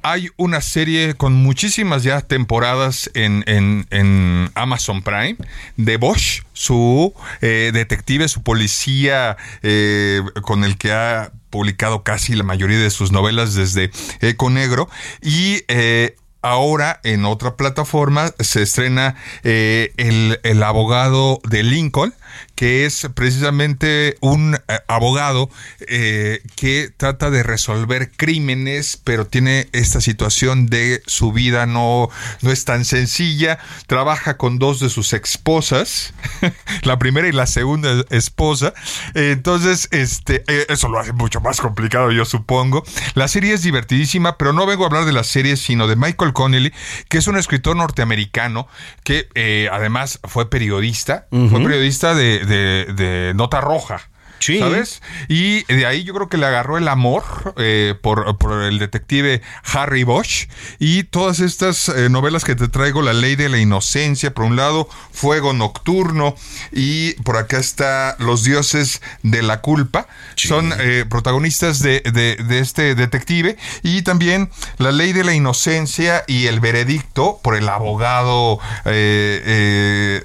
hay 0.01 0.30
una 0.38 0.62
serie 0.62 1.16
con 1.16 1.34
muchísimas 1.34 2.03
ya 2.03 2.22
temporadas 2.22 3.12
en, 3.16 3.43
en, 3.47 4.49
Amazon 4.55 5.01
Prime 5.01 5.36
de 5.76 5.97
Bosch, 5.97 6.43
su 6.53 7.14
eh, 7.41 7.72
detective, 7.74 8.30
su 8.30 8.43
policía 8.43 9.36
eh, 9.62 10.22
con 10.41 10.64
el 10.64 10.78
que 10.78 10.93
ha 10.93 11.34
publicado 11.49 12.03
casi 12.03 12.36
la 12.36 12.43
mayoría 12.43 12.80
de 12.80 12.91
sus 12.91 13.12
novelas 13.12 13.55
desde 13.55 13.91
Eco 14.22 14.49
Negro 14.49 14.89
y 15.22 15.64
eh, 15.68 16.16
ahora 16.41 16.99
en 17.03 17.25
otra 17.25 17.55
plataforma 17.55 18.31
se 18.39 18.61
estrena 18.63 19.15
el, 19.43 20.39
el, 20.43 20.63
abogado 20.63 21.39
de 21.43 21.63
Lincoln 21.63 22.13
que 22.59 22.85
es 22.85 23.07
precisamente 23.13 24.17
un 24.19 24.55
eh, 24.55 24.79
abogado 24.89 25.49
eh, 25.87 26.41
que 26.57 26.91
trata 26.95 27.29
de 27.29 27.41
resolver 27.41 28.11
crímenes, 28.11 28.99
pero 29.01 29.25
tiene 29.25 29.69
esta 29.71 30.01
situación 30.01 30.65
de 30.65 31.01
su 31.05 31.31
vida 31.31 31.65
no, 31.65 32.09
no 32.41 32.51
es 32.51 32.65
tan 32.65 32.83
sencilla. 32.83 33.59
Trabaja 33.87 34.35
con 34.35 34.59
dos 34.59 34.81
de 34.81 34.89
sus 34.89 35.13
esposas, 35.13 36.13
la 36.83 36.99
primera 36.99 37.29
y 37.29 37.31
la 37.31 37.47
segunda 37.47 38.03
esposa. 38.09 38.73
Entonces, 39.13 39.87
este, 39.91 40.43
eh, 40.47 40.65
eso 40.67 40.89
lo 40.89 40.99
hace 40.99 41.13
mucho 41.13 41.39
más 41.39 41.61
complicado, 41.61 42.11
yo 42.11 42.25
supongo. 42.25 42.83
La 43.13 43.29
serie 43.29 43.53
es 43.53 43.63
divertidísima, 43.63 44.37
pero 44.37 44.51
no 44.51 44.65
vengo 44.65 44.83
a 44.83 44.87
hablar 44.87 45.05
de 45.05 45.13
la 45.13 45.23
serie, 45.23 45.55
sino 45.55 45.87
de 45.87 45.95
Michael 45.95 46.28
Connelly, 46.34 46.73
que 47.07 47.17
es 47.17 47.27
un 47.27 47.38
escritor 47.38 47.75
norteamericano 47.75 48.67
que 49.03 49.69
además 49.71 50.19
fue 50.23 50.49
periodista, 50.49 51.27
fue 51.32 51.61
periodista 51.63 52.13
de 52.13 52.39
de, 52.45 53.34
nota 53.36 53.61
roja. 53.61 54.09
¿Sabes? 54.39 55.01
Y 55.27 55.63
de 55.65 55.85
ahí 55.85 56.03
yo 56.03 56.13
creo 56.13 56.29
que 56.29 56.37
le 56.37 56.45
agarró 56.45 56.77
el 56.77 56.87
amor 56.87 57.53
eh, 57.57 57.95
por, 58.01 58.37
el 58.63 58.79
detective 58.79 59.41
Harry 59.63 60.03
Bosch. 60.03 60.47
Y 60.79 61.03
todas 61.03 61.39
estas 61.39 61.89
eh, 61.89 62.09
novelas 62.09 62.43
que 62.45 62.55
te 62.55 62.67
traigo, 62.67 63.01
La 63.01 63.13
ley 63.13 63.35
de 63.35 63.49
la 63.49 63.57
inocencia, 63.57 64.33
por 64.33 64.45
un 64.45 64.55
lado, 64.55 64.87
Fuego 65.11 65.53
Nocturno 65.53 66.35
y 66.71 67.13
por 67.23 67.37
acá 67.37 67.57
está 67.57 68.15
Los 68.19 68.43
dioses 68.43 69.01
de 69.23 69.41
la 69.43 69.61
culpa, 69.61 70.07
son 70.35 70.73
eh, 70.79 71.05
protagonistas 71.09 71.79
de, 71.79 72.01
este 72.49 72.95
detective. 72.95 73.57
Y 73.83 74.03
también 74.03 74.49
La 74.77 74.91
ley 74.91 75.13
de 75.13 75.23
la 75.23 75.33
inocencia 75.33 76.23
y 76.27 76.47
el 76.47 76.59
veredicto 76.59 77.39
por 77.43 77.55
el 77.55 77.67
abogado 77.67 78.59
del 78.85 80.21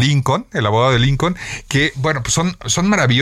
Lincoln, 0.00 0.46
el 0.52 0.66
abogado 0.66 0.92
de 0.92 0.98
Lincoln, 0.98 1.36
que 1.68 1.92
bueno, 1.96 2.22
pues 2.22 2.34
son, 2.34 2.56
son 2.66 2.88
maravillosos 2.88 3.15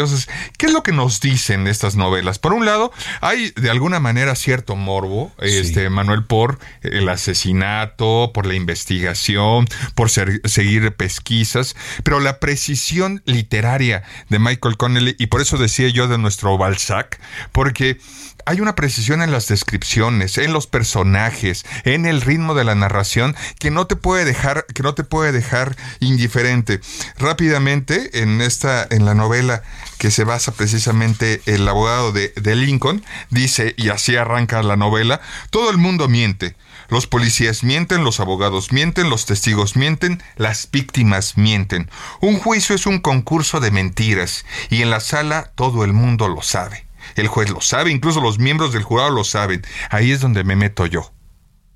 ¿Qué 0.59 0.67
es 0.67 0.73
lo 0.73 0.83
que 0.83 0.93
nos 0.93 1.21
dicen 1.21 1.67
estas 1.67 1.97
novelas? 1.97 2.39
Por 2.39 2.53
un 2.53 2.67
lado, 2.67 2.93
hay 3.21 3.53
de 3.57 3.71
alguna 3.71 4.01
manera 4.01 4.35
cierto 4.35 4.77
morbo, 4.77 5.33
este 5.39 5.89
Manuel, 5.91 6.25
por 6.25 6.59
el 6.83 7.09
asesinato, 7.09 8.31
por 8.35 8.47
la 8.47 8.55
investigación, 8.55 9.67
por 9.95 10.11
seguir 10.11 10.93
pesquisas, 10.93 11.77
pero 12.03 12.21
la 12.21 12.41
precisión 12.41 13.23
literaria 13.25 14.03
de 14.29 14.39
Michael 14.39 14.77
Connelly, 14.77 15.17
y 15.19 15.27
por 15.27 15.41
eso 15.41 15.57
decía 15.59 15.89
yo 15.89 16.09
de 16.09 16.19
nuestro 16.19 16.59
Balzac, 16.59 17.21
porque 17.53 17.99
hay 18.47 18.61
una 18.61 18.75
precisión 18.75 19.23
en 19.23 19.33
las 19.33 19.49
descripciones, 19.49 20.39
en 20.39 20.53
los 20.53 20.67
personajes, 20.67 21.65
en 21.85 22.07
el 22.07 22.21
ritmo 22.21 22.55
de 22.55 22.65
la 22.65 22.75
narración 22.75 23.35
que 23.59 23.71
no 23.71 23.87
te 23.87 23.97
puede 23.97 24.25
dejar, 24.25 24.67
que 24.67 24.83
no 24.83 24.95
te 24.95 25.05
puede 25.05 25.33
dejar 25.33 25.77
indiferente. 26.01 26.81
Rápidamente, 27.19 28.23
en 28.23 28.41
esta, 28.41 28.87
en 28.91 29.05
la 29.05 29.15
novela 29.15 29.63
que 29.99 30.11
se 30.11 30.25
basa 30.25 30.53
precisamente 30.53 31.41
el 31.47 31.67
abogado 31.69 32.13
de, 32.13 32.33
de 32.37 32.57
Lincoln, 32.57 33.05
dice, 33.31 33.75
y 33.77 33.89
así 33.89 34.17
arranca 34.17 34.63
la 34.63 34.77
novela, 34.77 35.21
todo 35.51 35.71
el 35.71 35.79
mundo 35.79 36.09
miente. 36.09 36.57
Los 36.89 37.07
policías 37.07 37.65
mienten, 37.65 38.05
los 38.05 38.21
abogados 38.21 38.73
mienten, 38.73 39.09
los 39.09 39.27
testigos 39.27 39.77
mienten, 39.77 40.23
las 40.37 40.69
víctimas 40.71 41.39
mienten. 41.39 41.91
Un 42.21 42.39
juicio 42.39 42.75
es 42.75 42.87
un 42.87 42.99
concurso 42.99 43.61
de 43.61 43.71
mentiras 43.71 44.45
y 44.69 44.83
en 44.83 44.91
la 44.91 45.01
sala 45.01 45.53
todo 45.55 45.85
el 45.85 45.93
mundo 45.93 46.29
lo 46.29 46.43
sabe. 46.43 46.87
El 47.15 47.29
juez 47.29 47.51
lo 47.51 47.61
sabe, 47.61 47.91
incluso 47.91 48.21
los 48.21 48.39
miembros 48.39 48.73
del 48.73 48.83
jurado 48.83 49.11
lo 49.11 49.25
saben. 49.25 49.63
Ahí 49.91 50.13
es 50.13 50.21
donde 50.21 50.45
me 50.45 50.57
meto 50.57 50.87
yo. 50.87 51.13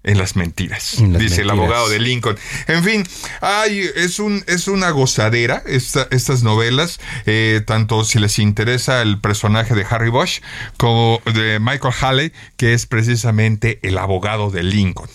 En 0.05 0.17
las 0.17 0.37
mentiras, 0.37 0.97
dice 1.19 1.43
el 1.43 1.51
abogado 1.51 1.89
de 1.89 1.99
Lincoln. 1.99 2.39
En 2.69 2.85
fin, 2.85 3.05
ay, 3.41 3.85
es, 3.97 4.21
un, 4.21 4.45
es 4.47 4.69
una 4.69 4.91
gozadera 4.91 5.63
estas 5.67 6.43
novelas, 6.45 7.01
eh, 7.27 7.63
tanto 7.67 8.05
si 8.05 8.21
les 8.21 8.39
interesa 8.39 9.03
el 9.03 9.21
personaje 9.21 9.75
de 9.75 9.85
Harry 9.91 10.09
Bosch 10.09 10.41
como 10.77 11.21
de 11.35 11.59
Michael 11.59 11.93
Halley, 12.01 12.33
que 12.57 12.75
es 12.75 12.87
precisamente 12.87 13.81
el 13.83 13.99
abogado 13.99 14.51
de 14.51 14.63
Lincoln. 14.63 15.11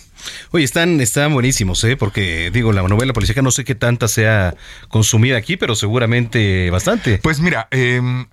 Oye, 0.51 0.63
están, 0.63 0.99
están 1.01 1.33
buenísimos, 1.33 1.83
¿eh? 1.83 1.97
Porque, 1.97 2.51
digo, 2.51 2.71
la 2.71 2.81
novela 2.83 3.13
policíaca 3.13 3.41
no 3.41 3.51
sé 3.51 3.63
qué 3.63 3.75
tanta 3.75 4.07
sea 4.07 4.55
consumida 4.87 5.37
aquí, 5.37 5.57
pero 5.57 5.75
seguramente 5.75 6.69
bastante. 6.69 7.19
Pues 7.19 7.39
mira, 7.39 7.67
em, 7.71 8.25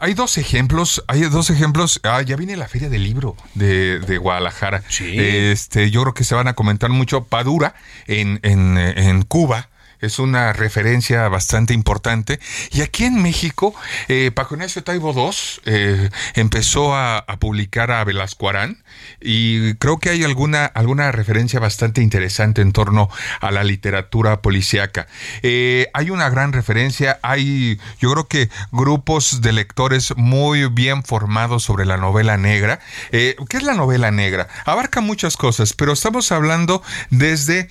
hay 0.00 0.14
dos 0.14 0.38
ejemplos, 0.38 1.04
hay 1.08 1.22
dos 1.22 1.50
ejemplos. 1.50 2.00
Ah, 2.02 2.22
ya 2.22 2.36
viene 2.36 2.56
la 2.56 2.68
Feria 2.68 2.88
del 2.88 3.04
Libro 3.04 3.36
de, 3.54 4.18
Guadalajara. 4.18 4.82
Sí. 4.88 5.14
Este, 5.18 5.90
yo 5.90 6.02
creo 6.02 6.14
que 6.14 6.24
se 6.24 6.34
van 6.34 6.48
a 6.48 6.54
comentar 6.54 6.90
mucho. 6.90 7.24
Padura 7.24 7.74
en, 8.06 8.40
en, 8.42 8.78
en 8.78 9.22
Cuba 9.22 9.68
es 10.06 10.18
una 10.18 10.52
referencia 10.52 11.28
bastante 11.28 11.74
importante. 11.74 12.40
Y 12.70 12.82
aquí 12.82 13.04
en 13.04 13.22
México, 13.22 13.74
eh, 14.08 14.30
Paco 14.32 14.54
Ignacio 14.54 14.82
Taibo 14.82 15.12
II 15.12 15.30
eh, 15.64 16.10
empezó 16.34 16.94
a, 16.94 17.24
publicar 17.40 17.90
a 17.90 18.02
Velasco 18.04 18.48
Arán 18.48 18.82
y 19.20 19.74
creo 19.74 19.98
que 19.98 20.10
hay 20.10 20.24
alguna, 20.24 20.64
alguna 20.64 21.12
referencia 21.12 21.60
bastante 21.60 22.00
interesante 22.00 22.62
en 22.62 22.72
torno 22.72 23.10
a 23.40 23.50
la 23.50 23.62
literatura 23.62 24.40
policíaca. 24.40 25.06
Eh, 25.42 25.88
hay 25.92 26.10
una 26.10 26.30
gran 26.30 26.52
referencia, 26.52 27.18
hay 27.22 27.78
yo 27.98 28.12
creo 28.12 28.28
que 28.28 28.48
grupos 28.72 29.42
de 29.42 29.52
lectores 29.52 30.14
muy 30.16 30.66
bien 30.66 31.02
formados 31.02 31.64
sobre 31.64 31.84
la 31.84 31.96
novela 31.96 32.36
negra. 32.36 32.80
Eh, 33.12 33.36
¿Qué 33.48 33.58
es 33.58 33.62
la 33.64 33.74
novela 33.74 34.10
negra? 34.10 34.48
Abarca 34.64 35.00
muchas 35.00 35.36
cosas, 35.36 35.72
pero 35.74 35.92
estamos 35.92 36.32
hablando 36.32 36.82
desde 37.10 37.68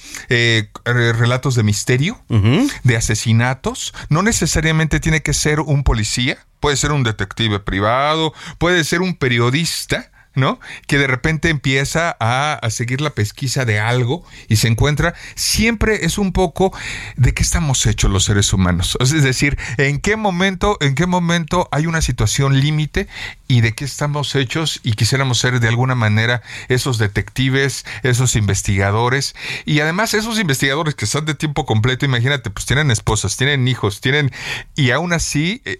relatos 0.85 1.55
de 1.55 1.63
misterio, 1.63 2.19
de 2.27 2.97
asesinatos, 2.97 3.93
no 4.09 4.23
necesariamente 4.23 4.99
tiene 4.99 5.21
que 5.21 5.33
ser 5.33 5.59
un 5.59 5.83
policía, 5.83 6.37
puede 6.59 6.77
ser 6.77 6.91
un 6.91 7.03
detective 7.03 7.59
privado, 7.59 8.33
puede 8.57 8.83
ser 8.83 9.01
un 9.01 9.15
periodista, 9.15 10.11
¿no? 10.35 10.59
Que 10.87 10.97
de 10.97 11.07
repente 11.07 11.49
empieza 11.49 12.15
a, 12.19 12.59
seguir 12.69 13.01
la 13.01 13.11
pesquisa 13.11 13.65
de 13.65 13.79
algo 13.79 14.23
y 14.47 14.57
se 14.57 14.67
encuentra, 14.67 15.13
siempre 15.35 16.05
es 16.05 16.17
un 16.17 16.33
poco 16.33 16.73
de 17.15 17.33
qué 17.33 17.43
estamos 17.43 17.85
hechos 17.85 18.11
los 18.11 18.25
seres 18.25 18.51
humanos. 18.53 18.97
Es 18.99 19.23
decir, 19.23 19.57
en 19.77 19.99
qué 19.99 20.15
momento, 20.15 20.77
en 20.81 20.95
qué 20.95 21.05
momento 21.05 21.69
hay 21.71 21.87
una 21.87 22.01
situación 22.01 22.59
límite 22.59 23.07
y 23.47 23.61
de 23.61 23.73
qué 23.73 23.85
estamos 23.85 24.35
hechos 24.35 24.81
y 24.83 24.93
quisiéramos 24.93 25.39
ser 25.39 25.59
de 25.59 25.67
alguna 25.67 25.95
manera 25.95 26.41
esos 26.67 26.97
detectives, 26.97 27.85
esos 28.03 28.35
investigadores 28.35 29.35
y 29.65 29.79
además 29.79 30.13
esos 30.13 30.39
investigadores 30.39 30.95
que 30.95 31.05
están 31.05 31.25
de 31.25 31.35
tiempo 31.35 31.65
completo, 31.65 32.05
imagínate, 32.05 32.49
pues 32.49 32.65
tienen 32.65 32.91
esposas, 32.91 33.37
tienen 33.37 33.67
hijos, 33.67 34.01
tienen 34.01 34.31
y 34.75 34.91
aún 34.91 35.13
así 35.13 35.61
eh, 35.65 35.79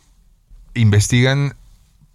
investigan 0.74 1.56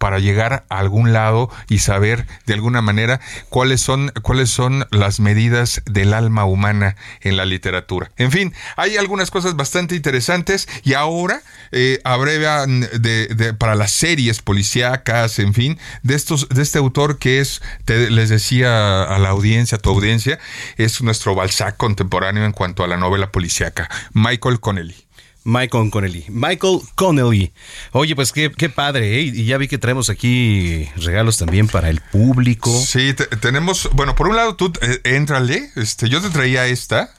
para 0.01 0.17
llegar 0.17 0.65
a 0.67 0.79
algún 0.79 1.13
lado 1.13 1.51
y 1.69 1.77
saber 1.77 2.25
de 2.47 2.55
alguna 2.55 2.81
manera 2.81 3.21
cuáles 3.49 3.81
son, 3.81 4.11
cuáles 4.23 4.49
son 4.49 4.87
las 4.89 5.19
medidas 5.19 5.83
del 5.85 6.15
alma 6.15 6.43
humana 6.43 6.95
en 7.21 7.37
la 7.37 7.45
literatura. 7.45 8.09
En 8.17 8.31
fin, 8.31 8.51
hay 8.77 8.97
algunas 8.97 9.29
cosas 9.29 9.55
bastante 9.55 9.95
interesantes 9.95 10.67
y 10.83 10.95
ahora 10.95 11.43
eh, 11.71 11.99
abrevan 12.03 12.81
de, 12.81 13.53
para 13.59 13.75
las 13.75 13.91
series 13.91 14.41
policíacas, 14.41 15.37
en 15.37 15.53
fin, 15.53 15.77
de 16.01 16.15
estos, 16.15 16.49
de 16.49 16.63
este 16.63 16.79
autor 16.79 17.19
que 17.19 17.39
es, 17.39 17.61
les 17.85 18.29
decía 18.29 19.03
a 19.03 19.19
la 19.19 19.29
audiencia, 19.29 19.75
a 19.77 19.81
tu 19.81 19.91
audiencia, 19.91 20.39
es 20.77 21.03
nuestro 21.03 21.35
Balzac 21.35 21.77
contemporáneo 21.77 22.43
en 22.43 22.53
cuanto 22.53 22.83
a 22.83 22.87
la 22.87 22.97
novela 22.97 23.31
policíaca, 23.31 23.87
Michael 24.13 24.59
Connelly. 24.59 25.10
Michael 25.43 25.89
Connelly. 25.89 26.25
Michael 26.29 26.81
Connelly. 26.95 27.51
Oye, 27.91 28.15
pues 28.15 28.31
qué, 28.31 28.51
qué 28.51 28.69
padre, 28.69 29.19
¿eh? 29.19 29.21
Y 29.21 29.45
ya 29.45 29.57
vi 29.57 29.67
que 29.67 29.77
traemos 29.77 30.09
aquí 30.09 30.87
regalos 30.97 31.37
también 31.37 31.67
para 31.67 31.89
el 31.89 31.99
público. 31.99 32.71
Sí, 32.71 33.15
tenemos, 33.39 33.89
bueno, 33.93 34.15
por 34.15 34.27
un 34.27 34.35
lado 34.35 34.55
tú 34.55 34.71
eh, 34.81 34.99
éntrale, 35.03 35.69
este, 35.75 36.09
yo 36.09 36.21
te 36.21 36.29
traía 36.29 36.67
esta, 36.67 37.13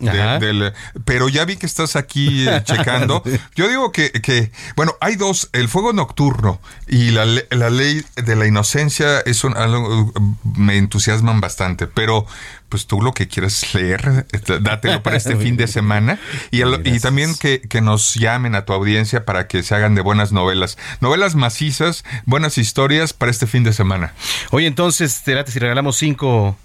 pero 1.04 1.28
ya 1.28 1.44
vi 1.44 1.56
que 1.56 1.66
estás 1.66 1.96
aquí 1.96 2.48
eh, 2.48 2.62
checando. 2.64 3.22
Yo 3.54 3.68
digo 3.68 3.90
que, 3.92 4.12
que, 4.12 4.52
bueno, 4.76 4.94
hay 5.00 5.16
dos, 5.16 5.48
el 5.52 5.68
fuego 5.68 5.92
nocturno 5.92 6.60
y 6.86 7.10
la, 7.10 7.26
la 7.26 7.70
ley 7.70 8.04
de 8.16 8.36
la 8.36 8.46
inocencia 8.46 9.20
es 9.20 9.44
un, 9.44 9.56
algo, 9.56 10.12
me 10.56 10.76
entusiasman 10.76 11.40
bastante, 11.40 11.86
pero 11.86 12.26
pues 12.72 12.86
tú 12.86 13.02
lo 13.02 13.12
que 13.12 13.28
quieras 13.28 13.74
leer, 13.74 14.24
este, 14.32 14.58
dátelo 14.58 15.02
para 15.02 15.18
este 15.18 15.36
fin 15.44 15.58
de 15.58 15.66
semana 15.66 16.18
y, 16.50 16.62
y 16.62 17.00
también 17.00 17.34
que, 17.34 17.60
que, 17.60 17.82
nos 17.82 18.14
llamen 18.14 18.54
a 18.54 18.64
tu 18.64 18.72
audiencia 18.72 19.26
para 19.26 19.46
que 19.46 19.62
se 19.62 19.74
hagan 19.74 19.94
de 19.94 20.00
buenas 20.00 20.32
novelas. 20.32 20.78
Novelas 21.02 21.34
macizas, 21.34 22.02
buenas 22.24 22.56
historias 22.56 23.12
para 23.12 23.30
este 23.30 23.46
fin 23.46 23.62
de 23.62 23.74
semana. 23.74 24.14
Oye, 24.52 24.66
entonces, 24.66 25.22
te 25.22 25.46
si 25.48 25.58
regalamos 25.58 25.98
cinco... 25.98 26.56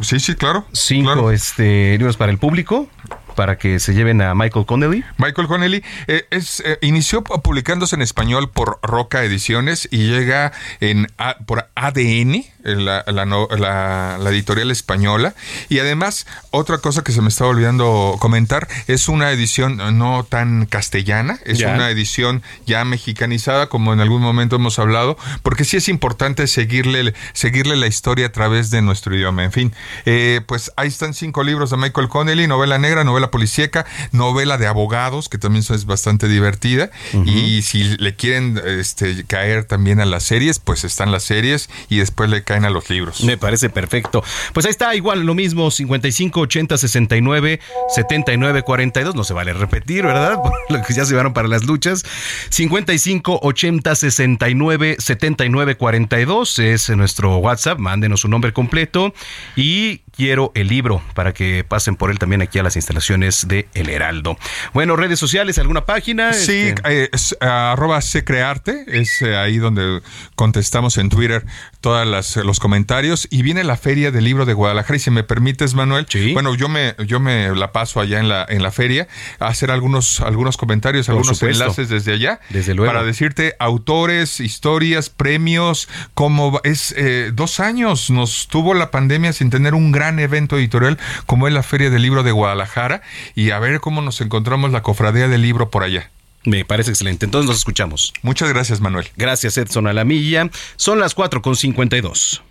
Sí, 0.00 0.20
sí, 0.20 0.36
claro. 0.36 0.66
Cinco 0.72 1.30
Este, 1.30 1.98
libros 1.98 2.16
para 2.16 2.32
el 2.32 2.38
público 2.38 2.88
para 3.36 3.58
que 3.58 3.78
se 3.78 3.94
lleven 3.94 4.20
a 4.22 4.34
Michael 4.34 4.66
Connelly? 4.66 5.04
Michael 5.18 5.46
Connelly 5.46 5.84
eh, 6.08 6.26
es, 6.30 6.60
eh, 6.60 6.78
inició 6.80 7.22
publicándose 7.22 7.94
en 7.94 8.02
español 8.02 8.50
por 8.50 8.80
Roca 8.82 9.22
Ediciones 9.22 9.86
y 9.92 10.08
llega 10.08 10.52
en 10.80 11.06
por 11.46 11.68
ADN, 11.76 12.44
la, 12.74 13.04
la, 13.06 14.30
editorial 14.30 14.70
española. 14.70 15.34
Y 15.68 15.78
además, 15.78 16.26
otra 16.50 16.78
cosa 16.78 17.02
que 17.02 17.12
se 17.12 17.22
me 17.22 17.28
estaba 17.28 17.50
olvidando 17.50 18.16
comentar, 18.18 18.68
es 18.86 19.08
una 19.08 19.30
edición 19.30 19.76
no 19.98 20.24
tan 20.24 20.66
castellana, 20.66 21.38
es 21.44 21.60
una 21.60 21.90
edición 21.90 22.42
ya 22.66 22.84
mexicanizada, 22.84 23.68
como 23.68 23.92
en 23.92 24.00
algún 24.00 24.22
momento 24.22 24.56
hemos 24.56 24.78
hablado, 24.78 25.16
porque 25.42 25.64
sí 25.64 25.76
es 25.76 25.88
importante 25.88 26.46
seguirle, 26.46 27.14
seguirle 27.32 27.76
la 27.76 27.86
historia 27.86 28.26
a 28.26 28.32
través 28.32 28.70
de 28.70 28.82
nuestro 28.82 29.14
idioma. 29.14 29.44
En 29.44 29.52
fin, 29.52 29.74
eh, 30.04 30.40
pues 30.46 30.72
ahí 30.76 30.88
están 30.88 31.14
cinco 31.14 31.42
libros 31.42 31.70
de 31.70 31.76
Michael 31.76 32.08
Connelly, 32.08 32.46
novela 32.46 32.78
negra, 32.78 33.04
novela 33.04 33.30
policíaca, 33.30 33.86
novela 34.12 34.58
de 34.58 34.66
abogados, 34.66 35.28
que 35.28 35.38
también 35.38 35.64
es 35.68 35.86
bastante 35.86 36.28
divertida. 36.28 36.90
Y 37.24 37.62
si 37.62 37.96
le 37.96 38.14
quieren 38.14 38.60
este, 38.64 39.24
caer 39.24 39.64
también 39.64 40.00
a 40.00 40.04
las 40.04 40.24
series, 40.24 40.58
pues 40.58 40.84
están 40.84 41.12
las 41.12 41.24
series 41.24 41.68
y 41.88 41.98
después 41.98 42.30
le 42.30 42.42
caen 42.42 42.55
a 42.64 42.70
los 42.70 42.88
libros. 42.90 43.22
Me 43.22 43.36
parece 43.36 43.70
perfecto. 43.70 44.22
Pues 44.52 44.66
ahí 44.66 44.70
está, 44.70 44.94
igual 44.94 45.24
lo 45.24 45.34
mismo, 45.34 45.70
55 45.70 46.40
80 46.40 46.78
69 46.78 47.60
79 47.88 48.62
42. 48.62 49.14
No 49.14 49.24
se 49.24 49.34
vale 49.34 49.52
repetir, 49.52 50.04
¿verdad? 50.04 50.38
Lo 50.68 50.82
que 50.82 50.94
ya 50.94 51.04
se 51.04 51.10
llevaron 51.10 51.32
para 51.32 51.48
las 51.48 51.64
luchas. 51.64 52.04
55 52.50 53.40
80 53.42 53.94
69 53.94 54.96
79 54.98 55.76
42 55.76 56.58
es 56.58 56.90
nuestro 56.90 57.36
WhatsApp. 57.38 57.78
Mándenos 57.78 58.20
su 58.20 58.28
nombre 58.28 58.52
completo 58.52 59.12
y 59.54 59.98
quiero 60.16 60.52
el 60.54 60.68
libro 60.68 61.02
para 61.14 61.32
que 61.32 61.64
pasen 61.64 61.96
por 61.96 62.10
él 62.10 62.18
también 62.18 62.42
aquí 62.42 62.58
a 62.58 62.62
las 62.62 62.76
instalaciones 62.76 63.46
de 63.48 63.68
El 63.74 63.88
Heraldo. 63.88 64.36
Bueno, 64.72 64.96
redes 64.96 65.18
sociales, 65.18 65.58
alguna 65.58 65.84
página. 65.84 66.32
Sí, 66.32 66.68
este, 66.68 67.04
eh, 67.04 67.10
es, 67.12 67.36
arroba 67.40 68.00
secrearte, 68.00 68.84
es 68.88 69.22
eh, 69.22 69.36
ahí 69.36 69.58
donde 69.58 70.00
contestamos 70.34 70.96
en 70.98 71.08
Twitter 71.08 71.44
todos 71.80 72.45
los 72.46 72.60
comentarios 72.60 73.28
y 73.30 73.42
viene 73.42 73.64
la 73.64 73.76
feria 73.76 74.10
del 74.10 74.24
libro 74.24 74.46
de 74.46 74.54
Guadalajara 74.54 74.96
y 74.96 75.00
si 75.00 75.10
me 75.10 75.24
permites 75.24 75.74
Manuel, 75.74 76.06
bueno 76.32 76.54
yo 76.54 76.68
me 76.68 76.94
yo 77.06 77.20
me 77.20 77.54
la 77.54 77.72
paso 77.72 78.00
allá 78.00 78.20
en 78.20 78.28
la 78.28 78.46
en 78.48 78.62
la 78.62 78.70
feria 78.70 79.08
a 79.38 79.48
hacer 79.48 79.70
algunos 79.70 80.20
algunos 80.20 80.56
comentarios, 80.56 81.08
algunos 81.08 81.42
enlaces 81.42 81.88
desde 81.88 82.12
allá 82.12 82.40
desde 82.50 82.74
luego. 82.74 82.92
para 82.92 83.04
decirte 83.04 83.54
autores, 83.58 84.40
historias, 84.40 85.10
premios, 85.10 85.88
como 86.14 86.60
es 86.64 86.94
eh, 86.96 87.30
dos 87.34 87.60
años 87.60 88.10
nos 88.10 88.48
tuvo 88.48 88.74
la 88.74 88.90
pandemia 88.90 89.32
sin 89.32 89.50
tener 89.50 89.74
un 89.74 89.92
gran 89.92 90.18
evento 90.18 90.56
editorial 90.56 90.98
como 91.26 91.48
es 91.48 91.54
la 91.54 91.62
feria 91.62 91.90
del 91.90 92.02
libro 92.02 92.22
de 92.22 92.32
Guadalajara 92.32 93.02
y 93.34 93.50
a 93.50 93.58
ver 93.58 93.80
cómo 93.80 94.02
nos 94.02 94.20
encontramos 94.20 94.72
la 94.72 94.82
cofradía 94.82 95.28
del 95.28 95.42
libro 95.42 95.70
por 95.70 95.82
allá. 95.82 96.10
Me 96.46 96.64
parece 96.64 96.90
excelente. 96.90 97.26
Entonces 97.26 97.48
nos 97.48 97.58
escuchamos. 97.58 98.14
Muchas 98.22 98.48
gracias, 98.48 98.80
Manuel. 98.80 99.08
Gracias, 99.16 99.58
Edson 99.58 99.86
Alamilla. 99.88 100.48
Son 100.76 100.98
las 100.98 101.14
4 101.14 101.42
con 101.42 101.56
52. 101.56 102.42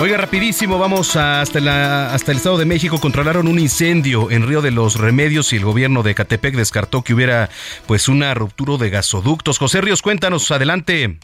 Oiga, 0.00 0.18
rapidísimo, 0.18 0.76
vamos 0.76 1.14
hasta, 1.14 1.60
la, 1.60 2.12
hasta 2.12 2.32
el 2.32 2.38
Estado 2.38 2.58
de 2.58 2.64
México. 2.64 3.00
Controlaron 3.00 3.46
un 3.46 3.60
incendio 3.60 4.30
en 4.30 4.46
Río 4.46 4.60
de 4.60 4.72
los 4.72 4.98
Remedios 4.98 5.52
y 5.52 5.56
el 5.56 5.64
gobierno 5.64 6.02
de 6.02 6.16
Catepec 6.16 6.56
descartó 6.56 7.02
que 7.02 7.14
hubiera 7.14 7.48
pues 7.86 8.08
una 8.08 8.34
ruptura 8.34 8.76
de 8.76 8.90
gasoductos. 8.90 9.58
José 9.58 9.80
Ríos, 9.80 10.02
cuéntanos, 10.02 10.50
adelante. 10.50 11.16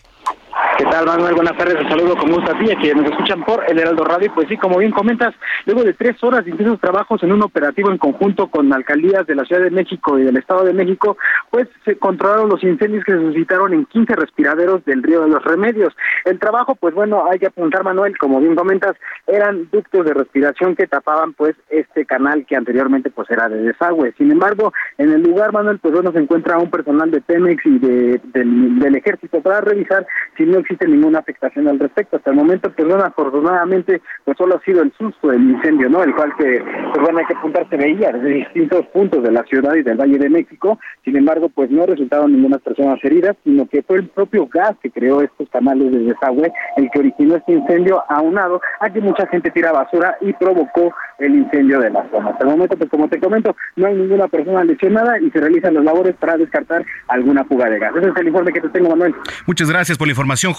¿Qué 0.81 0.87
tal, 0.87 1.05
Manuel? 1.05 1.35
Buenas 1.35 1.59
tardes, 1.59 1.79
un 1.79 1.91
saludo 1.91 2.17
con 2.17 2.33
gusto 2.33 2.53
a 2.53 2.59
ti, 2.59 2.65
quienes 2.77 2.97
nos 2.97 3.13
escuchan 3.13 3.45
por 3.45 3.63
el 3.69 3.79
Heraldo 3.79 4.03
Radio. 4.03 4.33
Pues 4.35 4.49
sí, 4.49 4.57
como 4.57 4.79
bien 4.79 4.93
comentas, 4.93 5.35
luego 5.67 5.85
de 5.85 5.93
tres 5.93 6.17
horas 6.25 6.43
de 6.43 6.53
intensos 6.53 6.81
trabajos 6.81 7.23
en 7.23 7.33
un 7.33 7.43
operativo 7.43 7.91
en 7.91 7.99
conjunto 7.99 8.47
con 8.47 8.73
alcaldías 8.73 9.27
de 9.27 9.35
la 9.35 9.45
Ciudad 9.45 9.61
de 9.61 9.71
México 9.71 10.19
y 10.19 10.23
del 10.23 10.39
Estado 10.39 10.65
de 10.65 10.73
México, 10.73 11.19
pues 11.51 11.69
se 11.85 11.99
controlaron 11.99 12.49
los 12.49 12.65
incendios 12.65 13.05
que 13.05 13.13
se 13.13 13.19
suscitaron 13.19 13.75
en 13.75 13.85
15 13.85 14.17
respiraderos 14.17 14.83
del 14.87 15.03
Río 15.03 15.21
de 15.21 15.29
los 15.29 15.45
Remedios. 15.45 15.95
El 16.25 16.39
trabajo, 16.39 16.75
pues 16.77 16.95
bueno, 16.95 17.27
hay 17.31 17.39
que 17.39 17.49
apuntar, 17.49 17.85
Manuel, 17.85 18.17
como 18.17 18.41
bien 18.41 18.57
comentas, 18.57 18.97
eran 19.27 19.69
ductos 19.71 20.07
de 20.07 20.15
respiración 20.15 20.77
que 20.77 20.87
tapaban 20.87 21.35
pues 21.35 21.57
este 21.69 22.07
canal 22.07 22.47
que 22.47 22.57
anteriormente 22.57 23.11
pues 23.11 23.31
era 23.31 23.51
de 23.51 23.65
desagüe. 23.65 24.15
Sin 24.17 24.33
embargo, 24.33 24.73
en 24.97 25.13
el 25.13 25.21
lugar, 25.21 25.53
Manuel, 25.53 25.79
pues 25.79 25.93
bueno, 25.93 26.11
se 26.11 26.21
encuentra 26.21 26.57
un 26.57 26.71
personal 26.71 27.11
de 27.11 27.21
Pemex 27.21 27.67
y 27.67 27.79
de, 27.81 28.21
del, 28.33 28.79
del 28.79 28.97
ejército 28.97 29.43
para 29.43 29.61
revisar 29.61 30.07
si 30.39 30.47
no 30.47 30.70
existe 30.71 30.87
ninguna 30.87 31.19
afectación 31.19 31.67
al 31.67 31.79
respecto. 31.79 32.17
Hasta 32.17 32.31
el 32.31 32.37
momento, 32.37 32.71
perdón, 32.71 33.01
afortunadamente, 33.03 34.01
pues 34.25 34.37
solo 34.39 34.57
ha 34.57 34.65
sido 34.65 34.83
el 34.83 34.93
susto 34.93 35.29
del 35.29 35.43
incendio, 35.43 35.89
¿no? 35.89 36.03
El 36.05 36.15
cual 36.15 36.33
que, 36.39 36.63
pues 36.95 37.03
bueno, 37.03 37.19
hay 37.19 37.27
que 37.27 37.35
apuntar, 37.35 37.69
se 37.69 37.77
veía 37.77 38.13
desde 38.13 38.29
distintos 38.29 38.87
puntos 38.87 39.23
de 39.23 39.33
la 39.33 39.43
ciudad 39.45 39.75
y 39.75 39.83
del 39.83 39.97
Valle 39.97 40.19
de 40.19 40.29
México. 40.29 40.79
Sin 41.05 41.17
embargo, 41.17 41.49
pues 41.49 41.71
no 41.71 41.87
resultaron 41.87 42.33
ninguna 42.33 42.59
personas 42.59 42.99
heridas, 43.03 43.37
sino 43.43 43.67
que 43.67 43.83
fue 43.83 43.97
el 43.97 44.09
propio 44.09 44.47
gas 44.47 44.77
que 44.83 44.91
creó 44.91 45.23
estos 45.23 45.49
canales 45.49 45.91
de 45.91 45.99
desagüe 45.99 46.53
el 46.77 46.91
que 46.91 46.99
originó 46.99 47.37
este 47.37 47.53
incendio, 47.53 48.03
aunado 48.09 48.61
a 48.81 48.91
que 48.91 49.01
mucha 49.01 49.27
gente 49.27 49.51
tira 49.51 49.73
basura 49.73 50.17
y 50.21 50.33
provocó 50.35 50.95
el 51.19 51.35
incendio 51.35 51.81
de 51.81 51.91
la 51.91 52.09
zona. 52.11 52.31
Hasta 52.31 52.45
el 52.45 52.51
momento, 52.51 52.77
pues 52.77 52.91
como 52.91 53.09
te 53.09 53.19
comento, 53.19 53.57
no 53.77 53.87
hay 53.87 53.95
ninguna 53.95 54.29
persona 54.29 54.65
lesionada 54.65 55.19
y 55.21 55.31
se 55.31 55.41
realizan 55.41 55.75
las 55.75 55.85
labores 55.85 56.15
para 56.17 56.37
descartar 56.37 56.85
alguna 57.09 57.45
fuga 57.45 57.69
de 57.69 57.79
gas. 57.79 57.95
Ese 57.97 58.09
es 58.09 58.17
el 58.17 58.29
informe 58.29 58.53
que 58.53 58.61
te 58.61 58.69
tengo, 58.69 58.91
Manuel. 58.91 59.15
Muchas 59.47 59.71
gracias 59.71 59.99
por 59.99 60.07
la 60.07 60.13
información. 60.13 60.55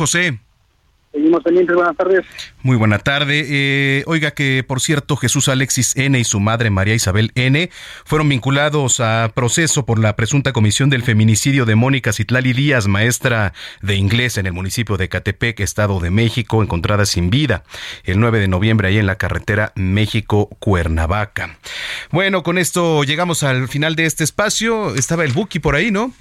Seguimos 1.11 1.43
pendientes, 1.43 1.75
buenas 1.75 1.97
tardes. 1.97 2.25
Muy 2.63 2.77
buena 2.77 2.97
tarde. 2.97 3.45
Eh, 3.49 4.03
oiga 4.07 4.31
que, 4.31 4.63
por 4.65 4.79
cierto, 4.79 5.17
Jesús 5.17 5.49
Alexis 5.49 5.97
N. 5.97 6.17
y 6.17 6.23
su 6.23 6.39
madre 6.39 6.69
María 6.69 6.95
Isabel 6.95 7.33
N. 7.35 7.69
fueron 8.05 8.29
vinculados 8.29 9.01
a 9.01 9.29
proceso 9.35 9.85
por 9.85 9.99
la 9.99 10.15
presunta 10.15 10.53
comisión 10.53 10.89
del 10.89 11.03
feminicidio 11.03 11.65
de 11.65 11.75
Mónica 11.75 12.13
Citlali 12.13 12.53
Díaz, 12.53 12.87
maestra 12.87 13.51
de 13.81 13.95
inglés 13.95 14.37
en 14.37 14.45
el 14.45 14.53
municipio 14.53 14.95
de 14.95 15.09
Catepec, 15.09 15.59
Estado 15.59 15.99
de 15.99 16.11
México, 16.11 16.63
encontrada 16.63 17.05
sin 17.05 17.29
vida 17.29 17.63
el 18.05 18.17
9 18.17 18.39
de 18.39 18.47
noviembre 18.47 18.87
ahí 18.87 18.97
en 18.97 19.05
la 19.05 19.17
carretera 19.17 19.73
México-Cuernavaca. 19.75 21.57
Bueno, 22.11 22.41
con 22.41 22.57
esto 22.57 23.03
llegamos 23.03 23.43
al 23.43 23.67
final 23.67 23.97
de 23.97 24.05
este 24.05 24.23
espacio. 24.23 24.95
Estaba 24.95 25.25
el 25.25 25.33
Buki 25.33 25.59
por 25.59 25.75
ahí, 25.75 25.91
¿no? 25.91 26.13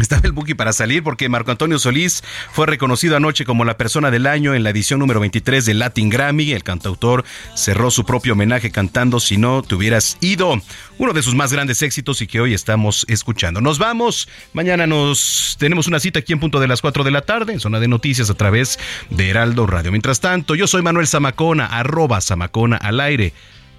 Estaba 0.10 0.22
el 0.24 0.32
Buki 0.32 0.54
para 0.54 0.72
salir 0.72 1.02
porque 1.02 1.28
Marco 1.28 1.50
Antonio 1.50 1.78
Solís 1.78 2.22
fue 2.52 2.66
reconocido 2.66 3.16
anoche 3.16 3.44
como 3.44 3.64
la 3.64 3.76
persona 3.76 4.10
del 4.10 4.26
año 4.26 4.54
en 4.54 4.62
la 4.62 4.70
edición 4.70 5.00
número 5.00 5.20
23 5.20 5.64
del 5.66 5.78
Latin 5.78 6.08
Grammy. 6.08 6.52
El 6.52 6.62
cantautor 6.62 7.24
cerró 7.54 7.90
su 7.90 8.04
propio 8.04 8.32
homenaje 8.32 8.70
cantando 8.70 9.20
Si 9.20 9.36
no 9.36 9.62
te 9.62 9.74
hubieras 9.74 10.16
ido, 10.20 10.60
uno 10.98 11.12
de 11.12 11.22
sus 11.22 11.34
más 11.34 11.52
grandes 11.52 11.82
éxitos 11.82 12.22
y 12.22 12.26
que 12.26 12.40
hoy 12.40 12.54
estamos 12.54 13.04
escuchando. 13.08 13.60
Nos 13.60 13.78
vamos, 13.78 14.28
mañana 14.52 14.86
nos 14.86 15.56
tenemos 15.58 15.86
una 15.86 16.00
cita 16.00 16.20
aquí 16.20 16.32
en 16.32 16.40
punto 16.40 16.60
de 16.60 16.68
las 16.68 16.80
4 16.80 17.04
de 17.04 17.10
la 17.10 17.22
tarde 17.22 17.52
en 17.52 17.60
zona 17.60 17.80
de 17.80 17.88
noticias 17.88 18.30
a 18.30 18.34
través 18.34 18.78
de 19.10 19.28
Heraldo 19.28 19.66
Radio. 19.66 19.90
Mientras 19.90 20.20
tanto, 20.20 20.54
yo 20.54 20.66
soy 20.66 20.82
Manuel 20.82 21.06
Zamacona, 21.06 21.66
arroba 21.66 22.20
Zamacona 22.20 22.76
al 22.76 23.00
aire. 23.00 23.32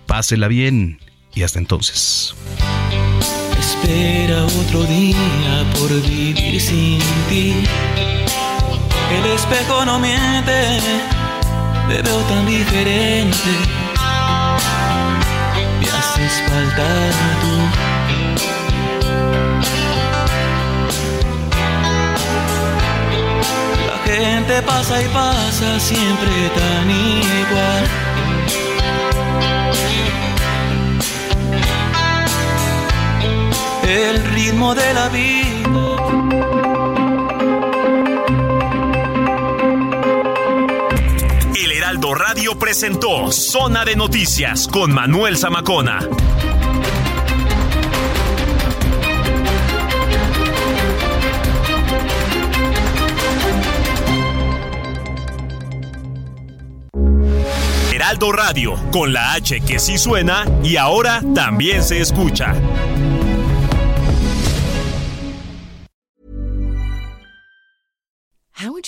Pásela 0.06 0.48
bien 0.48 1.00
y 1.34 1.44
hasta 1.44 1.60
entonces 1.60 2.36
espera 3.62 4.44
otro 4.46 4.84
día 4.84 5.54
por 5.78 5.90
vivir 6.02 6.60
sin 6.60 7.00
ti. 7.30 7.54
El 9.16 9.26
espejo 9.38 9.86
no 9.86 10.00
miente, 10.00 10.80
te 11.88 12.02
veo 12.02 12.20
tan 12.32 12.46
diferente. 12.46 13.52
Me 15.80 15.88
haces 15.98 16.34
faltar 16.48 17.14
tú. 17.42 17.56
La 23.90 23.98
gente 24.12 24.62
pasa 24.64 25.02
y 25.02 25.08
pasa 25.10 25.80
siempre 25.80 26.32
tan 26.56 26.90
igual 26.90 28.11
de 34.76 34.94
la 34.94 35.10
vida. 35.10 35.62
El 41.56 41.72
Heraldo 41.72 42.14
Radio 42.14 42.58
presentó 42.58 43.32
Zona 43.32 43.84
de 43.84 43.96
Noticias 43.96 44.68
con 44.68 44.94
Manuel 44.94 45.38
Zamacona. 45.38 46.00
Heraldo 57.94 58.32
Radio, 58.32 58.76
con 58.92 59.12
la 59.12 59.34
H 59.34 59.62
que 59.62 59.80
sí 59.80 59.98
suena 59.98 60.46
y 60.64 60.78
ahora 60.78 61.22
también 61.36 61.84
se 61.84 62.00
escucha. 62.00 62.56